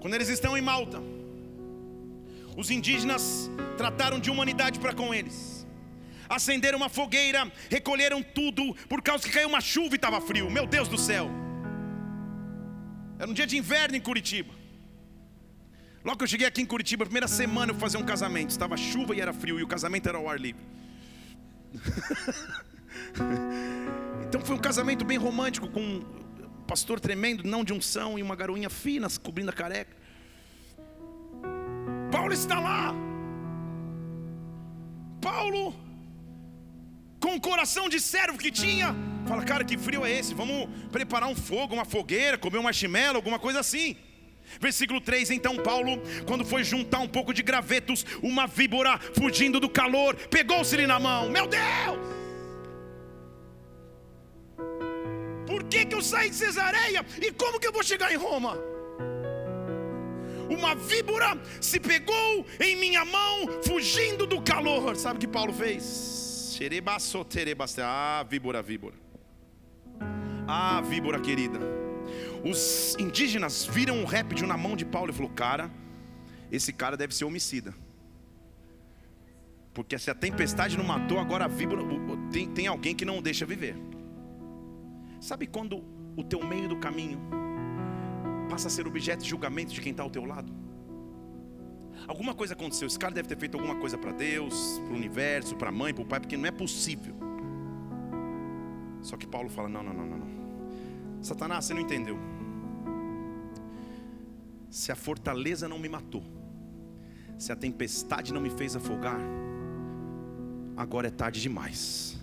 Quando 0.00 0.14
eles 0.14 0.28
estão 0.28 0.58
em 0.58 0.62
Malta, 0.62 1.00
os 2.56 2.70
indígenas 2.70 3.50
trataram 3.76 4.20
de 4.20 4.30
humanidade 4.30 4.78
para 4.78 4.94
com 4.94 5.14
eles. 5.14 5.66
Acenderam 6.28 6.78
uma 6.78 6.88
fogueira, 6.88 7.50
recolheram 7.70 8.22
tudo, 8.22 8.74
por 8.88 9.02
causa 9.02 9.24
que 9.24 9.30
caiu 9.30 9.48
uma 9.48 9.60
chuva 9.60 9.94
e 9.94 9.96
estava 9.96 10.20
frio. 10.20 10.50
Meu 10.50 10.66
Deus 10.66 10.88
do 10.88 10.98
céu! 10.98 11.30
Era 13.18 13.30
um 13.30 13.34
dia 13.34 13.46
de 13.46 13.56
inverno 13.56 13.96
em 13.96 14.00
Curitiba. 14.00 14.52
Logo 16.04 16.18
que 16.18 16.24
eu 16.24 16.28
cheguei 16.28 16.46
aqui 16.46 16.60
em 16.60 16.66
Curitiba, 16.66 17.04
primeira 17.04 17.28
semana 17.28 17.70
eu 17.70 17.74
fui 17.74 17.82
fazer 17.82 17.98
um 17.98 18.02
casamento. 18.02 18.50
Estava 18.50 18.76
chuva 18.76 19.14
e 19.14 19.20
era 19.20 19.32
frio, 19.32 19.60
e 19.60 19.62
o 19.62 19.66
casamento 19.66 20.08
era 20.08 20.18
ao 20.18 20.28
ar 20.28 20.40
livre. 20.40 20.62
então 24.26 24.40
foi 24.40 24.56
um 24.56 24.58
casamento 24.58 25.04
bem 25.04 25.18
romântico, 25.18 25.68
com 25.68 25.80
um 25.80 26.00
pastor 26.66 26.98
tremendo, 26.98 27.44
não 27.44 27.62
de 27.62 27.72
unção, 27.72 28.18
e 28.18 28.22
uma 28.22 28.34
garoinha 28.34 28.68
fina 28.68 29.06
cobrindo 29.22 29.50
a 29.50 29.52
careca. 29.52 30.01
Paulo 32.22 32.34
está 32.34 32.60
lá. 32.60 32.94
Paulo, 35.20 35.74
com 37.18 37.34
o 37.34 37.40
coração 37.40 37.88
de 37.88 37.98
servo 37.98 38.38
que 38.38 38.52
tinha, 38.52 38.94
fala: 39.26 39.42
Cara, 39.42 39.64
que 39.64 39.76
frio 39.76 40.06
é 40.06 40.12
esse? 40.12 40.32
Vamos 40.32 40.68
preparar 40.92 41.28
um 41.28 41.34
fogo, 41.34 41.74
uma 41.74 41.84
fogueira, 41.84 42.38
comer 42.38 42.58
um 42.58 42.62
marshmallow, 42.62 43.16
alguma 43.16 43.40
coisa 43.40 43.58
assim. 43.58 43.96
Versículo 44.60 45.00
3: 45.00 45.32
Então 45.32 45.56
Paulo, 45.56 46.00
quando 46.24 46.44
foi 46.44 46.62
juntar 46.62 47.00
um 47.00 47.08
pouco 47.08 47.34
de 47.34 47.42
gravetos, 47.42 48.06
uma 48.22 48.46
víbora 48.46 49.00
fugindo 49.00 49.58
do 49.58 49.68
calor, 49.68 50.14
pegou-se-lhe 50.14 50.86
na 50.86 51.00
mão. 51.00 51.28
Meu 51.28 51.48
Deus! 51.48 51.98
Por 55.44 55.64
que, 55.64 55.86
que 55.86 55.94
eu 55.96 56.02
saí 56.02 56.30
de 56.30 56.36
Cesareia? 56.36 57.04
E 57.20 57.32
como 57.32 57.58
que 57.58 57.66
eu 57.66 57.72
vou 57.72 57.82
chegar 57.82 58.12
em 58.12 58.16
Roma? 58.16 58.71
Uma 60.54 60.74
víbora 60.74 61.38
se 61.60 61.80
pegou 61.80 62.46
em 62.60 62.76
minha 62.76 63.04
mão, 63.04 63.62
fugindo 63.64 64.26
do 64.26 64.40
calor. 64.42 64.96
Sabe 64.96 65.16
o 65.16 65.20
que 65.20 65.28
Paulo 65.28 65.52
fez? 65.52 66.54
Ah, 67.84 68.24
víbora, 68.28 68.62
víbora. 68.62 68.94
Ah, 70.46 70.80
víbora 70.80 71.20
querida. 71.20 71.58
Os 72.44 72.96
indígenas 72.98 73.64
viram 73.64 73.96
um 73.96 74.04
réptil 74.04 74.46
na 74.46 74.56
mão 74.56 74.76
de 74.76 74.84
Paulo 74.84 75.10
e 75.10 75.14
falou: 75.14 75.30
Cara, 75.30 75.70
esse 76.50 76.72
cara 76.72 76.96
deve 76.96 77.14
ser 77.14 77.24
homicida. 77.24 77.74
Porque 79.72 79.98
se 79.98 80.10
a 80.10 80.14
tempestade 80.14 80.76
não 80.76 80.84
matou, 80.84 81.18
agora 81.18 81.46
a 81.46 81.48
víbora 81.48 81.82
tem, 82.30 82.48
tem 82.48 82.66
alguém 82.66 82.94
que 82.94 83.04
não 83.04 83.22
deixa 83.22 83.46
viver. 83.46 83.74
Sabe 85.20 85.46
quando 85.46 85.82
o 86.16 86.22
teu 86.22 86.44
meio 86.44 86.68
do 86.68 86.76
caminho 86.76 87.18
passa 88.52 88.68
a 88.68 88.70
ser 88.70 88.86
objeto 88.86 89.22
de 89.22 89.30
julgamento 89.30 89.72
de 89.72 89.80
quem 89.80 89.92
está 89.92 90.02
ao 90.02 90.10
teu 90.10 90.26
lado? 90.26 90.52
Alguma 92.06 92.34
coisa 92.34 92.52
aconteceu. 92.52 92.86
Esse 92.86 92.98
cara 92.98 93.14
deve 93.14 93.26
ter 93.26 93.38
feito 93.38 93.56
alguma 93.56 93.76
coisa 93.76 93.96
para 93.96 94.12
Deus, 94.12 94.78
para 94.84 94.92
o 94.92 94.96
universo, 94.96 95.56
para 95.56 95.70
a 95.70 95.72
mãe, 95.72 95.94
para 95.94 96.02
o 96.02 96.06
pai, 96.06 96.20
porque 96.20 96.36
não 96.36 96.46
é 96.46 96.50
possível. 96.50 97.14
Só 99.00 99.16
que 99.16 99.26
Paulo 99.26 99.48
fala: 99.48 99.70
não, 99.70 99.82
não, 99.82 99.94
não, 99.94 100.06
não, 100.06 100.18
não. 100.18 101.22
Satanás, 101.22 101.64
você 101.64 101.72
não 101.72 101.80
entendeu. 101.80 102.18
Se 104.68 104.92
a 104.92 104.96
fortaleza 104.96 105.66
não 105.66 105.78
me 105.78 105.88
matou, 105.88 106.22
se 107.38 107.52
a 107.52 107.56
tempestade 107.56 108.34
não 108.34 108.40
me 108.40 108.50
fez 108.50 108.76
afogar, 108.76 109.20
agora 110.76 111.08
é 111.08 111.10
tarde 111.10 111.40
demais. 111.40 112.20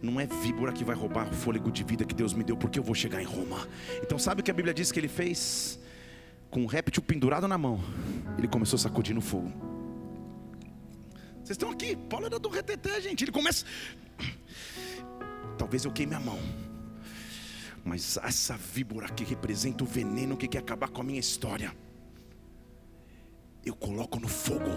Não 0.00 0.20
é 0.20 0.26
víbora 0.26 0.72
que 0.72 0.84
vai 0.84 0.94
roubar 0.94 1.28
o 1.28 1.32
fôlego 1.32 1.70
de 1.70 1.82
vida 1.82 2.04
que 2.04 2.14
Deus 2.14 2.32
me 2.32 2.44
deu, 2.44 2.56
porque 2.56 2.78
eu 2.78 2.82
vou 2.82 2.94
chegar 2.94 3.20
em 3.20 3.24
Roma. 3.24 3.66
Então, 4.02 4.18
sabe 4.18 4.40
o 4.40 4.44
que 4.44 4.50
a 4.50 4.54
Bíblia 4.54 4.72
diz 4.72 4.92
que 4.92 5.00
ele 5.00 5.08
fez? 5.08 5.78
Com 6.50 6.62
um 6.62 6.66
réptil 6.66 7.02
pendurado 7.02 7.48
na 7.48 7.58
mão, 7.58 7.80
ele 8.38 8.48
começou 8.48 8.76
a 8.76 8.80
sacudir 8.80 9.14
no 9.14 9.20
fogo. 9.20 9.52
Vocês 11.42 11.50
estão 11.50 11.70
aqui, 11.70 11.96
Paulo 11.96 12.26
era 12.26 12.38
do 12.38 12.48
reteté, 12.48 13.00
gente. 13.00 13.24
Ele 13.24 13.32
começa. 13.32 13.64
Talvez 15.58 15.84
eu 15.84 15.90
queime 15.90 16.14
a 16.14 16.20
mão, 16.20 16.38
mas 17.84 18.16
essa 18.22 18.56
víbora 18.56 19.08
que 19.08 19.24
representa 19.24 19.82
o 19.82 19.86
veneno 19.86 20.36
que 20.36 20.46
quer 20.46 20.58
acabar 20.58 20.88
com 20.88 21.00
a 21.00 21.04
minha 21.04 21.18
história, 21.18 21.74
eu 23.64 23.74
coloco 23.74 24.20
no 24.20 24.28
fogo. 24.28 24.70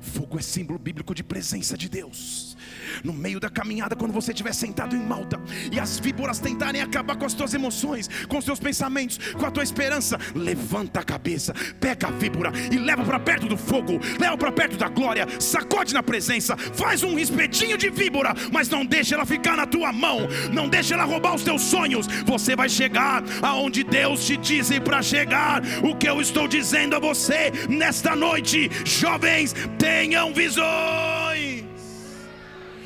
Fogo 0.00 0.38
é 0.38 0.42
símbolo 0.42 0.78
bíblico 0.78 1.14
de 1.14 1.22
presença 1.22 1.76
de 1.76 1.88
Deus. 1.88 2.56
No 3.04 3.12
meio 3.12 3.40
da 3.40 3.48
caminhada, 3.48 3.96
quando 3.96 4.12
você 4.12 4.32
estiver 4.32 4.52
sentado 4.52 4.94
em 4.96 5.00
Malta 5.00 5.40
e 5.72 5.78
as 5.78 5.98
víboras 5.98 6.38
tentarem 6.38 6.82
acabar 6.82 7.16
com 7.16 7.24
as 7.24 7.34
tuas 7.34 7.54
emoções, 7.54 8.08
com 8.28 8.38
os 8.38 8.44
teus 8.44 8.58
pensamentos, 8.58 9.18
com 9.34 9.46
a 9.46 9.50
tua 9.50 9.62
esperança, 9.62 10.18
levanta 10.34 11.00
a 11.00 11.04
cabeça, 11.04 11.54
pega 11.80 12.08
a 12.08 12.10
víbora 12.10 12.52
e 12.70 12.76
leva 12.76 13.04
para 13.04 13.20
perto 13.20 13.46
do 13.46 13.56
fogo, 13.56 14.00
leva 14.18 14.36
para 14.36 14.52
perto 14.52 14.76
da 14.76 14.88
glória, 14.88 15.26
sacode 15.40 15.94
na 15.94 16.02
presença, 16.02 16.56
faz 16.56 17.02
um 17.02 17.18
espetinho 17.18 17.78
de 17.78 17.90
víbora, 17.90 18.34
mas 18.52 18.68
não 18.68 18.84
deixa 18.84 19.14
ela 19.14 19.26
ficar 19.26 19.56
na 19.56 19.66
tua 19.66 19.92
mão, 19.92 20.20
não 20.52 20.68
deixa 20.68 20.94
ela 20.94 21.04
roubar 21.04 21.34
os 21.34 21.42
teus 21.42 21.62
sonhos. 21.62 22.06
Você 22.26 22.54
vai 22.56 22.68
chegar 22.68 23.22
aonde 23.42 23.84
Deus 23.84 24.26
te 24.26 24.36
disse 24.36 24.80
para 24.80 25.02
chegar. 25.02 25.62
O 25.82 25.96
que 25.96 26.08
eu 26.08 26.20
estou 26.20 26.46
dizendo 26.46 26.96
a 26.96 26.98
você 26.98 27.52
nesta 27.68 28.14
noite, 28.16 28.70
jovens, 28.84 29.54
tenham 29.80 30.32
visões. 30.34 31.64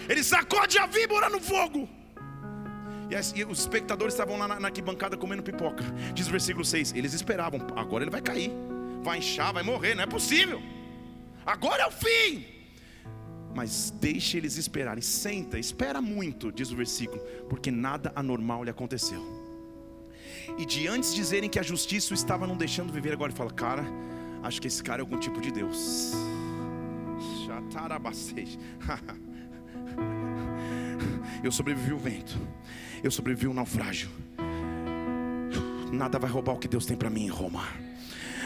Ele 0.08 0.22
sacode 0.22 0.78
a 0.78 0.86
víbora 0.86 1.28
no 1.28 1.40
fogo. 1.40 1.88
E, 3.10 3.44
os 3.44 3.60
espectadores 3.60 4.14
estavam 4.14 4.38
lá 4.38 4.48
na, 4.48 4.60
na 4.60 4.68
arquibancada 4.68 5.16
comendo 5.16 5.42
pipoca. 5.42 5.84
Diz 6.14 6.28
o 6.28 6.30
versículo 6.30 6.64
6: 6.64 6.94
Eles 6.94 7.12
esperavam, 7.12 7.60
agora 7.76 8.04
ele 8.04 8.10
vai 8.10 8.22
cair, 8.22 8.50
vai 9.02 9.18
inchar, 9.18 9.52
vai 9.52 9.62
morrer, 9.62 9.94
não 9.94 10.04
é 10.04 10.06
possível. 10.06 10.60
Agora 11.44 11.82
é 11.82 11.86
o 11.86 11.90
fim. 11.90 12.46
Mas 13.54 13.90
deixe 13.90 14.36
eles 14.36 14.56
esperarem, 14.56 15.02
senta, 15.02 15.58
espera 15.58 16.00
muito, 16.00 16.50
diz 16.50 16.72
o 16.72 16.76
versículo, 16.76 17.22
porque 17.48 17.70
nada 17.70 18.12
anormal 18.16 18.64
lhe 18.64 18.70
aconteceu. 18.70 19.22
E 20.58 20.66
de 20.66 20.88
antes 20.88 21.14
dizerem 21.14 21.48
que 21.48 21.60
a 21.60 21.62
justiça 21.62 22.12
o 22.12 22.14
estava 22.14 22.48
não 22.48 22.56
deixando 22.56 22.92
viver, 22.92 23.12
agora 23.12 23.30
ele 23.30 23.38
fala: 23.38 23.52
Cara, 23.52 23.84
acho 24.42 24.60
que 24.60 24.66
esse 24.66 24.82
cara 24.82 25.00
é 25.00 25.02
algum 25.02 25.18
tipo 25.18 25.40
de 25.40 25.52
Deus. 25.52 26.12
Eu 31.42 31.52
sobrevivi 31.52 31.92
o 31.92 31.98
vento. 31.98 32.38
Eu 33.02 33.10
sobrevivi 33.10 33.46
o 33.46 33.54
naufrágio. 33.54 34.08
Nada 35.92 36.18
vai 36.18 36.30
roubar 36.30 36.54
o 36.54 36.58
que 36.58 36.66
Deus 36.66 36.86
tem 36.86 36.96
para 36.96 37.10
mim 37.10 37.24
em 37.24 37.28
Roma. 37.28 37.62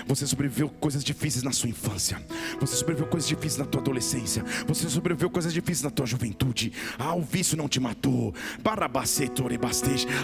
Você 0.08 0.26
sobreviveu 0.26 0.70
coisas 0.70 1.04
difíceis 1.04 1.42
na 1.42 1.52
sua 1.52 1.68
infância. 1.68 2.18
Você 2.58 2.74
sobreviveu 2.76 3.06
coisas 3.06 3.28
difíceis 3.28 3.58
na 3.58 3.66
tua 3.66 3.82
adolescência. 3.82 4.42
Você 4.66 4.88
sobreviveu 4.88 5.28
coisas 5.28 5.52
difíceis 5.52 5.82
na 5.82 5.90
tua 5.90 6.06
juventude. 6.06 6.72
Ah, 6.98 7.14
o 7.14 7.20
vício 7.20 7.58
não 7.58 7.68
te 7.68 7.78
matou. 7.78 8.34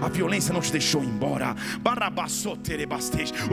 A 0.00 0.08
violência 0.08 0.54
não 0.54 0.62
te 0.62 0.72
deixou 0.72 1.04
embora. 1.04 1.54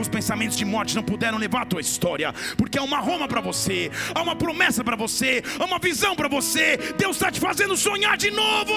Os 0.00 0.08
pensamentos 0.08 0.56
de 0.56 0.64
morte 0.64 0.96
não 0.96 1.02
puderam 1.02 1.36
levar 1.36 1.62
a 1.62 1.66
tua 1.66 1.82
história. 1.82 2.32
Porque 2.56 2.78
há 2.78 2.82
uma 2.82 2.98
Roma 2.98 3.28
para 3.28 3.42
você. 3.42 3.90
Há 4.14 4.22
uma 4.22 4.34
promessa 4.34 4.82
para 4.82 4.96
você. 4.96 5.42
Há 5.60 5.66
uma 5.66 5.78
visão 5.78 6.16
para 6.16 6.28
você. 6.28 6.78
Deus 6.96 7.16
está 7.16 7.30
te 7.30 7.40
fazendo 7.40 7.76
sonhar 7.76 8.16
de 8.16 8.30
novo. 8.30 8.72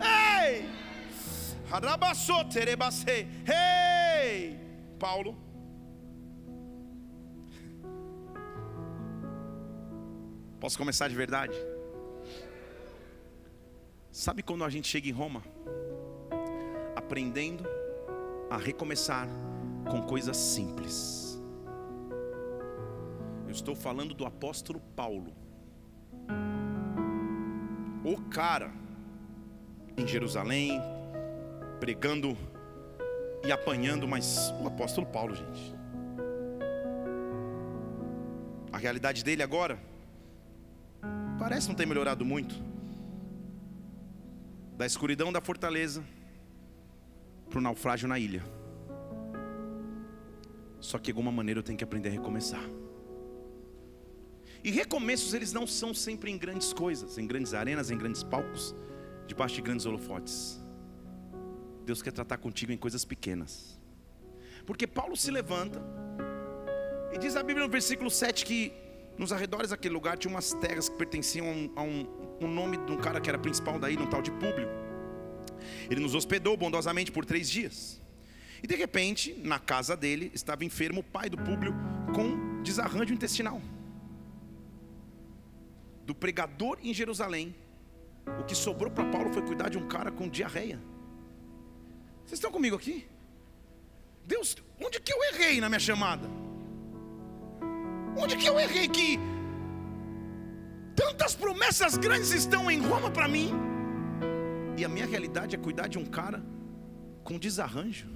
Ei! 0.00 0.64
Ei! 3.48 4.56
Paulo 4.96 5.43
Posso 10.64 10.78
começar 10.78 11.08
de 11.08 11.14
verdade? 11.14 11.52
Sabe 14.10 14.42
quando 14.42 14.64
a 14.64 14.70
gente 14.70 14.88
chega 14.88 15.06
em 15.06 15.12
Roma? 15.12 15.42
Aprendendo 16.96 17.66
a 18.48 18.56
recomeçar 18.56 19.28
com 19.90 20.00
coisas 20.00 20.38
simples. 20.38 21.38
Eu 23.44 23.50
estou 23.50 23.76
falando 23.76 24.14
do 24.14 24.24
apóstolo 24.24 24.80
Paulo. 24.96 25.34
O 28.02 28.18
cara 28.30 28.72
em 29.98 30.06
Jerusalém, 30.06 30.80
pregando 31.78 32.34
e 33.44 33.52
apanhando, 33.52 34.08
mas 34.08 34.50
o 34.62 34.66
apóstolo 34.66 35.06
Paulo, 35.06 35.34
gente. 35.34 35.74
A 38.72 38.78
realidade 38.78 39.22
dele 39.22 39.42
agora 39.42 39.78
Parece 41.44 41.68
não 41.68 41.74
ter 41.74 41.86
melhorado 41.86 42.24
muito. 42.24 42.54
Da 44.78 44.86
escuridão 44.86 45.30
da 45.30 45.42
fortaleza 45.42 46.02
para 47.50 47.58
o 47.58 47.60
naufrágio 47.60 48.08
na 48.08 48.18
ilha. 48.18 48.42
Só 50.80 50.96
que 50.96 51.04
de 51.04 51.10
alguma 51.10 51.30
maneira 51.30 51.58
eu 51.58 51.62
tenho 51.62 51.76
que 51.76 51.84
aprender 51.84 52.08
a 52.08 52.12
recomeçar. 52.12 52.64
E 54.64 54.70
recomeços 54.70 55.34
eles 55.34 55.52
não 55.52 55.66
são 55.66 55.92
sempre 55.92 56.30
em 56.30 56.38
grandes 56.38 56.72
coisas, 56.72 57.18
em 57.18 57.26
grandes 57.26 57.52
arenas, 57.52 57.90
em 57.90 57.98
grandes 57.98 58.22
palcos, 58.22 58.74
debaixo 59.26 59.56
de 59.56 59.60
grandes 59.60 59.84
holofotes. 59.84 60.58
Deus 61.84 62.00
quer 62.00 62.12
tratar 62.12 62.38
contigo 62.38 62.72
em 62.72 62.78
coisas 62.78 63.04
pequenas. 63.04 63.78
Porque 64.64 64.86
Paulo 64.86 65.14
se 65.14 65.30
levanta 65.30 65.78
e 67.12 67.18
diz 67.18 67.36
a 67.36 67.42
Bíblia 67.42 67.66
no 67.66 67.70
versículo 67.70 68.10
7 68.10 68.46
que 68.46 68.83
nos 69.16 69.32
arredores 69.32 69.70
daquele 69.70 69.94
lugar 69.94 70.18
tinha 70.18 70.32
umas 70.32 70.52
terras 70.54 70.88
que 70.88 70.96
pertenciam 70.96 71.46
a 71.46 71.50
um, 71.50 71.72
a 71.76 71.82
um, 71.82 72.06
um 72.42 72.48
nome 72.48 72.76
de 72.78 72.92
um 72.92 72.96
cara 72.96 73.20
que 73.20 73.28
era 73.28 73.38
principal 73.38 73.78
daí, 73.78 73.96
um 73.96 74.06
tal 74.06 74.20
de 74.20 74.30
Públio. 74.30 74.68
Ele 75.90 76.00
nos 76.00 76.14
hospedou 76.14 76.56
bondosamente 76.56 77.12
por 77.12 77.24
três 77.24 77.48
dias. 77.48 78.00
E 78.62 78.66
de 78.66 78.74
repente, 78.74 79.34
na 79.44 79.58
casa 79.58 79.96
dele, 79.96 80.30
estava 80.34 80.64
enfermo 80.64 81.00
o 81.00 81.04
pai 81.04 81.28
do 81.28 81.36
Públio 81.36 81.74
com 82.14 82.62
desarranjo 82.62 83.12
intestinal. 83.12 83.60
Do 86.04 86.14
pregador 86.14 86.78
em 86.82 86.92
Jerusalém, 86.92 87.54
o 88.40 88.44
que 88.44 88.54
sobrou 88.54 88.90
para 88.90 89.04
Paulo 89.10 89.32
foi 89.32 89.42
cuidar 89.42 89.68
de 89.68 89.78
um 89.78 89.86
cara 89.86 90.10
com 90.10 90.28
diarreia. 90.28 90.80
Vocês 92.24 92.38
estão 92.38 92.50
comigo 92.50 92.76
aqui? 92.76 93.06
Deus, 94.26 94.56
onde 94.80 95.00
que 95.00 95.12
eu 95.12 95.22
errei 95.24 95.60
na 95.60 95.68
minha 95.68 95.78
chamada? 95.78 96.26
Onde 98.16 98.36
que 98.36 98.46
eu 98.46 98.58
errei 98.58 98.88
que 98.88 99.18
tantas 100.94 101.34
promessas 101.34 101.96
grandes 101.96 102.30
estão 102.30 102.70
em 102.70 102.80
Roma 102.80 103.10
para 103.10 103.28
mim? 103.28 103.52
E 104.76 104.84
a 104.84 104.88
minha 104.88 105.06
realidade 105.06 105.54
é 105.54 105.58
cuidar 105.58 105.88
de 105.88 105.98
um 105.98 106.04
cara 106.04 106.42
com 107.22 107.38
desarranjo. 107.38 108.08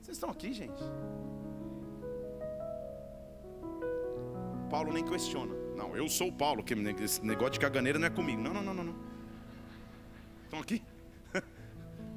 Vocês 0.00 0.16
estão 0.16 0.30
aqui, 0.30 0.52
gente? 0.52 0.82
Paulo 4.70 4.92
nem 4.92 5.04
questiona. 5.04 5.54
Não, 5.76 5.96
eu 5.96 6.08
sou 6.08 6.28
o 6.28 6.32
Paulo, 6.32 6.62
que 6.62 6.74
esse 7.02 7.24
negócio 7.24 7.52
de 7.52 7.60
caganeira 7.60 7.98
não 7.98 8.06
é 8.06 8.10
comigo. 8.10 8.40
Não, 8.40 8.52
não, 8.54 8.62
não, 8.62 8.74
não, 8.74 8.84
não. 8.84 8.96
Estão 10.44 10.60
aqui? 10.60 10.82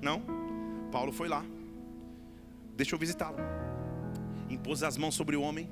Não. 0.01 0.21
Paulo 0.91 1.11
foi 1.11 1.27
lá. 1.27 1.43
Deixa 2.75 2.93
eu 2.93 2.99
visitá-lo. 2.99 3.37
Impôs 4.47 4.83
as 4.83 4.95
mãos 4.95 5.15
sobre 5.15 5.35
o 5.35 5.41
homem 5.41 5.67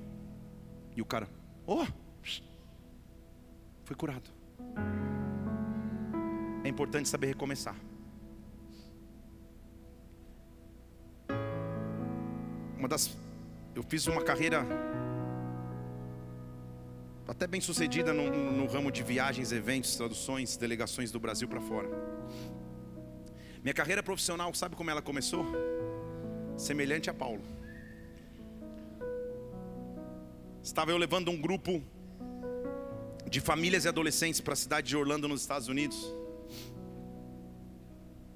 e 0.96 1.02
o 1.02 1.06
cara, 1.06 1.28
oh, 1.66 1.86
foi 3.84 3.96
curado. 3.96 4.30
É 6.64 6.68
importante 6.68 7.08
saber 7.08 7.28
recomeçar. 7.28 7.76
Uma 12.78 12.88
das, 12.88 13.16
eu 13.76 13.84
fiz 13.84 14.08
uma 14.08 14.24
carreira 14.24 14.66
até 17.28 17.48
bem 17.48 17.60
sucedida 17.60 18.14
no, 18.14 18.30
no 18.30 18.66
ramo 18.68 18.91
de 18.91 19.04
viagens, 19.04 19.52
eventos, 19.52 19.96
traduções, 19.96 20.58
delegações 20.58 21.12
do 21.12 21.20
Brasil 21.20 21.48
para 21.48 21.62
fora. 21.62 21.89
Minha 23.64 23.74
carreira 23.74 24.04
profissional, 24.04 24.54
sabe 24.54 24.76
como 24.76 24.89
ela 24.89 25.02
começou? 25.02 25.46
Semelhante 26.58 27.10
a 27.10 27.14
Paulo. 27.14 27.41
Estava 30.66 30.89
eu 30.89 30.97
levando 30.97 31.30
um 31.30 31.39
grupo 31.39 31.80
de 33.30 33.39
famílias 33.39 33.86
e 33.86 33.88
adolescentes 33.88 34.41
para 34.41 34.53
a 34.53 34.55
cidade 34.55 34.88
de 34.88 34.97
Orlando, 34.97 35.28
nos 35.28 35.41
Estados 35.41 35.68
Unidos. 35.68 35.95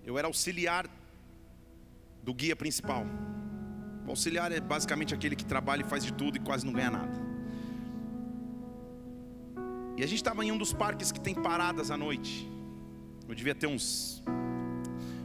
Eu 0.06 0.16
era 0.16 0.28
auxiliar 0.28 0.88
do 2.22 2.32
guia 2.32 2.56
principal. 2.56 3.04
O 4.06 4.12
auxiliar 4.12 4.52
é 4.52 4.60
basicamente 4.60 5.12
aquele 5.12 5.36
que 5.36 5.44
trabalha 5.44 5.82
e 5.82 5.86
faz 5.86 6.06
de 6.06 6.14
tudo 6.14 6.38
e 6.38 6.40
quase 6.40 6.68
não 6.68 6.72
ganha 6.72 6.92
nada. 6.92 7.18
E 9.98 10.04
a 10.04 10.06
gente 10.06 10.18
estava 10.18 10.46
em 10.46 10.52
um 10.52 10.58
dos 10.58 10.72
parques 10.72 11.12
que 11.12 11.20
tem 11.20 11.34
paradas 11.34 11.90
à 11.90 11.98
noite. 11.98 12.48
Eu 13.28 13.34
devia 13.34 13.56
ter 13.56 13.66
uns 13.66 14.24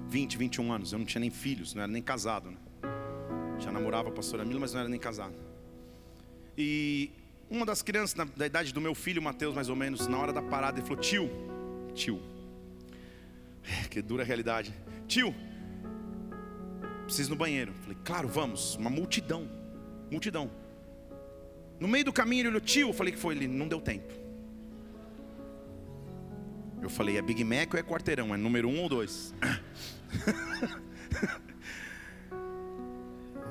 20, 0.09 0.39
21 0.39 0.73
anos. 0.73 0.93
Eu 0.95 0.99
não 0.99 1.05
tinha 1.05 1.21
nem 1.21 1.31
filhos, 1.31 1.75
não 1.75 1.83
era 1.83 1.93
nem 1.93 2.03
casado. 2.03 2.51
Né? 2.51 2.57
Já 3.59 3.71
namorava 3.71 4.09
a 4.09 4.13
pastora 4.13 4.43
Mila, 4.43 4.61
mas 4.61 4.73
não 4.73 4.81
era 4.81 4.89
nem 4.89 4.99
casado. 4.99 5.54
E 6.57 7.11
uma 7.51 7.67
das 7.67 7.83
crianças 7.83 8.15
da, 8.15 8.25
da 8.25 8.47
idade 8.47 8.73
do 8.73 8.81
meu 8.81 8.95
filho, 8.95 9.23
Mateus, 9.23 9.55
mais 9.55 9.69
ou 9.69 9.77
menos, 9.77 10.07
na 10.07 10.19
hora 10.19 10.33
da 10.33 10.43
parada, 10.43 10.79
ele 10.79 10.87
falou: 10.87 11.03
Tio, 11.03 11.31
tio, 11.95 12.21
que 13.91 14.03
dura 14.03 14.25
realidade. 14.25 14.73
Tio, 15.07 15.35
preciso 17.05 17.31
no 17.31 17.37
banheiro. 17.37 17.73
Falei, 17.83 17.97
claro, 18.05 18.29
vamos. 18.29 18.77
Uma 18.77 18.91
multidão. 18.91 19.49
Multidão. 20.11 20.51
No 21.79 21.89
meio 21.89 22.05
do 22.05 22.13
caminho 22.13 22.43
ele 22.43 22.49
olhou, 22.49 22.61
tio, 22.61 22.89
eu 22.89 22.93
falei 22.93 23.13
que 23.13 23.19
foi 23.19 23.35
ele, 23.35 23.49
não 23.49 23.69
deu 23.69 23.81
tempo. 23.81 24.13
Eu 26.81 26.91
falei, 26.91 27.17
é 27.17 27.23
Big 27.23 27.43
Mac 27.45 27.73
ou 27.73 27.81
é 27.81 27.83
quarteirão? 27.83 28.35
É 28.35 28.37
número 28.37 28.69
um 28.69 28.83
ou 28.83 28.89
dois? 28.89 29.35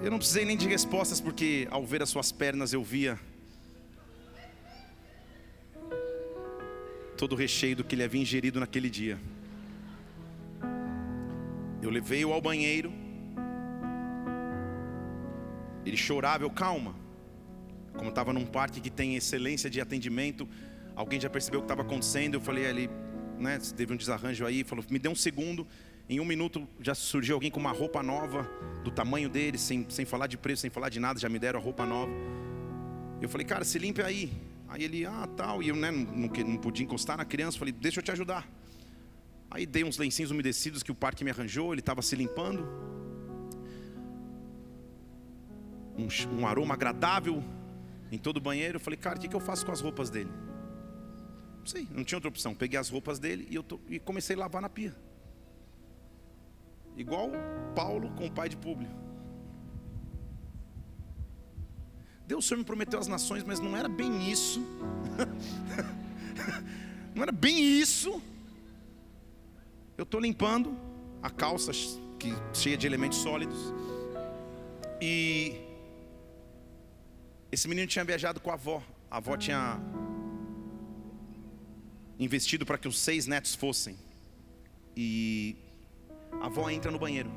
eu 0.04 0.12
não 0.12 0.18
precisei 0.18 0.44
nem 0.44 0.58
de 0.58 0.68
respostas, 0.68 1.22
porque 1.22 1.66
ao 1.72 1.86
ver 1.86 2.04
as 2.04 2.10
suas 2.10 2.30
pernas 2.30 2.74
eu 2.74 2.84
via 2.84 3.18
todo 7.18 7.32
o 7.32 7.36
recheio 7.38 7.74
do 7.78 7.86
que 7.86 7.96
ele 7.96 8.04
havia 8.04 8.22
ingerido 8.22 8.60
naquele 8.60 8.90
dia. 8.90 9.18
Eu 11.82 11.90
levei-o 11.90 12.34
ao 12.34 12.42
banheiro. 12.42 12.92
Ele 15.86 15.96
chorava, 15.96 16.44
eu 16.44 16.50
calma. 16.50 16.94
Como 17.94 18.10
estava 18.10 18.34
num 18.34 18.46
parque 18.46 18.82
que 18.82 18.90
tem 18.90 19.16
excelência 19.16 19.70
de 19.70 19.80
atendimento, 19.80 20.46
alguém 20.98 21.20
já 21.20 21.30
percebeu 21.30 21.62
o 21.62 21.64
que 21.64 21.72
estava 21.72 21.82
acontecendo. 21.82 22.34
Eu 22.34 22.42
falei, 22.42 22.66
ele, 22.66 22.90
né, 23.40 23.58
teve 23.78 23.94
um 23.94 23.98
desarranjo 23.98 24.46
aí, 24.46 24.66
falou, 24.66 24.84
me 24.90 25.00
dê 25.00 25.08
um 25.08 25.16
segundo. 25.16 25.66
Em 26.10 26.20
um 26.20 26.26
minuto 26.26 26.68
já 26.80 26.94
surgiu 26.94 27.36
alguém 27.36 27.50
com 27.50 27.60
uma 27.60 27.72
roupa 27.72 28.04
nova, 28.04 28.50
do 28.84 28.92
tamanho 28.92 29.30
dele, 29.30 29.58
sem, 29.58 29.86
sem 29.90 30.06
falar 30.06 30.28
de 30.28 30.38
preço, 30.38 30.62
sem 30.62 30.70
falar 30.70 30.90
de 30.90 31.00
nada, 31.00 31.20
já 31.20 31.30
me 31.30 31.40
deram 31.40 31.60
a 31.60 31.64
roupa 31.64 31.86
nova. 31.86 32.12
Eu 33.22 33.30
falei, 33.30 33.48
cara, 33.48 33.64
se 33.64 33.80
limpe 33.80 34.02
aí. 34.02 34.32
Aí 34.68 34.84
ele, 34.84 35.06
ah, 35.06 35.28
tal. 35.38 35.64
E 35.64 35.70
eu 35.70 35.76
né, 35.76 35.92
não, 35.92 36.28
não 36.28 36.58
podia 36.58 36.84
encostar 36.84 37.16
na 37.16 37.24
criança. 37.24 37.58
Falei, 37.58 37.72
deixa 37.72 38.00
eu 38.00 38.04
te 38.04 38.12
ajudar. 38.12 38.48
Aí 39.50 39.66
dei 39.66 39.84
uns 39.84 39.98
lencinhos 39.98 40.32
umedecidos 40.32 40.84
que 40.84 40.92
o 40.92 40.96
parque 40.96 41.24
me 41.24 41.30
arranjou, 41.30 41.74
ele 41.74 41.80
estava 41.80 42.02
se 42.02 42.16
limpando. 42.16 42.68
Um, 45.96 46.40
um, 46.40 46.48
aroma 46.48 46.74
agradável 46.74 47.44
em 48.12 48.18
todo 48.18 48.38
o 48.38 48.42
banheiro. 48.42 48.78
Eu 48.78 48.80
falei, 48.80 48.98
cara, 48.98 49.18
o 49.18 49.22
que, 49.22 49.28
que 49.28 49.36
eu 49.36 49.40
faço 49.40 49.66
com 49.66 49.72
as 49.72 49.80
roupas 49.80 50.10
dele? 50.10 50.32
Não 51.60 51.66
sei, 51.68 51.88
não 51.92 52.04
tinha 52.04 52.18
outra 52.18 52.30
opção. 52.30 52.54
Peguei 52.54 52.80
as 52.80 52.90
roupas 52.90 53.20
dele 53.20 53.48
e, 53.50 53.56
eu 53.56 53.64
e 53.88 54.00
comecei 54.00 54.36
a 54.36 54.40
lavar 54.40 54.62
na 54.62 54.70
pia. 54.70 54.94
Igual 56.96 57.32
Paulo 57.76 58.12
com 58.12 58.28
o 58.28 58.32
pai 58.32 58.50
de 58.50 58.58
Públio. 58.58 58.90
Deus, 62.26 62.46
o 62.46 62.48
Senhor 62.48 62.60
me 62.60 62.64
prometeu 62.64 63.00
as 63.00 63.08
nações, 63.08 63.44
mas 63.44 63.60
não 63.60 63.76
era 63.76 63.90
bem 63.90 64.32
isso. 64.32 64.62
não 67.14 67.24
era 67.24 67.32
bem 67.32 67.58
isso. 67.58 68.22
Eu 69.98 70.04
estou 70.04 70.20
limpando 70.20 70.78
a 71.22 71.30
calça 71.30 71.72
que, 72.18 72.34
cheia 72.54 72.78
de 72.78 72.88
elementos 72.88 73.18
sólidos. 73.20 73.74
E 75.02 75.62
esse 77.52 77.68
menino 77.68 77.88
tinha 77.88 78.06
viajado 78.06 78.40
com 78.40 78.50
a 78.50 78.54
avó. 78.54 78.82
A 79.12 79.18
avó 79.18 79.36
tinha 79.36 79.80
investido 82.18 82.66
para 82.66 82.78
que 82.78 82.88
os 82.88 82.98
seis 82.98 83.28
netos 83.28 83.54
fossem. 83.54 83.98
E 84.96 85.58
a 86.42 86.48
avó 86.48 86.70
entra 86.70 86.92
no 86.92 87.00
banheiro. 87.00 87.32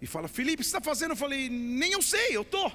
E 0.00 0.06
fala, 0.06 0.28
Felipe, 0.28 0.54
o 0.54 0.56
que 0.58 0.64
você 0.64 0.76
está 0.76 0.80
fazendo? 0.80 1.10
Eu 1.10 1.16
falei, 1.16 1.48
nem 1.48 1.92
eu 1.92 2.02
sei, 2.02 2.36
eu 2.36 2.44
tô. 2.44 2.70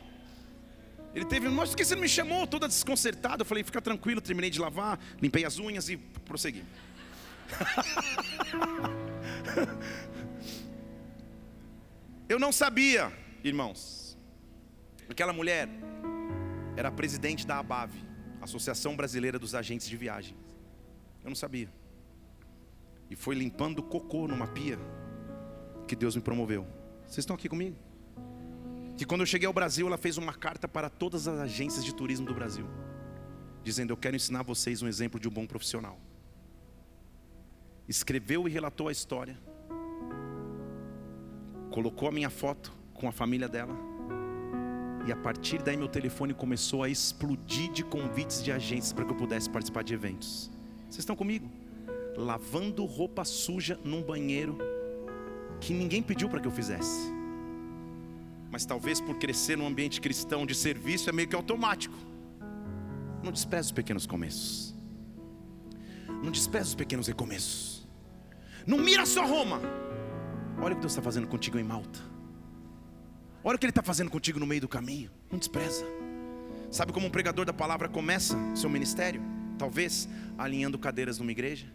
Ele 1.16 1.26
teve, 1.26 1.48
mas 1.48 1.70
por 1.70 1.78
que 1.78 1.86
você 1.86 1.96
não 1.96 2.02
me 2.02 2.10
chamou? 2.10 2.46
Toda 2.48 2.68
desconcertada. 2.68 3.44
Eu 3.44 3.46
falei, 3.46 3.64
fica 3.64 3.82
tranquilo, 3.82 4.20
terminei 4.20 4.50
de 4.50 4.60
lavar, 4.60 5.00
limpei 5.22 5.46
as 5.46 5.60
unhas 5.60 5.90
e 5.90 5.98
prossegui. 5.98 6.64
Eu 12.28 12.40
não 12.40 12.52
sabia, 12.52 13.14
irmãos. 13.44 14.18
Aquela 15.08 15.34
mulher 15.34 15.70
era 16.76 16.92
presidente 16.92 17.46
da 17.46 17.60
ABAV, 17.60 17.94
Associação 18.42 18.96
Brasileira 18.96 19.38
dos 19.38 19.54
Agentes 19.54 19.88
de 19.88 19.96
Viagem. 19.96 20.36
Eu 21.24 21.30
não 21.30 21.36
sabia. 21.36 21.70
E 23.14 23.16
foi 23.16 23.36
limpando 23.36 23.82
cocô 23.82 24.28
numa 24.28 24.48
pia 24.48 24.78
que 25.88 25.96
Deus 25.96 26.16
me 26.16 26.22
promoveu. 26.22 26.68
Vocês 27.06 27.20
estão 27.20 27.36
aqui 27.36 27.48
comigo? 27.48 27.78
Que 28.98 29.06
quando 29.06 29.22
eu 29.22 29.28
cheguei 29.28 29.48
ao 29.48 29.54
Brasil, 29.54 29.88
ela 29.88 29.98
fez 29.98 30.18
uma 30.18 30.34
carta 30.34 30.68
para 30.68 30.90
todas 30.90 31.28
as 31.28 31.40
agências 31.40 31.86
de 31.86 31.94
turismo 31.94 32.26
do 32.26 32.34
Brasil, 32.34 32.68
dizendo: 33.64 33.94
Eu 33.94 33.98
quero 33.98 34.16
ensinar 34.16 34.42
vocês 34.44 34.82
um 34.82 34.88
exemplo 34.88 35.20
de 35.20 35.28
um 35.28 35.32
bom 35.32 35.46
profissional 35.46 35.98
escreveu 37.88 38.48
e 38.48 38.52
relatou 38.52 38.88
a 38.88 38.92
história, 38.92 39.38
colocou 41.70 42.08
a 42.08 42.12
minha 42.12 42.30
foto 42.30 42.74
com 42.94 43.08
a 43.08 43.12
família 43.12 43.48
dela, 43.48 43.76
e 45.06 45.12
a 45.12 45.16
partir 45.16 45.62
daí 45.62 45.76
meu 45.76 45.90
telefone 45.90 46.34
começou 46.34 46.84
a 46.84 46.90
explodir 46.90 47.72
de 47.72 47.84
convites 47.84 48.44
de 48.44 48.52
agências 48.52 48.94
para 48.94 49.04
que 49.04 49.12
eu 49.12 49.18
pudesse 49.18 49.50
participar 49.50 49.84
de 49.84 49.94
eventos. 49.94 50.50
Vocês 50.84 51.00
estão 51.00 51.16
comigo? 51.16 51.50
Lavando 52.16 52.86
roupa 52.86 53.26
suja 53.26 53.80
num 53.84 54.02
banheiro 54.02 54.58
que 55.60 55.74
ninguém 55.74 56.04
pediu 56.04 56.30
para 56.30 56.40
que 56.40 56.48
eu 56.48 56.52
fizesse. 56.52 57.12
Mas 58.52 58.66
talvez 58.66 59.02
por 59.02 59.16
crescer 59.18 59.58
num 59.58 59.66
ambiente 59.66 60.00
cristão 60.00 60.46
de 60.46 60.54
serviço 60.54 61.10
é 61.10 61.14
meio 61.14 61.28
que 61.28 61.36
automático. 61.36 61.96
Não 63.24 63.32
despreze 63.32 63.68
os 63.68 63.72
pequenos 63.72 64.06
começos. 64.06 64.76
Não 66.22 66.32
despreze 66.32 66.70
os 66.70 66.76
pequenos 66.76 67.08
recomeços. 67.08 67.88
Não 68.68 68.78
mira 68.78 69.06
só 69.06 69.26
Roma. 69.26 69.60
Olha 70.62 70.74
o 70.74 70.76
que 70.76 70.82
Deus 70.82 70.92
está 70.92 71.02
fazendo 71.02 71.28
contigo 71.28 71.58
em 71.58 71.64
Malta. 71.64 72.00
Olha 73.44 73.56
o 73.56 73.60
que 73.60 73.66
Ele 73.66 73.72
está 73.72 73.84
fazendo 73.84 74.12
contigo 74.12 74.40
no 74.40 74.46
meio 74.46 74.62
do 74.62 74.68
caminho. 74.68 75.10
Não 75.32 75.40
despreza. 75.40 75.86
Sabe 76.70 76.94
como 76.94 77.08
um 77.08 77.10
pregador 77.10 77.46
da 77.46 77.54
palavra 77.54 77.90
começa 77.90 78.38
seu 78.56 78.70
ministério? 78.70 79.22
Talvez 79.58 80.08
alinhando 80.38 80.78
cadeiras 80.78 81.20
numa 81.20 81.32
igreja. 81.32 81.66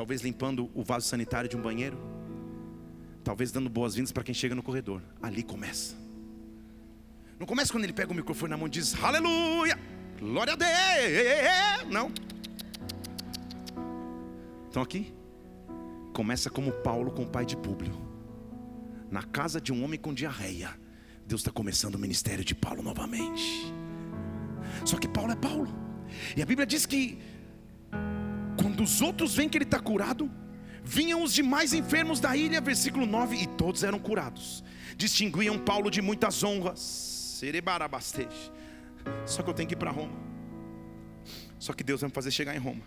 Talvez 0.00 0.22
limpando 0.22 0.70
o 0.74 0.82
vaso 0.82 1.06
sanitário 1.06 1.46
de 1.46 1.58
um 1.58 1.60
banheiro. 1.60 1.98
Talvez 3.22 3.52
dando 3.52 3.68
boas-vindas 3.68 4.10
para 4.10 4.22
quem 4.22 4.34
chega 4.34 4.54
no 4.54 4.62
corredor. 4.62 5.02
Ali 5.20 5.42
começa. 5.42 5.94
Não 7.38 7.46
começa 7.46 7.70
quando 7.70 7.84
ele 7.84 7.92
pega 7.92 8.10
o 8.10 8.14
microfone 8.14 8.48
na 8.48 8.56
mão 8.56 8.66
e 8.66 8.70
diz 8.70 8.94
aleluia, 9.04 9.78
glória 10.18 10.54
a 10.54 10.56
Deus. 10.56 11.92
Não. 11.92 12.10
Estão 14.68 14.82
aqui? 14.82 15.12
Começa 16.14 16.48
como 16.48 16.72
Paulo 16.72 17.10
com 17.10 17.24
o 17.24 17.28
pai 17.28 17.44
de 17.44 17.58
Públio. 17.58 17.92
Na 19.10 19.22
casa 19.22 19.60
de 19.60 19.70
um 19.70 19.84
homem 19.84 20.00
com 20.00 20.14
diarreia. 20.14 20.70
Deus 21.26 21.42
está 21.42 21.52
começando 21.52 21.96
o 21.96 21.98
ministério 21.98 22.42
de 22.42 22.54
Paulo 22.54 22.82
novamente. 22.82 23.70
Só 24.82 24.96
que 24.96 25.06
Paulo 25.06 25.32
é 25.32 25.36
Paulo. 25.36 25.68
E 26.34 26.40
a 26.40 26.46
Bíblia 26.46 26.66
diz 26.66 26.86
que 26.86 27.18
quando 28.80 28.88
os 28.88 29.02
outros 29.02 29.34
veem 29.34 29.46
que 29.46 29.58
ele 29.58 29.64
está 29.64 29.78
curado, 29.78 30.30
vinham 30.82 31.22
os 31.22 31.34
demais 31.34 31.74
enfermos 31.74 32.18
da 32.18 32.34
ilha, 32.34 32.62
versículo 32.62 33.04
9, 33.04 33.36
e 33.36 33.46
todos 33.46 33.84
eram 33.84 33.98
curados. 33.98 34.64
Distinguiam 34.96 35.58
Paulo 35.58 35.90
de 35.90 36.00
muitas 36.00 36.42
honras. 36.42 36.80
Só 39.26 39.42
que 39.42 39.50
eu 39.50 39.54
tenho 39.54 39.68
que 39.68 39.74
ir 39.74 39.76
para 39.76 39.90
Roma. 39.90 40.16
Só 41.58 41.74
que 41.74 41.84
Deus 41.84 42.00
vai 42.00 42.08
me 42.08 42.14
fazer 42.14 42.30
chegar 42.30 42.56
em 42.56 42.58
Roma. 42.58 42.82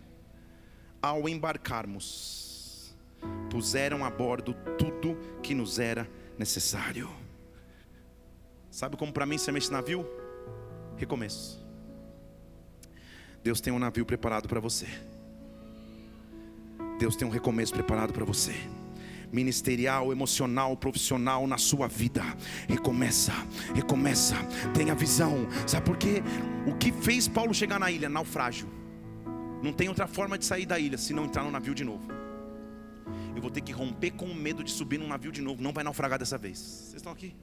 Ao 0.99 1.29
embarcarmos, 1.29 2.95
puseram 3.51 4.03
a 4.03 4.09
bordo 4.09 4.55
tudo 4.79 5.15
que 5.43 5.53
nos 5.53 5.77
era 5.77 6.09
necessário. 6.39 7.07
Sabe 8.71 8.97
como 8.97 9.13
para 9.13 9.27
mim 9.27 9.37
se 9.37 9.51
esse 9.51 9.71
navio? 9.71 10.07
Recomeço. 10.97 11.63
Deus 13.43 13.61
tem 13.61 13.71
um 13.71 13.77
navio 13.77 14.07
preparado 14.07 14.49
para 14.49 14.59
você. 14.59 14.87
Deus 16.99 17.15
tem 17.15 17.27
um 17.27 17.31
recomeço 17.31 17.73
preparado 17.73 18.13
para 18.13 18.25
você 18.25 18.53
ministerial, 19.33 20.11
emocional, 20.11 20.77
profissional 20.77 21.47
na 21.47 21.57
sua 21.57 21.87
vida. 21.87 22.23
Recomeça, 22.69 23.33
recomeça, 23.73 24.35
tenha 24.75 24.93
visão. 24.93 25.47
Sabe 25.65 25.85
por 25.87 25.97
quê? 25.97 26.21
O 26.67 26.75
que 26.75 26.91
fez 26.91 27.27
Paulo 27.27 27.53
chegar 27.53 27.79
na 27.79 27.89
ilha? 27.89 28.07
Naufrágio. 28.07 28.69
Não 29.63 29.73
tem 29.73 29.89
outra 29.89 30.05
forma 30.05 30.37
de 30.37 30.45
sair 30.45 30.65
da 30.65 30.77
ilha 30.77 30.97
se 30.97 31.13
não 31.13 31.25
entrar 31.25 31.43
no 31.43 31.49
navio 31.49 31.73
de 31.73 31.83
novo. 31.83 32.07
Eu 33.35 33.41
vou 33.41 33.49
ter 33.49 33.61
que 33.61 33.71
romper 33.71 34.11
com 34.11 34.25
o 34.25 34.35
medo 34.35 34.63
de 34.63 34.71
subir 34.71 34.99
num 34.99 35.07
navio 35.07 35.31
de 35.31 35.41
novo. 35.41 35.63
Não 35.63 35.73
vai 35.73 35.83
naufragar 35.83 36.19
dessa 36.19 36.37
vez. 36.37 36.59
Vocês 36.59 36.95
estão 36.95 37.11
aqui? 37.11 37.35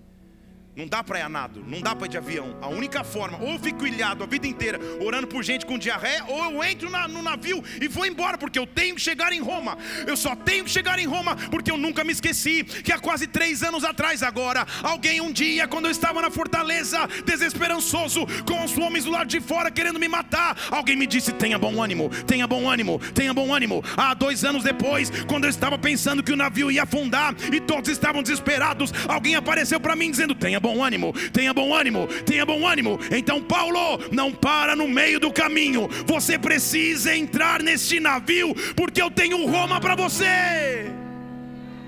Não 0.76 0.86
dá 0.86 1.02
para 1.02 1.18
ir 1.18 1.22
a 1.22 1.28
nado, 1.28 1.64
não 1.66 1.80
dá 1.80 1.96
para 1.96 2.06
ir 2.06 2.10
de 2.10 2.16
avião. 2.16 2.56
A 2.62 2.68
única 2.68 3.02
forma, 3.02 3.36
ou 3.42 3.58
fico 3.58 3.86
ilhado 3.86 4.22
a 4.22 4.26
vida 4.26 4.46
inteira, 4.46 4.78
orando 5.04 5.26
por 5.26 5.42
gente 5.42 5.66
com 5.66 5.76
diarreia, 5.76 6.24
ou 6.28 6.44
eu 6.44 6.64
entro 6.64 6.88
na, 6.88 7.08
no 7.08 7.20
navio 7.22 7.62
e 7.80 7.88
vou 7.88 8.06
embora, 8.06 8.38
porque 8.38 8.58
eu 8.58 8.66
tenho 8.66 8.94
que 8.94 9.00
chegar 9.00 9.32
em 9.32 9.40
Roma. 9.40 9.76
Eu 10.06 10.16
só 10.16 10.36
tenho 10.36 10.64
que 10.64 10.70
chegar 10.70 10.98
em 11.00 11.06
Roma, 11.06 11.34
porque 11.50 11.72
eu 11.72 11.76
nunca 11.76 12.04
me 12.04 12.12
esqueci 12.12 12.62
que 12.62 12.92
há 12.92 13.00
quase 13.00 13.26
três 13.26 13.64
anos 13.64 13.82
atrás, 13.82 14.22
agora, 14.22 14.64
alguém 14.82 15.20
um 15.20 15.32
dia, 15.32 15.66
quando 15.66 15.86
eu 15.86 15.90
estava 15.90 16.22
na 16.22 16.30
fortaleza, 16.30 16.98
desesperançoso, 17.26 18.24
com 18.46 18.64
os 18.64 18.78
homens 18.78 19.04
do 19.04 19.10
lado 19.10 19.26
de 19.26 19.40
fora 19.40 19.72
querendo 19.72 19.98
me 19.98 20.08
matar, 20.08 20.56
alguém 20.70 20.96
me 20.96 21.06
disse: 21.06 21.32
tenha 21.32 21.58
bom 21.58 21.82
ânimo, 21.82 22.10
tenha 22.26 22.46
bom 22.46 22.70
ânimo, 22.70 23.00
tenha 23.12 23.34
bom 23.34 23.52
ânimo. 23.52 23.82
Há 23.96 24.14
dois 24.14 24.44
anos 24.44 24.62
depois, 24.62 25.10
quando 25.26 25.44
eu 25.44 25.50
estava 25.50 25.76
pensando 25.76 26.22
que 26.22 26.32
o 26.32 26.36
navio 26.36 26.70
ia 26.70 26.84
afundar 26.84 27.34
e 27.52 27.60
todos 27.60 27.90
estavam 27.90 28.22
desesperados, 28.22 28.92
alguém 29.08 29.34
apareceu 29.34 29.80
para 29.80 29.96
mim 29.96 30.10
dizendo: 30.10 30.34
tenha 30.34 30.60
bom 30.60 30.69
bom 30.70 30.84
ânimo, 30.84 31.12
tenha 31.32 31.52
bom 31.52 31.74
ânimo, 31.74 32.06
tenha 32.24 32.46
bom 32.46 32.66
ânimo. 32.66 32.98
Então, 33.10 33.42
Paulo, 33.42 33.98
não 34.12 34.30
para 34.30 34.76
no 34.76 34.86
meio 34.86 35.18
do 35.18 35.32
caminho. 35.32 35.88
Você 36.06 36.38
precisa 36.38 37.16
entrar 37.16 37.60
neste 37.60 37.98
navio, 37.98 38.54
porque 38.76 39.02
eu 39.02 39.10
tenho 39.10 39.46
Roma 39.46 39.80
para 39.80 39.96
você. 39.96 40.92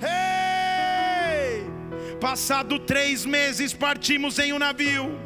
Hey! 0.02 1.64
Passado 2.20 2.78
três 2.80 3.24
meses, 3.24 3.72
partimos 3.72 4.38
em 4.38 4.52
um 4.52 4.58
navio 4.58 5.20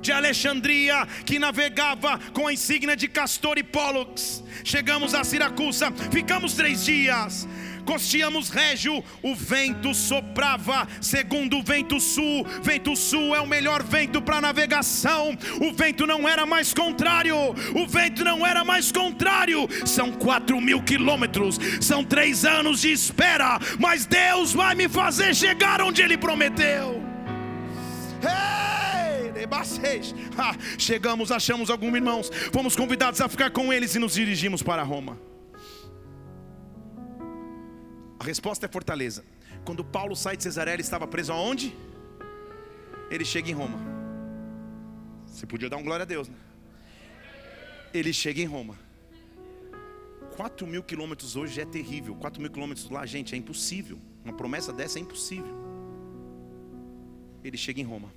de 0.00 0.12
Alexandria, 0.12 1.06
que 1.24 1.38
navegava 1.38 2.18
com 2.34 2.46
a 2.46 2.52
insígnia 2.52 2.94
de 2.94 3.08
Castor 3.08 3.56
e 3.58 3.62
Pollux. 3.62 4.44
Chegamos 4.62 5.14
a 5.14 5.24
Siracusa, 5.24 5.90
ficamos 6.10 6.52
três 6.54 6.84
dias 6.84 7.48
costeamos 7.84 8.48
Régio, 8.48 9.02
o 9.22 9.34
vento 9.34 9.94
soprava 9.94 10.88
segundo 11.00 11.58
o 11.58 11.62
vento 11.62 12.00
sul. 12.00 12.44
Vento 12.62 12.96
sul 12.96 13.34
é 13.34 13.40
o 13.40 13.46
melhor 13.46 13.82
vento 13.82 14.20
para 14.20 14.40
navegação. 14.40 15.36
O 15.60 15.72
vento 15.72 16.06
não 16.06 16.28
era 16.28 16.44
mais 16.46 16.72
contrário, 16.72 17.36
o 17.74 17.86
vento 17.86 18.24
não 18.24 18.46
era 18.46 18.64
mais 18.64 18.90
contrário. 18.90 19.68
São 19.86 20.10
quatro 20.10 20.60
mil 20.60 20.82
quilômetros, 20.82 21.58
são 21.80 22.04
três 22.04 22.44
anos 22.44 22.80
de 22.80 22.92
espera, 22.92 23.58
mas 23.78 24.06
Deus 24.06 24.52
vai 24.52 24.74
me 24.74 24.88
fazer 24.88 25.34
chegar 25.34 25.80
onde 25.80 26.02
Ele 26.02 26.16
prometeu. 26.16 27.02
Ah, 30.36 30.56
chegamos, 30.78 31.30
achamos 31.30 31.70
alguns 31.70 31.94
irmãos, 31.94 32.30
fomos 32.52 32.74
convidados 32.74 33.20
a 33.20 33.28
ficar 33.28 33.50
com 33.50 33.72
eles 33.72 33.94
e 33.94 33.98
nos 33.98 34.14
dirigimos 34.14 34.62
para 34.62 34.82
Roma. 34.82 35.33
A 38.24 38.26
resposta 38.26 38.64
é 38.64 38.68
Fortaleza. 38.70 39.22
Quando 39.66 39.84
Paulo 39.84 40.16
sai 40.16 40.34
de 40.34 40.42
Cesareia, 40.42 40.76
ele 40.76 40.82
estava 40.82 41.06
preso 41.06 41.30
aonde? 41.30 41.76
Ele 43.10 43.22
chega 43.22 43.50
em 43.50 43.52
Roma. 43.52 43.78
Você 45.26 45.46
podia 45.46 45.68
dar 45.68 45.76
um 45.76 45.82
glória 45.82 46.04
a 46.04 46.06
Deus, 46.06 46.26
né? 46.26 46.36
Ele 47.92 48.14
chega 48.14 48.40
em 48.40 48.46
Roma. 48.46 48.78
4 50.38 50.66
mil 50.66 50.82
quilômetros 50.82 51.36
hoje 51.36 51.60
é 51.60 51.66
terrível. 51.66 52.14
4 52.14 52.40
mil 52.40 52.50
quilômetros 52.50 52.88
lá, 52.88 53.04
gente, 53.04 53.34
é 53.34 53.36
impossível. 53.36 53.98
Uma 54.24 54.32
promessa 54.32 54.72
dessa 54.72 54.98
é 54.98 55.02
impossível. 55.02 55.54
Ele 57.44 57.58
chega 57.58 57.78
em 57.82 57.84
Roma. 57.84 58.10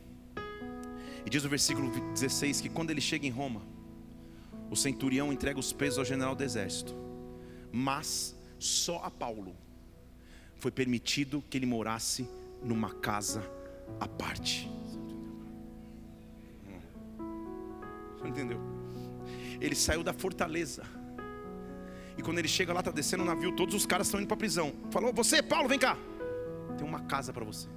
E 1.26 1.30
diz 1.30 1.44
o 1.44 1.50
versículo 1.50 1.92
16 2.14 2.62
que 2.62 2.70
quando 2.70 2.92
ele 2.92 3.02
chega 3.02 3.28
em 3.28 3.30
Roma, 3.30 3.62
o 4.72 4.76
centurião 4.78 5.34
entrega 5.34 5.60
os 5.60 5.74
pesos 5.74 6.00
ao 6.00 6.06
general 6.06 6.34
do 6.34 6.46
exército. 6.46 6.96
Mas 7.74 8.34
só 8.58 9.04
a 9.04 9.12
Paulo 9.12 9.67
foi 10.60 10.72
permitido 10.72 11.44
que 11.50 11.58
ele 11.58 11.66
morasse 11.66 12.28
numa 12.64 12.94
casa 12.94 13.44
à 14.00 14.08
parte. 14.08 14.70
Você 18.18 18.28
entendeu? 18.28 18.60
Ele 19.62 19.76
saiu 19.76 20.04
da 20.04 20.14
fortaleza. 20.14 20.84
E 22.18 22.22
quando 22.22 22.40
ele 22.40 22.48
chega 22.48 22.74
lá, 22.74 22.80
está 22.80 22.92
descendo 22.92 23.24
o 23.24 23.26
navio, 23.26 23.56
todos 23.56 23.76
os 23.76 23.86
caras 23.86 24.08
estão 24.08 24.20
indo 24.20 24.28
para 24.28 24.36
a 24.36 24.40
prisão. 24.40 24.74
Falou: 24.90 25.14
Você, 25.14 25.42
Paulo, 25.42 25.70
vem 25.70 25.78
cá. 25.78 25.96
Tem 26.78 26.86
uma 26.86 27.02
casa 27.02 27.32
para 27.32 27.46
você. 27.46 27.68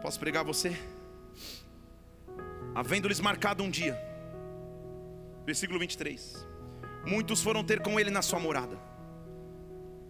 Posso 0.00 0.18
pregar 0.18 0.44
você? 0.44 0.76
Havendo-lhes 2.74 3.20
marcado 3.20 3.62
um 3.62 3.70
dia 3.70 4.11
Versículo 5.44 5.78
23. 5.78 6.46
Muitos 7.06 7.42
foram 7.42 7.64
ter 7.64 7.80
com 7.80 7.98
ele 7.98 8.10
na 8.10 8.22
sua 8.22 8.38
morada. 8.38 8.78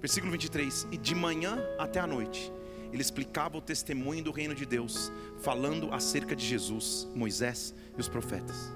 Versículo 0.01 0.30
23. 0.33 0.89
E 0.91 0.97
de 0.97 1.14
manhã 1.14 1.59
até 1.78 2.01
a 2.01 2.07
noite, 2.07 2.53
ele 2.93 3.01
explicava 3.01 3.57
o 3.57 3.61
testemunho 3.61 4.22
do 4.22 4.30
reino 4.30 4.55
de 4.55 4.66
Deus, 4.66 5.11
falando 5.41 5.93
acerca 5.93 6.37
de 6.37 6.45
Jesus, 6.45 7.09
Moisés 7.14 7.74
e 7.97 8.01
os 8.01 8.09
profetas. 8.09 8.72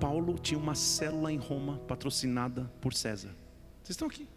Paulo 0.00 0.36
tinha 0.36 0.58
uma 0.58 0.74
célula 0.74 1.30
em 1.32 1.36
Roma 1.38 1.78
patrocinada 1.86 2.68
por 2.80 2.92
César. 2.92 3.30
Vocês 3.82 3.90
estão 3.90 4.08
aqui? 4.08 4.28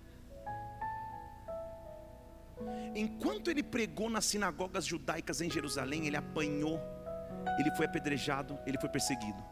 Enquanto 2.94 3.50
ele 3.50 3.64
pregou 3.64 4.10
nas 4.10 4.26
sinagogas 4.26 4.86
judaicas 4.86 5.42
em 5.42 5.50
Jerusalém, 5.50 6.06
ele 6.06 6.16
apanhou 6.16 6.80
ele 7.60 7.72
foi 7.72 7.86
apedrejado, 7.86 8.58
ele 8.66 8.78
foi 8.80 8.90
perseguido. 8.90 9.44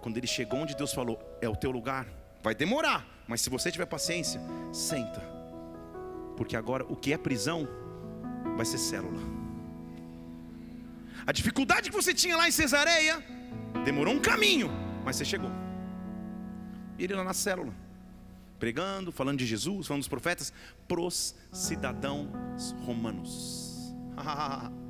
Quando 0.00 0.16
ele 0.16 0.26
chegou 0.26 0.60
onde 0.60 0.76
Deus 0.76 0.92
falou, 0.92 1.18
é 1.40 1.48
o 1.48 1.56
teu 1.56 1.70
lugar, 1.70 2.06
vai 2.42 2.54
demorar, 2.54 3.06
mas 3.26 3.40
se 3.40 3.50
você 3.50 3.70
tiver 3.70 3.86
paciência, 3.86 4.40
senta. 4.72 5.20
Porque 6.36 6.56
agora 6.56 6.84
o 6.88 6.96
que 6.96 7.12
é 7.12 7.18
prisão 7.18 7.66
vai 8.56 8.64
ser 8.64 8.78
célula. 8.78 9.20
A 11.26 11.32
dificuldade 11.32 11.90
que 11.90 11.96
você 11.96 12.14
tinha 12.14 12.36
lá 12.36 12.48
em 12.48 12.52
Cesareia 12.52 13.22
demorou 13.84 14.14
um 14.14 14.20
caminho, 14.20 14.70
mas 15.04 15.16
você 15.16 15.24
chegou. 15.24 15.50
E 16.98 17.04
ele 17.04 17.14
lá 17.14 17.24
na 17.24 17.34
célula, 17.34 17.72
pregando, 18.58 19.12
falando 19.12 19.38
de 19.38 19.46
Jesus, 19.46 19.86
falando 19.86 20.00
dos 20.00 20.08
profetas, 20.08 20.52
pros 20.86 21.34
cidadãos 21.52 22.72
romanos. 22.84 23.94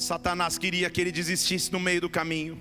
Satanás 0.00 0.56
queria 0.56 0.88
que 0.88 1.00
ele 1.00 1.12
desistisse 1.12 1.70
no 1.70 1.78
meio 1.78 2.00
do 2.00 2.08
caminho. 2.08 2.58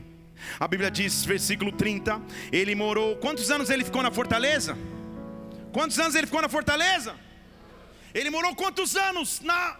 A 0.59 0.67
Bíblia 0.67 0.91
diz, 0.91 1.23
versículo 1.23 1.71
30, 1.71 2.21
ele 2.51 2.75
morou. 2.75 3.15
Quantos 3.17 3.49
anos 3.49 3.69
ele 3.69 3.85
ficou 3.85 4.03
na 4.03 4.11
fortaleza? 4.11 4.77
Quantos 5.71 5.97
anos 5.99 6.15
ele 6.15 6.27
ficou 6.27 6.41
na 6.41 6.49
fortaleza? 6.49 7.15
Ele 8.13 8.29
morou 8.29 8.55
quantos 8.55 8.95
anos 8.95 9.39
na 9.39 9.79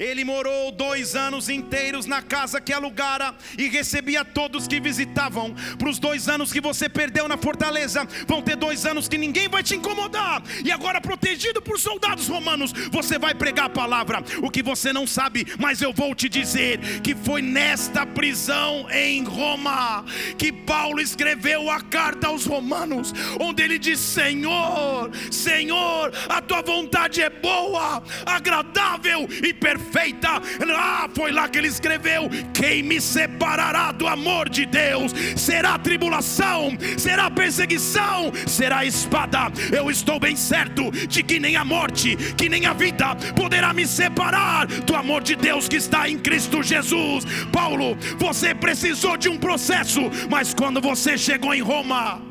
Ele 0.00 0.24
morou 0.24 0.72
dois 0.72 1.14
anos 1.14 1.50
inteiros 1.50 2.06
na 2.06 2.22
casa 2.22 2.58
que 2.58 2.72
alugara 2.72 3.34
e 3.58 3.68
recebia 3.68 4.24
todos 4.24 4.66
que 4.66 4.80
visitavam. 4.80 5.54
Para 5.78 5.90
os 5.90 5.98
dois 5.98 6.26
anos 6.26 6.50
que 6.50 6.58
você 6.58 6.88
perdeu 6.88 7.28
na 7.28 7.36
fortaleza, 7.36 8.08
vão 8.26 8.40
ter 8.40 8.56
dois 8.56 8.86
anos 8.86 9.06
que 9.08 9.18
ninguém 9.18 9.46
vai 9.46 9.62
te 9.62 9.76
incomodar. 9.76 10.42
E 10.64 10.72
agora, 10.72 11.02
protegido 11.02 11.60
por 11.60 11.78
soldados 11.78 12.28
romanos, 12.28 12.72
você 12.90 13.18
vai 13.18 13.34
pregar 13.34 13.66
a 13.66 13.68
palavra. 13.68 14.24
O 14.42 14.50
que 14.50 14.62
você 14.62 14.90
não 14.90 15.06
sabe, 15.06 15.46
mas 15.58 15.82
eu 15.82 15.92
vou 15.92 16.14
te 16.14 16.30
dizer 16.30 16.80
que 17.02 17.14
foi 17.14 17.42
nesta 17.42 18.06
prisão 18.06 18.86
em 18.90 19.22
Roma 19.22 20.06
que 20.38 20.50
Paulo 20.50 21.02
escreveu 21.02 21.70
a 21.70 21.82
carta 21.82 22.28
aos 22.28 22.46
romanos, 22.46 23.12
onde 23.38 23.62
ele 23.62 23.78
diz: 23.78 24.00
Senhor, 24.00 25.10
Senhor, 25.30 26.10
a 26.26 26.40
tua 26.40 26.62
vontade 26.62 27.20
é 27.20 27.28
boa, 27.28 28.02
agradável 28.24 29.28
e 29.46 29.52
perfeita 29.52 29.89
perfeita. 29.90 30.40
Ah, 30.74 31.08
foi 31.14 31.32
lá 31.32 31.48
que 31.48 31.58
ele 31.58 31.68
escreveu: 31.68 32.30
Quem 32.54 32.82
me 32.82 33.00
separará 33.00 33.92
do 33.92 34.06
amor 34.06 34.48
de 34.48 34.64
Deus? 34.64 35.12
Será 35.36 35.78
tribulação, 35.78 36.70
será 36.96 37.30
perseguição, 37.30 38.32
será 38.46 38.84
espada. 38.84 39.50
Eu 39.76 39.90
estou 39.90 40.18
bem 40.18 40.36
certo 40.36 40.90
de 40.90 41.22
que 41.22 41.38
nem 41.38 41.56
a 41.56 41.64
morte, 41.64 42.16
que 42.36 42.48
nem 42.48 42.66
a 42.66 42.72
vida 42.72 43.14
poderá 43.36 43.72
me 43.72 43.86
separar 43.86 44.66
do 44.66 44.94
amor 44.94 45.22
de 45.22 45.34
Deus 45.34 45.68
que 45.68 45.76
está 45.76 46.08
em 46.08 46.18
Cristo 46.18 46.62
Jesus. 46.62 47.24
Paulo, 47.52 47.96
você 48.16 48.54
precisou 48.54 49.16
de 49.16 49.28
um 49.28 49.36
processo, 49.36 50.00
mas 50.30 50.54
quando 50.54 50.80
você 50.80 51.18
chegou 51.18 51.52
em 51.52 51.60
Roma, 51.60 52.29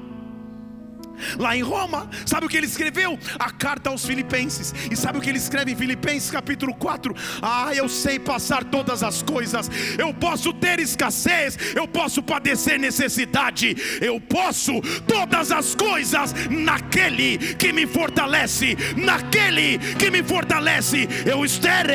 lá 1.38 1.56
em 1.56 1.62
Roma. 1.62 2.10
Sabe 2.26 2.46
o 2.46 2.50
que 2.50 2.58
ele 2.58 2.66
escreveu? 2.66 3.18
A 3.38 3.52
carta 3.52 3.90
aos 3.90 4.06
Filipenses. 4.06 4.74
E 4.92 4.96
sabe 4.96 5.18
o 5.18 5.22
que 5.22 5.30
ele 5.30 5.38
escreve 5.38 5.72
em 5.72 5.76
Filipenses 5.76 6.32
capítulo 6.32 6.74
4? 6.74 7.16
Ah, 7.42 7.72
eu 7.74 7.88
sei 7.90 8.20
passar 8.20 8.64
todas 8.64 9.04
as 9.04 9.22
coisas. 9.22 9.70
Eu 9.98 10.14
posso 10.14 10.54
ter 10.54 10.80
escassez, 10.80 11.58
eu 11.76 11.88
posso 11.88 12.22
padecer 12.22 12.80
necessidade. 12.80 13.76
Eu 14.02 14.20
posso 14.20 14.82
todas 15.08 15.52
as 15.52 15.76
coisas 15.76 16.34
naquele 16.50 17.38
que 17.56 17.72
me 17.72 17.86
fortalece, 17.86 18.78
naquele 18.96 19.78
que 19.96 20.10
me 20.10 20.24
fortalece. 20.24 21.08
Eu 21.26 21.46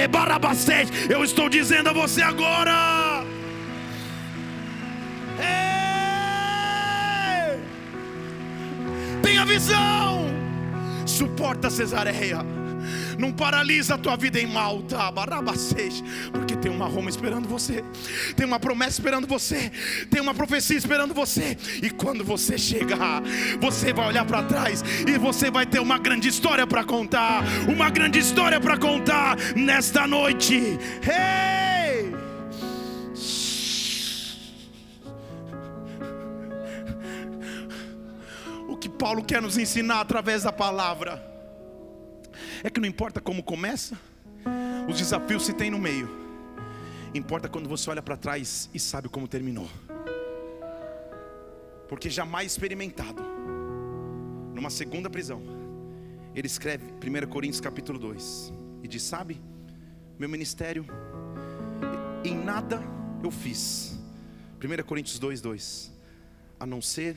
barabastete. 0.08 1.10
Eu 1.10 1.24
estou 1.24 1.48
dizendo 1.48 1.90
a 1.90 1.92
você 1.92 2.22
agora. 2.22 3.13
Suporta 11.45 11.68
Cesareia. 11.68 12.38
Não 13.18 13.30
paralisa 13.30 13.97
a 13.97 13.99
tua 13.99 14.16
vida 14.16 14.40
em 14.40 14.47
Malta, 14.47 15.11
Barabacês, 15.11 16.03
porque 16.32 16.57
tem 16.57 16.72
uma 16.72 16.86
Roma 16.86 17.11
esperando 17.11 17.47
você, 17.47 17.84
tem 18.34 18.47
uma 18.47 18.59
promessa 18.59 18.92
esperando 18.92 19.26
você, 19.26 19.70
tem 20.11 20.22
uma 20.22 20.32
profecia 20.32 20.78
esperando 20.78 21.12
você. 21.12 21.55
E 21.82 21.90
quando 21.90 22.24
você 22.24 22.57
chegar, 22.57 23.22
você 23.61 23.92
vai 23.92 24.09
olhar 24.09 24.24
para 24.24 24.42
trás 24.45 24.82
e 25.07 25.18
você 25.18 25.51
vai 25.51 25.66
ter 25.66 25.80
uma 25.80 25.99
grande 25.99 26.28
história 26.28 26.66
para 26.66 26.82
contar, 26.82 27.45
uma 27.68 27.90
grande 27.90 28.18
história 28.18 28.59
para 28.59 28.78
contar 28.78 29.36
nesta 29.55 30.07
noite. 30.07 30.78
Hey! 31.03 32.11
O 38.66 38.78
que 38.78 38.88
Paulo 38.88 39.22
quer 39.22 39.42
nos 39.42 39.59
ensinar 39.59 40.01
através 40.01 40.45
da 40.45 40.51
palavra 40.51 41.34
é 42.64 42.70
que 42.70 42.80
não 42.80 42.88
importa 42.88 43.20
como 43.20 43.42
começa, 43.42 43.96
os 44.88 44.96
desafios 44.96 45.44
se 45.44 45.52
tem 45.52 45.70
no 45.70 45.78
meio, 45.78 46.08
importa 47.14 47.46
quando 47.46 47.68
você 47.68 47.90
olha 47.90 48.02
para 48.02 48.16
trás 48.16 48.70
e 48.72 48.80
sabe 48.80 49.06
como 49.06 49.28
terminou, 49.28 49.68
porque 51.88 52.08
jamais 52.08 52.52
experimentado, 52.52 53.22
numa 54.54 54.70
segunda 54.70 55.10
prisão, 55.10 55.42
ele 56.34 56.46
escreve 56.46 56.86
1 56.86 57.28
Coríntios 57.28 57.60
capítulo 57.60 57.98
2 57.98 58.52
e 58.82 58.88
diz: 58.88 59.02
Sabe, 59.02 59.40
meu 60.18 60.28
ministério, 60.28 60.86
em 62.24 62.34
nada 62.34 62.82
eu 63.22 63.30
fiz, 63.30 63.98
1 64.58 64.82
Coríntios 64.84 65.18
2, 65.18 65.40
2, 65.42 65.92
a 66.58 66.64
não 66.64 66.80
ser 66.80 67.14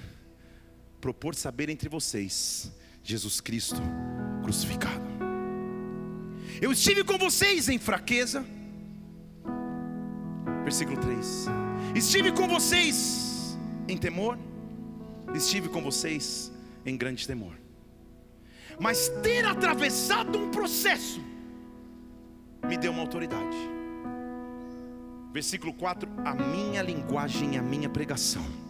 propor 0.99 1.35
saber 1.35 1.69
entre 1.69 1.87
vocês 1.87 2.69
Jesus 3.01 3.39
Cristo 3.39 3.81
crucificado. 4.43 5.16
Eu 6.61 6.71
estive 6.71 7.03
com 7.03 7.17
vocês 7.17 7.69
em 7.69 7.77
fraqueza. 7.77 8.45
Versículo 10.63 10.97
3. 10.99 11.45
Estive 11.95 12.31
com 12.31 12.47
vocês 12.47 13.57
em 13.87 13.97
temor. 13.97 14.37
Estive 15.33 15.69
com 15.69 15.81
vocês 15.81 16.51
em 16.85 16.97
grande 16.97 17.27
temor. 17.27 17.53
Mas 18.79 19.09
ter 19.21 19.45
atravessado 19.45 20.37
um 20.37 20.49
processo 20.49 21.21
me 22.67 22.77
deu 22.77 22.91
uma 22.91 23.01
autoridade. 23.01 23.57
Versículo 25.31 25.73
4: 25.73 26.09
A 26.25 26.33
minha 26.33 26.81
linguagem 26.81 27.55
e 27.55 27.57
a 27.57 27.61
minha 27.61 27.89
pregação 27.89 28.66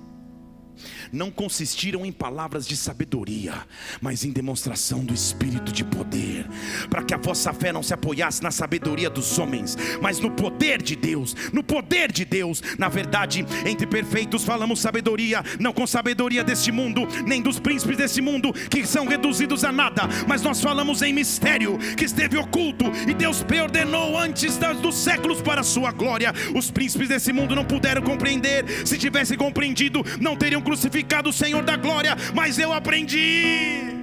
não 1.11 1.31
consistiram 1.31 2.05
em 2.05 2.11
palavras 2.11 2.67
de 2.67 2.75
sabedoria, 2.75 3.53
mas 4.01 4.23
em 4.23 4.31
demonstração 4.31 5.03
do 5.03 5.13
Espírito 5.13 5.71
de 5.71 5.83
poder, 5.83 6.47
para 6.89 7.03
que 7.03 7.13
a 7.13 7.17
vossa 7.17 7.53
fé 7.53 7.71
não 7.71 7.83
se 7.83 7.93
apoiasse 7.93 8.41
na 8.43 8.51
sabedoria 8.51 9.09
dos 9.09 9.37
homens, 9.39 9.77
mas 10.01 10.19
no 10.19 10.31
poder 10.31 10.81
de 10.81 10.95
Deus, 10.95 11.35
no 11.51 11.63
poder 11.63 12.11
de 12.11 12.25
Deus. 12.25 12.61
Na 12.77 12.89
verdade, 12.89 13.45
entre 13.65 13.87
perfeitos 13.87 14.43
falamos 14.43 14.79
sabedoria, 14.79 15.43
não 15.59 15.73
com 15.73 15.87
sabedoria 15.87 16.43
deste 16.43 16.71
mundo, 16.71 17.07
nem 17.25 17.41
dos 17.41 17.59
príncipes 17.59 17.97
deste 17.97 18.21
mundo, 18.21 18.53
que 18.53 18.85
são 18.85 19.05
reduzidos 19.05 19.63
a 19.63 19.71
nada, 19.71 20.03
mas 20.27 20.41
nós 20.41 20.61
falamos 20.61 21.01
em 21.01 21.13
mistério, 21.13 21.77
que 21.95 22.05
esteve 22.05 22.37
oculto, 22.37 22.85
e 23.07 23.13
Deus 23.13 23.43
preordenou 23.43 24.17
antes 24.17 24.57
dos 24.81 24.95
séculos 24.95 25.41
para 25.41 25.61
a 25.61 25.63
sua 25.63 25.91
glória. 25.91 26.33
Os 26.55 26.71
príncipes 26.71 27.09
desse 27.09 27.31
mundo 27.31 27.55
não 27.55 27.65
puderam 27.65 28.01
compreender, 28.01 28.65
se 28.85 28.97
tivessem 28.97 29.37
compreendido, 29.37 30.03
não 30.19 30.35
teriam 30.35 30.61
crucificado 30.67 31.29
o 31.29 31.33
Senhor 31.33 31.63
da 31.63 31.77
glória, 31.77 32.13
mas 32.33 32.59
eu 32.59 32.73
aprendi 32.73 33.96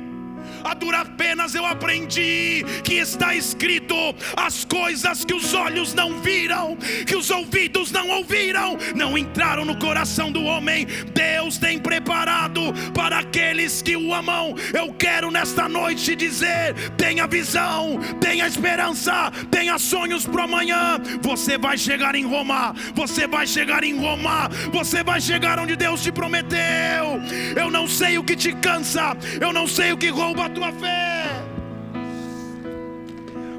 a 0.65 0.73
duras 0.75 1.07
penas 1.17 1.55
eu 1.55 1.65
aprendi 1.67 2.65
que 2.83 2.95
está 2.95 3.35
escrito: 3.35 3.95
as 4.37 4.65
coisas 4.65 5.25
que 5.25 5.35
os 5.35 5.53
olhos 5.53 5.93
não 5.93 6.21
viram, 6.21 6.77
que 7.07 7.15
os 7.15 7.31
ouvidos 7.31 7.93
não 7.93 8.09
ouviram, 8.09 8.77
não 8.95 9.17
entraram 9.17 9.65
no 9.65 9.79
coração 9.79 10.33
do 10.33 10.43
homem. 10.43 10.87
Deus 11.13 11.59
tem 11.59 11.79
preparado 11.79 12.73
para 12.95 13.19
aqueles 13.19 13.83
que 13.83 13.97
o 13.97 14.15
amam. 14.15 14.55
Eu 14.73 14.93
quero 14.95 15.31
nesta 15.31 15.69
noite 15.69 16.17
dizer: 16.17 16.75
tenha 16.97 17.27
visão, 17.27 17.99
tenha 18.21 18.47
esperança, 18.47 19.31
tenha 19.51 19.79
sonhos 19.79 20.27
para 20.27 20.45
amanhã. 20.45 20.99
Você 21.21 21.59
vai 21.59 21.77
chegar 21.77 22.15
em 22.15 22.25
Roma, 22.25 22.75
você 22.95 23.27
vai 23.29 23.47
chegar 23.47 23.85
em 23.85 23.97
Roma, 23.97 24.49
você 24.73 25.03
vai 25.03 25.21
chegar 25.21 25.59
onde 25.59 25.77
Deus 25.77 26.03
te 26.03 26.11
prometeu. 26.11 27.21
Eu 27.55 27.71
não 27.71 27.87
sei 27.87 28.17
o 28.17 28.25
que 28.25 28.35
te 28.35 28.53
cansa, 28.55 29.17
eu 29.41 29.53
não 29.53 29.67
sei 29.67 29.93
o 29.93 29.97
que 29.97 30.09
rouba 30.09 30.54
tua 30.55 30.73
fé. 30.73 31.45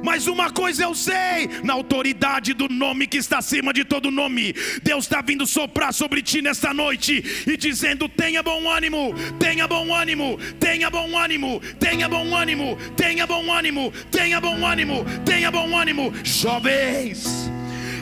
Mas 0.05 0.27
uma 0.27 0.51
coisa 0.51 0.83
eu 0.83 0.93
sei, 0.93 1.49
na 1.63 1.73
autoridade 1.73 2.53
do 2.53 2.69
nome 2.69 3.07
que 3.07 3.17
está 3.17 3.39
acima 3.39 3.73
de 3.73 3.83
todo 3.83 4.11
nome, 4.11 4.53
Deus 4.83 5.05
está 5.05 5.19
vindo 5.19 5.47
soprar 5.47 5.91
sobre 5.91 6.21
ti 6.21 6.43
nesta 6.43 6.71
noite 6.75 7.43
e 7.47 7.57
dizendo: 7.57 8.07
tenha 8.07 8.43
bom 8.43 8.69
ânimo, 8.69 9.15
tenha 9.39 9.67
bom 9.67 9.91
ânimo, 9.91 10.37
tenha 10.59 10.91
bom 10.91 11.17
ânimo, 11.17 11.59
tenha 11.79 12.07
bom 12.07 12.35
ânimo, 12.35 12.77
tenha 12.95 13.25
bom 13.25 13.51
ânimo, 13.51 13.91
tenha 14.11 14.39
bom 14.39 14.63
ânimo, 14.63 15.05
tenha 15.25 15.49
bom 15.49 15.75
ânimo, 15.75 16.13
jovens. 16.23 17.49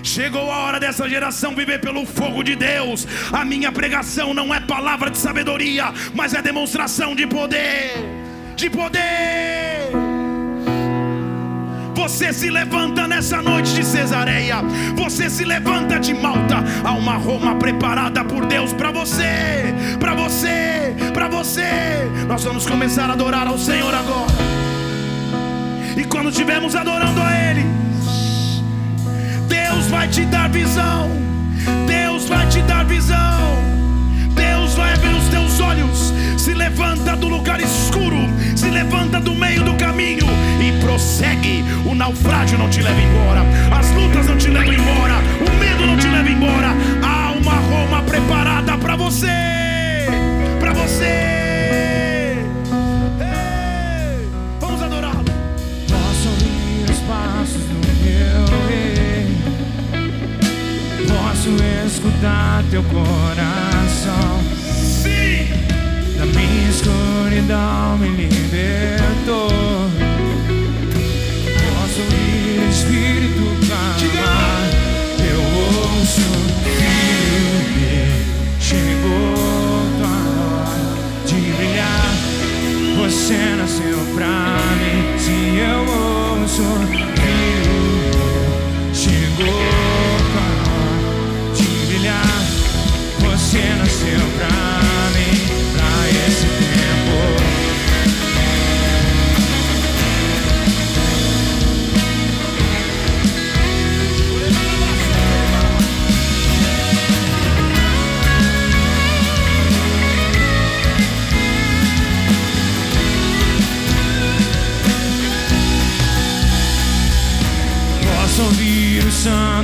Chegou 0.04 0.52
a 0.52 0.58
hora 0.58 0.82
dessa 0.82 1.08
geração 1.08 1.56
viver 1.56 1.80
pelo 1.80 2.06
fogo 2.06 2.44
de 2.44 2.58
Deus. 2.58 3.08
A 3.32 3.46
minha 3.46 3.72
pregação 3.72 4.34
não 4.34 4.54
é 4.54 4.60
palavra 4.60 5.10
de 5.10 5.18
sabedoria, 5.18 5.86
mas 6.14 6.34
é 6.34 6.41
demonstração 6.41 7.16
de 7.16 7.26
poder 7.26 8.24
de 8.56 8.70
poder. 8.70 9.91
Você 11.95 12.34
se 12.34 12.49
levanta 12.49 13.08
nessa 13.08 13.41
noite 13.41 13.74
de 13.74 13.84
Cesareia. 13.86 14.58
Você 14.95 15.30
se 15.30 15.43
levanta 15.43 15.99
de 15.99 16.14
Malta. 16.14 16.64
Há 16.84 16.91
uma 16.91 17.16
Roma 17.16 17.56
preparada 17.56 18.24
por 18.26 18.45
Deus 18.45 18.74
para 18.74 18.91
você, 18.91 19.74
para 19.99 20.14
você, 20.14 20.93
para 21.14 21.28
você. 21.28 21.64
Nós 22.28 22.43
vamos 22.43 22.66
começar 22.66 23.10
a 23.10 23.14
adorar 23.14 23.47
ao 23.47 23.58
Senhor 23.58 23.93
agora. 23.93 24.34
E 25.95 26.04
quando 26.04 26.30
estivermos 26.30 26.76
adorando 26.76 27.22
a 27.22 27.32
Ele, 27.36 27.66
Deus 29.47 29.88
vai 29.88 30.08
te 30.08 30.26
dar 30.26 30.49
visão. 30.49 31.10
Deus 31.88 32.26
vai 32.28 32.47
te 32.47 32.62
dar 32.64 32.84
visão. 32.86 33.58
Deus 34.36 34.74
vai 34.76 34.93
abrir 34.93 35.16
os 35.16 35.30
teus 35.30 35.60
olhos. 35.60 36.14
Se 36.44 36.54
levanta 36.54 37.16
do 37.16 37.30
lugar 37.30 37.62
escuro, 37.62 38.18
se 38.54 38.70
levanta 38.70 39.18
do 39.22 39.34
meio 39.34 39.64
do 39.64 39.76
caminho 39.76 40.26
e 40.60 40.78
prossegue. 40.82 41.64
O 41.86 41.96
naufrágio 41.96 42.58
não 42.58 42.70
te 42.70 42.82
leva 42.82 43.00
embora, 43.00 43.46
as 43.72 43.89
lutas 43.91 44.28
não 44.28 44.38
te 44.38 44.50
levam 44.50 44.74
embora, 44.74 45.14
o 45.39 45.58
medo 45.58 45.86
não 45.86 45.96
te 45.96 46.10
leva 46.10 46.30
embora. 46.30 46.76
Há 47.02 47.32
uma 47.32 47.54
Roma 47.54 48.04
preparada 48.04 48.78
para 48.78 48.98
você, 48.98 50.10
para 50.60 50.74
você. 50.74 52.44
Vamos 54.60 54.82
adorá-lo. 54.82 55.24
Posso 55.88 56.28
ouvir 56.28 56.91
os 56.91 57.00
passos 57.08 57.64
do 57.64 57.80
meu 58.04 58.46
rei, 58.68 59.38
posso 61.08 61.56
escutar 61.88 62.66
teu 62.70 62.84
coração 62.84 64.33
escuridão 67.44 67.98
me 67.98 68.10
libertou. 68.10 69.50
Posso 71.60 72.02
o 72.02 72.70
Espírito 72.70 73.44
clamar. 73.68 74.70
Eu 75.20 75.41
ouço, 76.00 76.28
filho, 76.78 78.08
chegou 78.60 79.36
tua 80.00 80.18
hora 80.41 80.88
de 81.26 81.39
brilhar. 81.54 82.14
Você 82.98 83.38
nasceu 83.58 84.00
pra 84.16 84.62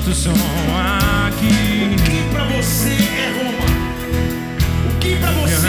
enquanto 0.09 0.15
som 0.15 0.33
aqui. 1.27 1.95
O 1.95 2.03
que 2.03 2.29
pra 2.29 2.43
você 2.45 2.89
é 2.89 3.31
Roma? 3.37 3.65
O 4.89 4.99
que 4.99 5.15
pra 5.15 5.31
você 5.31 5.67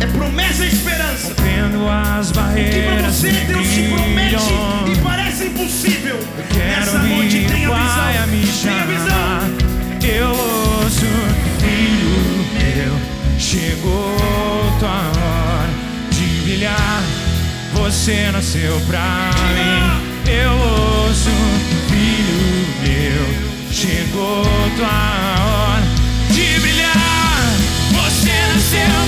é 0.00 0.06
promessa 0.06 0.64
e 0.64 0.68
esperança? 0.68 1.28
rompendo 1.28 1.88
as 1.88 2.30
O 2.30 2.32
que 2.32 2.40
pra 2.40 2.42
barreiras 2.42 3.14
você 3.14 3.30
Deus 3.32 3.68
te 3.68 3.82
promete 3.88 4.52
e 4.92 4.96
parece 5.02 5.44
impossível? 5.46 6.18
Quero 6.52 6.80
Nessa 6.80 6.98
noite 6.98 7.46
Pai 7.68 8.16
a 8.16 8.26
me 8.26 8.38
visão. 8.38 8.86
Visão. 8.86 9.08
chamar. 9.08 9.50
Eu 10.04 10.28
ouço, 10.28 11.06
filho 11.60 12.12
meu, 12.58 13.38
chegou 13.38 14.16
tua 14.78 14.90
hora 14.90 15.68
de 16.10 16.24
brilhar. 16.42 17.02
Você 17.74 18.30
nasceu 18.30 18.80
pra 18.86 19.30
mim. 19.54 20.12
Eu 20.30 20.52
ouço, 20.52 21.30
chegou 23.82 24.44
tua 24.76 24.86
hora 24.86 25.82
de 26.30 26.60
brilhar. 26.60 27.56
Você 27.90 28.30
nasceu 28.54 29.01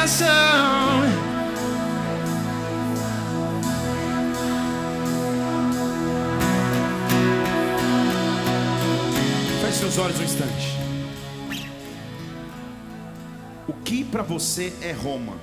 geração. 0.00 1.02
Feche 9.60 9.78
seus 9.78 9.98
olhos 9.98 10.18
um 10.18 10.24
instante. 10.24 10.80
O 13.68 13.72
que 13.72 14.04
pra 14.04 14.22
você 14.22 14.72
é 14.80 14.92
Roma? 14.92 15.34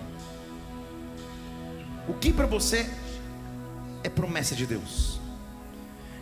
O 2.08 2.14
que 2.14 2.34
pra 2.34 2.48
você 2.48 2.90
é 4.04 4.10
promessa 4.10 4.56
de 4.56 4.66
Deus? 4.66 5.20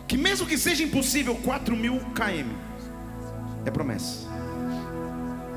Que 0.06 0.16
mesmo 0.16 0.46
que 0.46 0.58
seja 0.58 0.82
impossível 0.82 1.34
4 1.36 1.74
mil 1.76 2.00
km, 2.14 2.50
é 3.64 3.70
promessa. 3.70 4.26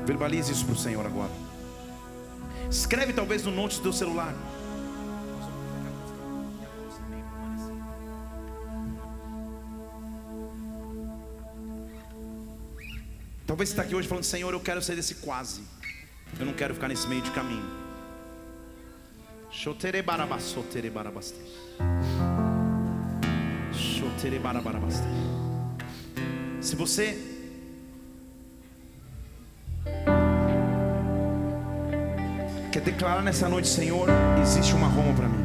Verbalize 0.06 0.50
isso 0.50 0.64
para 0.64 0.74
o 0.74 0.78
Senhor 0.78 1.04
agora. 1.06 1.49
Escreve 2.70 3.12
talvez 3.12 3.42
no 3.44 3.50
note 3.50 3.78
do 3.78 3.82
teu 3.82 3.92
celular. 3.92 4.32
Talvez 13.44 13.68
você 13.68 13.72
está 13.72 13.82
aqui 13.82 13.96
hoje 13.96 14.06
falando, 14.06 14.22
Senhor, 14.22 14.54
eu 14.54 14.60
quero 14.60 14.80
sair 14.80 14.94
desse 14.94 15.16
quase. 15.16 15.62
Eu 16.38 16.46
não 16.46 16.52
quero 16.52 16.72
ficar 16.72 16.86
nesse 16.86 17.08
meio 17.08 17.22
de 17.22 17.32
caminho. 17.32 17.68
Shoterebarabassoterebarabaste. 19.50 21.40
Shoterebarabarabaste. 23.72 25.02
Se 26.60 26.76
você 26.76 27.18
quer 32.70 32.80
declarar 32.80 33.22
nessa 33.22 33.48
noite, 33.48 33.66
Senhor, 33.66 34.08
existe 34.40 34.74
uma 34.74 34.86
Roma 34.86 35.12
para 35.12 35.28
mim. 35.28 35.44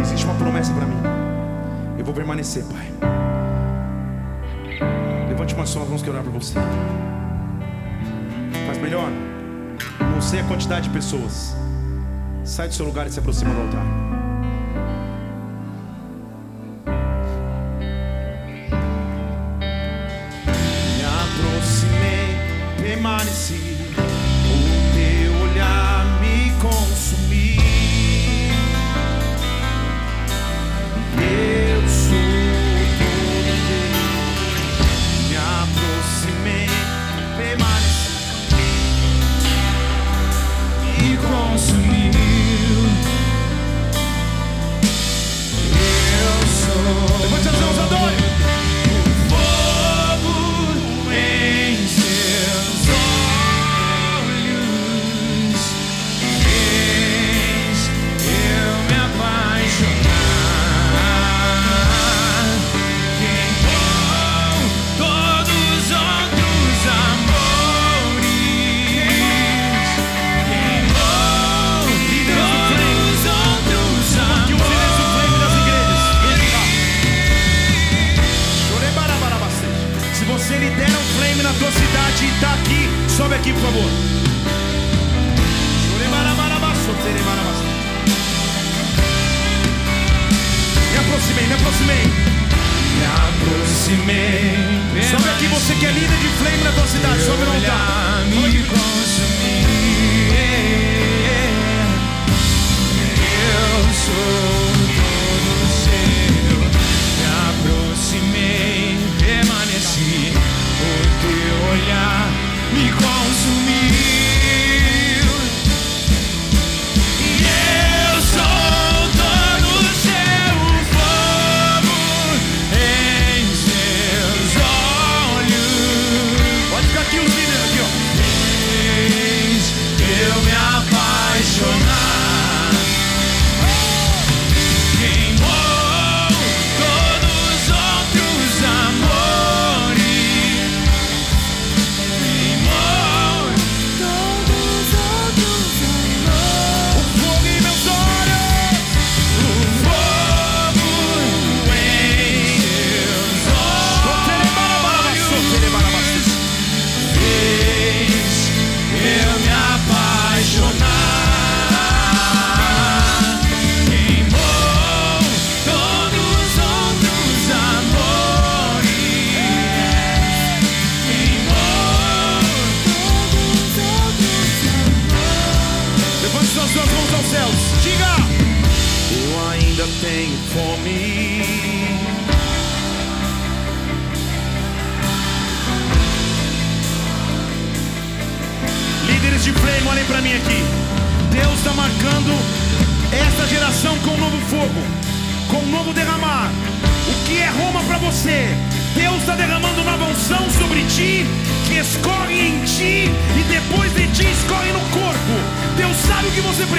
Existe 0.00 0.24
uma 0.24 0.34
promessa 0.34 0.72
para 0.72 0.84
mim. 0.84 1.00
Eu 1.96 2.04
vou 2.04 2.12
permanecer, 2.12 2.64
Pai. 2.64 2.90
Levante 5.28 5.54
uma 5.54 5.64
só 5.66 5.84
que 5.84 6.08
eu 6.08 6.12
orar 6.12 6.24
por 6.24 6.32
você. 6.32 6.54
Faz 8.66 8.78
melhor. 8.78 9.08
Não 10.00 10.20
sei 10.20 10.40
a 10.40 10.44
quantidade 10.44 10.88
de 10.88 10.94
pessoas. 10.94 11.54
Sai 12.44 12.68
do 12.68 12.74
seu 12.74 12.84
lugar 12.84 13.06
e 13.06 13.12
se 13.12 13.20
aproxima 13.20 13.54
do 13.54 13.60
altar. 13.60 13.84
Me 20.96 21.04
aproximei, 21.04 22.36
permaneci. 22.82 23.73
E 41.54 41.56
consumiu. 41.56 42.23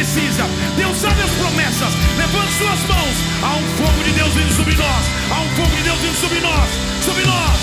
Precisa, 0.06 0.46
Deus 0.78 0.98
sabe 0.98 1.20
as 1.24 1.32
promessas. 1.32 1.94
Levante 2.18 2.54
suas 2.54 2.80
mãos. 2.84 3.16
Há 3.42 3.56
um 3.56 3.66
fogo 3.76 4.04
de 4.04 4.12
Deus 4.12 4.34
vindo 4.36 4.54
sobre 4.54 4.76
nós, 4.76 5.06
há 5.32 5.42
um 5.42 5.50
fogo 5.56 5.76
de 5.76 5.82
Deus 5.82 6.00
vindo 6.00 6.16
sobre 6.16 6.40
nós, 6.42 6.70
sobre 7.04 7.26
nós. 7.26 7.55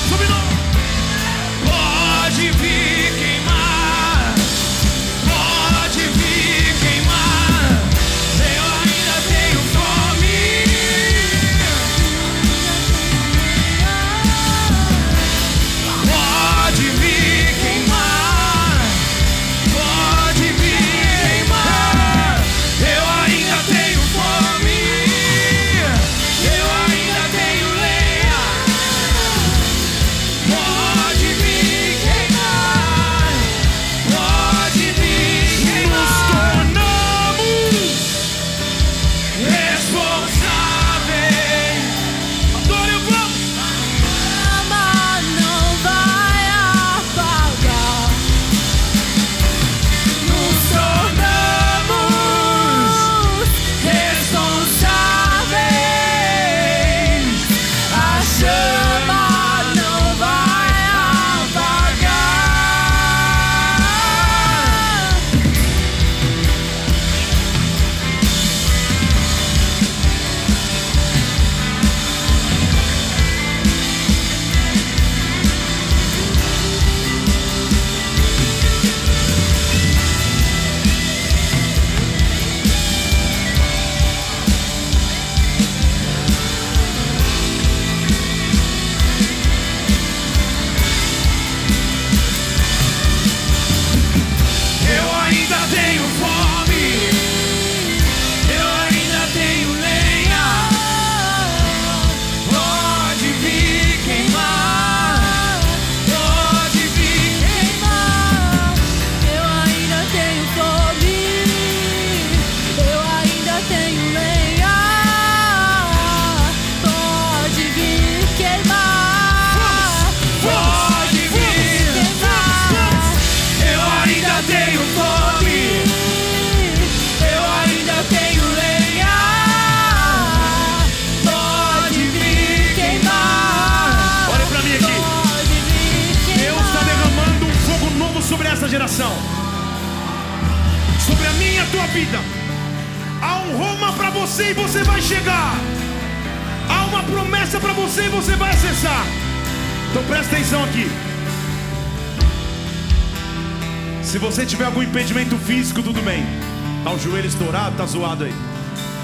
Zoado 157.93 158.25
aí. 158.25 158.35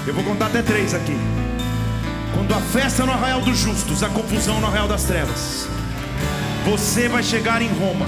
Eu 0.07 0.13
vou 0.13 0.23
contar 0.23 0.47
até 0.47 0.61
três 0.61 0.93
aqui. 0.93 1.15
Quando 2.33 2.53
a 2.53 2.59
festa 2.59 3.05
no 3.05 3.11
arraial 3.11 3.41
dos 3.41 3.57
justos, 3.57 4.03
a 4.03 4.09
confusão 4.09 4.59
no 4.59 4.67
arraial 4.67 4.87
das 4.87 5.03
trevas. 5.03 5.67
Você 6.65 7.07
vai 7.07 7.21
chegar 7.23 7.61
em 7.61 7.69
Roma. 7.79 8.07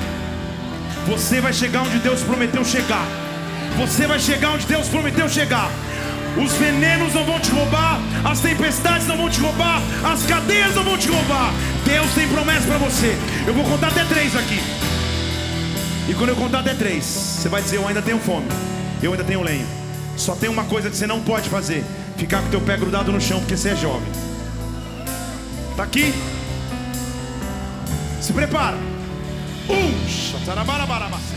Você 1.08 1.40
vai 1.40 1.54
chegar 1.54 1.84
onde 1.84 2.00
Deus 2.00 2.22
prometeu 2.22 2.66
chegar. 2.66 3.06
Você 3.78 4.08
vai 4.08 4.20
chegar 4.20 4.52
onde 4.52 4.66
Deus 4.66 4.88
prometeu 4.88 5.30
chegar. 5.30 5.70
Os 6.38 6.54
venenos 6.54 7.14
não 7.14 7.26
vão 7.26 7.40
te 7.40 7.52
roubar, 7.52 8.00
as 8.24 8.40
tempestades 8.40 9.06
não 9.06 9.18
vão 9.18 9.30
te 9.30 9.40
roubar, 9.42 9.82
as 10.04 10.24
cadeias 10.24 10.74
não 10.76 10.84
vão 10.84 10.98
te 10.98 11.10
roubar. 11.10 11.54
Deus 11.86 12.10
tem 12.14 12.28
promessa 12.28 12.66
para 12.68 12.78
você. 12.78 13.18
Eu 13.46 13.54
vou 13.54 13.66
contar 13.66 13.90
até 13.90 14.06
três 14.06 14.36
aqui. 14.36 14.62
E 16.08 16.14
quando 16.14 16.30
eu 16.30 16.36
contar 16.36 16.60
até 16.60 16.74
três, 16.74 17.04
você 17.04 17.50
vai 17.50 17.62
dizer: 17.62 17.78
Eu 17.78 17.88
ainda 17.88 18.02
tenho 18.02 18.20
fome, 18.20 18.48
eu 19.04 19.12
ainda 19.12 19.24
tenho 19.24 19.42
lenha. 19.42 19.66
Só 20.22 20.36
tem 20.36 20.48
uma 20.48 20.66
coisa 20.66 20.88
que 20.88 20.96
você 20.96 21.08
não 21.08 21.20
pode 21.20 21.50
fazer: 21.50 21.84
ficar 22.16 22.44
com 22.44 22.50
teu 22.50 22.62
pé 22.62 22.78
grudado 22.78 23.12
no 23.12 23.20
chão, 23.20 23.40
porque 23.40 23.58
você 23.58 23.70
é 23.70 23.76
jovem. 23.76 24.08
Tá 25.76 25.82
aqui? 25.84 26.14
Se 28.22 28.32
prepara. 28.32 28.78
Um. 29.68 30.08
shatarabarabarabacete, 30.08 31.31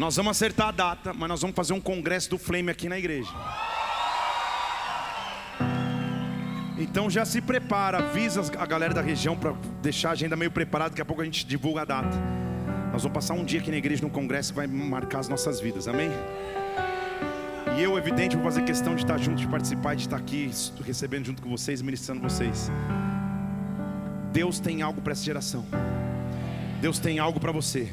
nós 0.00 0.16
vamos 0.16 0.30
acertar 0.30 0.68
a 0.68 0.70
data, 0.70 1.12
mas 1.12 1.28
nós 1.28 1.42
vamos 1.42 1.54
fazer 1.54 1.74
um 1.74 1.80
congresso 1.80 2.30
do 2.30 2.38
Flame 2.38 2.70
aqui 2.70 2.88
na 2.88 2.98
igreja. 2.98 3.30
Então 6.78 7.10
já 7.10 7.26
se 7.26 7.42
prepara, 7.42 7.98
avisa 7.98 8.40
a 8.58 8.64
galera 8.64 8.94
da 8.94 9.02
região 9.02 9.36
para 9.36 9.52
deixar 9.82 10.08
a 10.08 10.12
agenda 10.12 10.34
meio 10.36 10.50
preparada, 10.50 10.88
daqui 10.88 11.02
a 11.02 11.04
pouco 11.04 11.20
a 11.20 11.24
gente 11.26 11.46
divulga 11.46 11.82
a 11.82 11.84
data. 11.84 12.16
Nós 12.90 13.02
vamos 13.02 13.12
passar 13.12 13.34
um 13.34 13.44
dia 13.44 13.60
aqui 13.60 13.70
na 13.70 13.76
igreja 13.76 14.00
no 14.00 14.08
congresso 14.08 14.54
que 14.54 14.56
vai 14.56 14.66
marcar 14.66 15.18
as 15.18 15.28
nossas 15.28 15.60
vidas, 15.60 15.86
amém? 15.86 16.10
E 17.76 17.82
eu, 17.82 17.98
evidente, 17.98 18.36
vou 18.36 18.44
fazer 18.46 18.62
questão 18.62 18.94
de 18.94 19.02
estar 19.02 19.18
junto, 19.18 19.36
de 19.36 19.46
participar, 19.48 19.94
de 19.94 20.04
estar 20.04 20.16
aqui 20.16 20.50
recebendo 20.82 21.26
junto 21.26 21.42
com 21.42 21.50
vocês, 21.50 21.82
ministrando 21.82 22.22
vocês. 22.22 22.70
Deus 24.32 24.58
tem 24.58 24.80
algo 24.80 25.02
para 25.02 25.12
essa 25.12 25.22
geração. 25.22 25.66
Deus 26.80 26.98
tem 26.98 27.18
algo 27.18 27.38
para 27.38 27.52
você. 27.52 27.92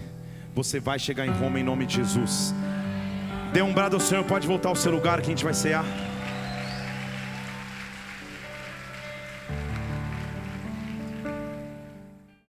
Você 0.57 0.79
vai 0.79 0.97
chegar 0.97 1.27
em 1.27 1.29
Roma 1.29 1.59
em 1.59 1.63
nome 1.63 1.85
de 1.85 1.97
Jesus. 1.97 2.51
Dê 3.53 3.61
um 3.61 3.71
brado 3.71 3.95
ao 3.95 3.99
Senhor, 3.99 4.23
pode 4.23 4.47
voltar 4.47 4.69
ao 4.69 4.75
seu 4.75 4.91
lugar 4.91 5.21
que 5.21 5.27
a 5.27 5.29
gente 5.29 5.43
vai 5.43 5.53
cear. 5.53 5.85